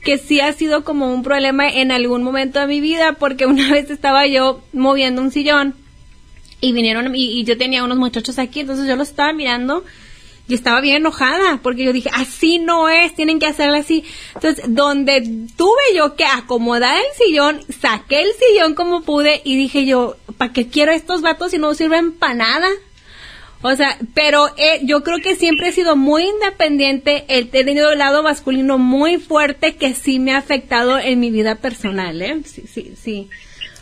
que 0.05 0.19
sí 0.19 0.41
ha 0.41 0.53
sido 0.53 0.85
como 0.85 1.13
un 1.13 1.23
problema 1.23 1.69
en 1.69 1.93
algún 1.93 2.23
momento 2.23 2.61
de 2.61 2.67
mi 2.67 2.81
vida, 2.81 3.15
porque 3.19 3.47
una 3.47 3.71
vez 3.73 3.91
estaba 3.91 4.27
yo 4.27 4.61
moviendo 4.73 5.21
un 5.21 5.31
sillón 5.31 5.75
y 6.61 6.73
vinieron 6.73 7.15
y, 7.15 7.41
y 7.41 7.45
yo 7.45 7.59
tenía 7.59 7.85
unos 7.85 7.99
muchachos 7.99 8.39
aquí, 8.39 8.61
entonces 8.61 8.87
yo 8.87 8.97
los 8.97 9.09
estaba 9.09 9.33
mirando 9.33 9.85
y 10.51 10.55
estaba 10.55 10.81
bien 10.81 10.97
enojada 10.97 11.61
porque 11.63 11.85
yo 11.85 11.93
dije, 11.93 12.11
así 12.13 12.59
no 12.59 12.89
es, 12.89 13.15
tienen 13.15 13.39
que 13.39 13.47
hacerlo 13.47 13.77
así. 13.77 14.05
Entonces, 14.35 14.65
donde 14.69 15.23
tuve 15.57 15.95
yo 15.95 16.17
que 16.17 16.25
acomodar 16.25 16.97
el 16.97 17.25
sillón, 17.25 17.61
saqué 17.81 18.23
el 18.23 18.31
sillón 18.33 18.75
como 18.75 19.03
pude 19.03 19.41
y 19.45 19.57
dije 19.57 19.87
yo, 19.87 20.17
¿para 20.37 20.53
qué 20.53 20.69
quiero 20.69 20.93
estos 20.93 21.23
vatos 21.23 21.53
si 21.53 21.59
no 21.59 21.75
sirven 21.75 22.13
para 22.13 22.35
nada? 22.35 22.69
O 23.63 23.77
sea, 23.77 23.99
pero 24.15 24.49
eh, 24.57 24.81
yo 24.85 25.03
creo 25.03 25.19
que 25.19 25.37
siempre 25.37 25.69
he 25.69 25.73
sido 25.73 25.95
muy 25.95 26.25
independiente, 26.25 27.25
he 27.29 27.45
tenido 27.45 27.93
el 27.93 27.99
lado 27.99 28.23
masculino 28.23 28.79
muy 28.79 29.19
fuerte 29.19 29.77
que 29.77 29.95
sí 29.95 30.19
me 30.19 30.33
ha 30.33 30.39
afectado 30.39 30.99
en 30.99 31.21
mi 31.21 31.31
vida 31.31 31.57
personal, 31.57 32.23
¿eh? 32.23 32.41
Sí, 32.45 32.65
sí, 32.67 32.95
sí. 33.01 33.29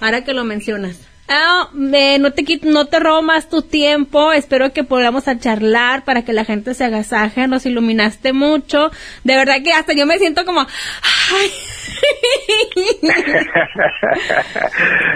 Ahora 0.01 0.25
que 0.25 0.33
lo 0.35 0.45
mencionas. 0.45 1.08
Ah, 1.29 1.69
no 1.75 2.33
te 2.33 2.43
no 2.63 2.87
te 2.87 3.01
robo 3.01 3.21
más 3.21 3.51
tu 3.51 3.61
tiempo. 3.61 4.33
Espero 4.33 4.73
que 4.73 4.83
podamos 4.83 5.25
charlar 5.39 6.05
para 6.05 6.23
que 6.23 6.33
la 6.33 6.45
gente 6.45 6.73
se 6.73 6.85
agasaje. 6.85 7.47
Nos 7.47 7.67
iluminaste 7.67 8.33
mucho. 8.33 8.91
De 9.25 9.37
verdad 9.37 9.57
que 9.63 9.73
hasta 9.73 9.93
yo 9.95 10.07
me 10.07 10.19
siento 10.19 10.47
como. 10.47 10.61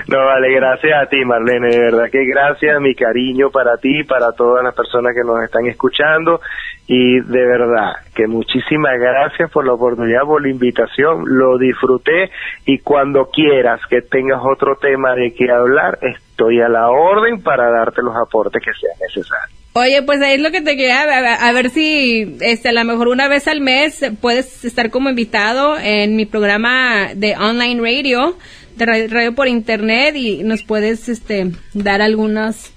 no, 0.09 0.27
vale, 0.27 0.55
gracias 0.55 1.03
a 1.03 1.07
ti, 1.07 1.25
Marlene. 1.25 1.71
De 1.71 1.79
verdad 1.79 2.11
que 2.11 2.27
gracias, 2.27 2.79
mi 2.81 2.95
cariño 2.95 3.51
para 3.51 3.79
ti, 3.79 4.05
para 4.05 4.33
todas 4.33 4.63
las 4.63 4.75
personas 4.75 5.15
que 5.15 5.25
nos 5.25 5.43
están 5.43 5.67
escuchando. 5.67 6.43
Y 6.87 7.21
de 7.21 7.47
verdad 7.47 7.93
que 8.15 8.27
muchísimas 8.27 8.99
gracias 8.99 9.51
por 9.51 9.65
la 9.65 9.75
oportunidad, 9.75 10.23
por 10.23 10.43
la 10.43 10.49
invitación. 10.49 11.25
Lo 11.27 11.57
disfruté 11.57 12.31
y 12.67 12.79
cuando 12.79 13.31
quieras 13.31 13.81
que 13.89 14.03
tengas 14.03 14.41
otro 14.43 14.77
tema 14.77 15.15
de 15.15 15.33
que 15.33 15.51
hablar, 15.51 15.99
estoy 16.03 16.61
a 16.61 16.69
la 16.69 16.91
orden 16.91 17.41
para 17.43 17.71
darte 17.71 18.03
los 18.03 18.17
aportes 18.17 18.63
que 18.63 18.73
sean 18.73 18.99
necesarios. 19.01 19.63
Oye, 19.75 20.03
pues 20.03 20.21
ahí 20.21 20.35
es 20.35 20.41
lo 20.41 20.51
que 20.51 20.61
te 20.61 20.77
quería, 20.77 21.03
a, 21.03 21.53
ver 21.53 21.71
si 21.71 22.37
este, 22.41 22.69
a 22.69 22.73
lo 22.73 22.85
mejor 22.85 23.09
una 23.09 23.27
vez 23.27 23.49
al 23.49 23.63
mes 23.63 24.05
puedes 24.21 24.67
estar 24.67 24.91
como 24.91 25.09
invitado 25.09 25.79
en 25.79 26.15
mi 26.15 26.27
programa 26.27 27.15
de 27.15 27.37
online 27.37 27.81
radio, 27.81 28.37
de 28.77 29.09
radio, 29.09 29.35
por 29.35 29.49
internet 29.49 30.15
y 30.15 30.43
nos 30.43 30.63
puedes 30.63 31.09
este, 31.09 31.53
dar 31.73 32.03
algunos 32.03 32.71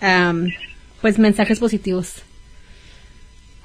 pues 1.01 1.19
mensajes 1.19 1.59
positivos. 1.59 2.23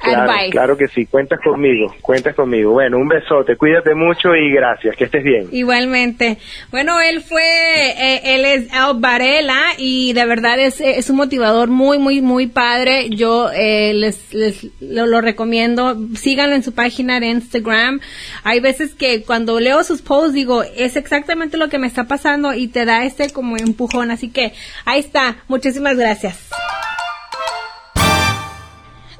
Claro, 0.03 0.33
claro 0.51 0.77
que 0.77 0.89
sí, 0.89 1.07
cuentas 1.07 1.41
conmigo, 1.41 1.95
cuentas 2.01 2.35
conmigo. 2.35 2.73
Bueno, 2.73 2.97
un 2.97 3.09
besote, 3.09 3.57
cuídate 3.57 3.95
mucho 3.95 4.35
y 4.35 4.51
gracias, 4.53 4.97
que 4.97 5.05
estés 5.05 5.23
bien. 5.23 5.49
Igualmente. 5.53 6.39
Bueno, 6.71 7.01
él 7.01 7.21
fue, 7.21 7.43
eh, 7.43 8.21
él 8.25 8.45
es 8.45 8.73
El 8.73 8.99
Varela 8.99 9.61
y 9.77 10.13
de 10.15 10.25
verdad 10.25 10.59
es, 10.59 10.81
es 10.81 11.11
un 11.11 11.17
motivador 11.17 11.69
muy, 11.69 11.99
muy, 11.99 12.21
muy 12.23 12.47
padre. 12.47 13.11
Yo 13.11 13.51
eh, 13.53 13.93
les, 13.95 14.33
les 14.33 14.67
lo, 14.81 15.21
recomiendo, 15.21 15.97
síganlo 16.17 16.57
en 16.57 16.63
su 16.63 16.73
página 16.73 17.21
de 17.21 17.27
Instagram. 17.27 18.01
Hay 18.43 18.61
veces 18.61 18.95
que 18.95 19.23
cuando 19.23 19.61
leo 19.61 19.85
sus 19.85 20.03
posts 20.03 20.33
digo, 20.33 20.63
es 20.63 20.97
exactamente 20.97 21.57
lo 21.57 21.69
que 21.69 21.79
me 21.79 21.87
está 21.87 22.05
pasando 22.05 22.55
y 22.55 22.69
te 22.69 22.85
da 22.85 23.05
este 23.05 23.31
como 23.31 23.57
empujón. 23.57 24.11
Así 24.11 24.31
que 24.31 24.53
ahí 24.85 25.01
está, 25.01 25.37
muchísimas 25.49 25.97
gracias. 25.97 26.51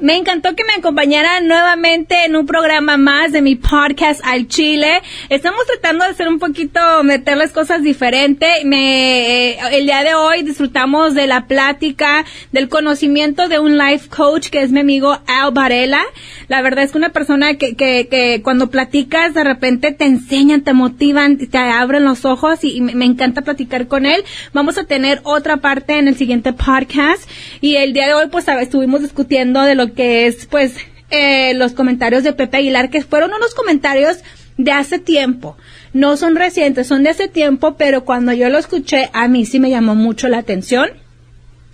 Me 0.01 0.17
encantó 0.17 0.57
que 0.57 0.65
me 0.65 0.73
acompañara 0.73 1.43
nuevamente 1.43 2.25
en 2.25 2.35
un 2.35 2.47
programa 2.47 2.97
más 2.97 3.33
de 3.33 3.43
mi 3.43 3.57
podcast 3.57 4.23
al 4.25 4.49
Chile. 4.49 5.03
Estamos 5.29 5.67
tratando 5.67 6.07
de 6.07 6.13
hacer 6.13 6.27
un 6.27 6.39
poquito, 6.39 6.81
meter 7.03 7.37
las 7.37 7.53
cosas 7.53 7.83
diferentes. 7.83 8.65
Me, 8.65 9.51
eh, 9.51 9.59
el 9.73 9.85
día 9.85 10.03
de 10.03 10.15
hoy 10.15 10.43
disfrutamos 10.43 11.13
de 11.13 11.27
la 11.27 11.47
plática, 11.47 12.25
del 12.51 12.71
conocimiento 12.71 13.49
de 13.49 13.59
un 13.59 13.77
life 13.77 14.09
coach 14.09 14.49
que 14.49 14.63
es 14.63 14.73
mi 14.73 14.81
amigo 14.81 15.19
Al 15.27 15.53
Varela. 15.53 16.03
La 16.49 16.63
verdad 16.63 16.85
es 16.85 16.93
que 16.93 16.99
una 16.99 17.11
persona 17.11 17.57
que, 17.57 17.77
que, 17.77 18.09
que 18.11 18.41
cuando 18.43 18.71
platicas 18.71 19.35
de 19.35 19.45
repente 19.45 19.93
te 19.93 20.07
enseñan, 20.07 20.63
te 20.63 20.73
motivan, 20.73 21.37
te 21.37 21.59
abren 21.59 22.05
los 22.05 22.25
ojos 22.25 22.65
y, 22.65 22.81
me, 22.81 22.95
me 22.95 23.05
encanta 23.05 23.43
platicar 23.43 23.87
con 23.87 24.07
él. 24.07 24.25
Vamos 24.55 24.79
a 24.79 24.85
tener 24.85 25.21
otra 25.25 25.59
parte 25.59 25.99
en 25.99 26.09
el 26.09 26.17
siguiente 26.17 26.55
podcast 26.55 27.29
y 27.61 27.77
el 27.77 27.93
día 27.93 28.07
de 28.07 28.15
hoy 28.15 28.29
pues 28.31 28.49
estuvimos 28.49 29.03
discutiendo 29.03 29.61
de 29.61 29.75
lo 29.75 29.90
que 29.93 30.27
es 30.27 30.47
pues 30.47 30.75
eh, 31.11 31.55
los 31.55 31.73
comentarios 31.73 32.23
de 32.23 32.33
Pepe 32.33 32.59
Aguilar, 32.59 32.91
que 32.91 33.03
fueron 33.03 33.33
unos 33.33 33.55
comentarios 33.55 34.19
de 34.57 34.73
hace 34.73 34.99
tiempo. 34.99 35.57
No 35.93 36.17
son 36.17 36.37
recientes, 36.37 36.87
son 36.87 37.03
de 37.03 37.11
hace 37.11 37.29
tiempo, 37.29 37.77
pero 37.77 38.05
cuando 38.05 38.33
yo 38.33 38.49
lo 38.49 38.59
escuché, 38.59 39.11
a 39.13 39.27
mí 39.27 39.45
sí 39.45 39.59
me 39.59 39.71
llamó 39.71 39.95
mucho 39.95 40.29
la 40.29 40.39
atención. 40.39 40.91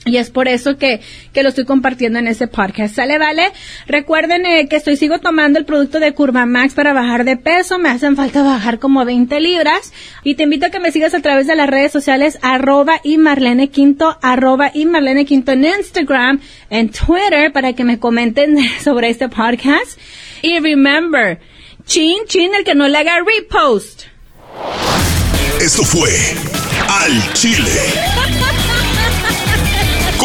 Y 0.07 0.19
es 0.19 0.31
por 0.31 0.47
eso 0.47 0.79
que, 0.79 1.01
que 1.33 1.43
lo 1.43 1.49
estoy 1.49 1.65
compartiendo 1.65 2.21
en 2.21 2.29
ese 2.29 2.47
podcast. 2.47 2.95
¿Sale, 2.95 3.19
vale? 3.19 3.51
Recuerden 3.89 4.47
eh, 4.47 4.69
que 4.69 4.77
estoy, 4.77 4.97
sigo 4.97 5.19
tomando 5.19 5.59
el 5.59 5.65
producto 5.65 5.99
de 5.99 6.15
Curva 6.15 6.47
Max 6.47 6.75
para 6.75 6.93
bajar 6.93 7.25
de 7.25 7.37
peso. 7.37 7.81
Me 7.81 7.89
hacen 7.89 8.15
falta 8.15 8.45
bajar 8.45 8.79
como 8.79 9.05
20 9.05 9.41
libras. 9.41 9.93
Y 10.23 10.37
te 10.37 10.45
invito 10.45 10.67
a 10.67 10.71
que 10.71 10.79
me 10.79 10.93
sigas 10.93 11.13
a 11.13 11.21
través 11.21 11.49
de 11.49 11.57
las 11.57 11.69
redes 11.69 11.91
sociales 11.91 12.39
arroba 12.43 13.01
y 13.03 13.19
Marlene 13.19 13.69
Quinto, 13.69 14.17
arroba 14.23 14.71
y 14.73 14.87
Marlene 14.87 15.25
Quinto 15.25 15.51
en 15.51 15.65
Instagram, 15.65 16.41
en 16.71 16.91
Twitter, 16.91 17.53
para 17.53 17.73
que 17.73 17.83
me 17.83 17.99
comenten 17.99 18.59
sobre 18.85 19.11
este 19.11 19.29
podcast. 19.29 19.99
Y 20.41 20.61
remember, 20.61 21.41
chin, 21.85 22.19
chin, 22.29 22.55
el 22.55 22.63
que 22.63 22.77
no 22.77 22.87
le 22.87 22.99
haga 22.99 23.19
repost. 23.27 24.05
Esto 25.61 25.83
fue 25.83 26.11
Al 26.89 27.33
Chile. 27.33 27.73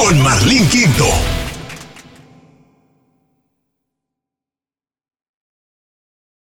con 0.02 0.20
Marlín 0.24 0.68
Quinto. 0.68 1.41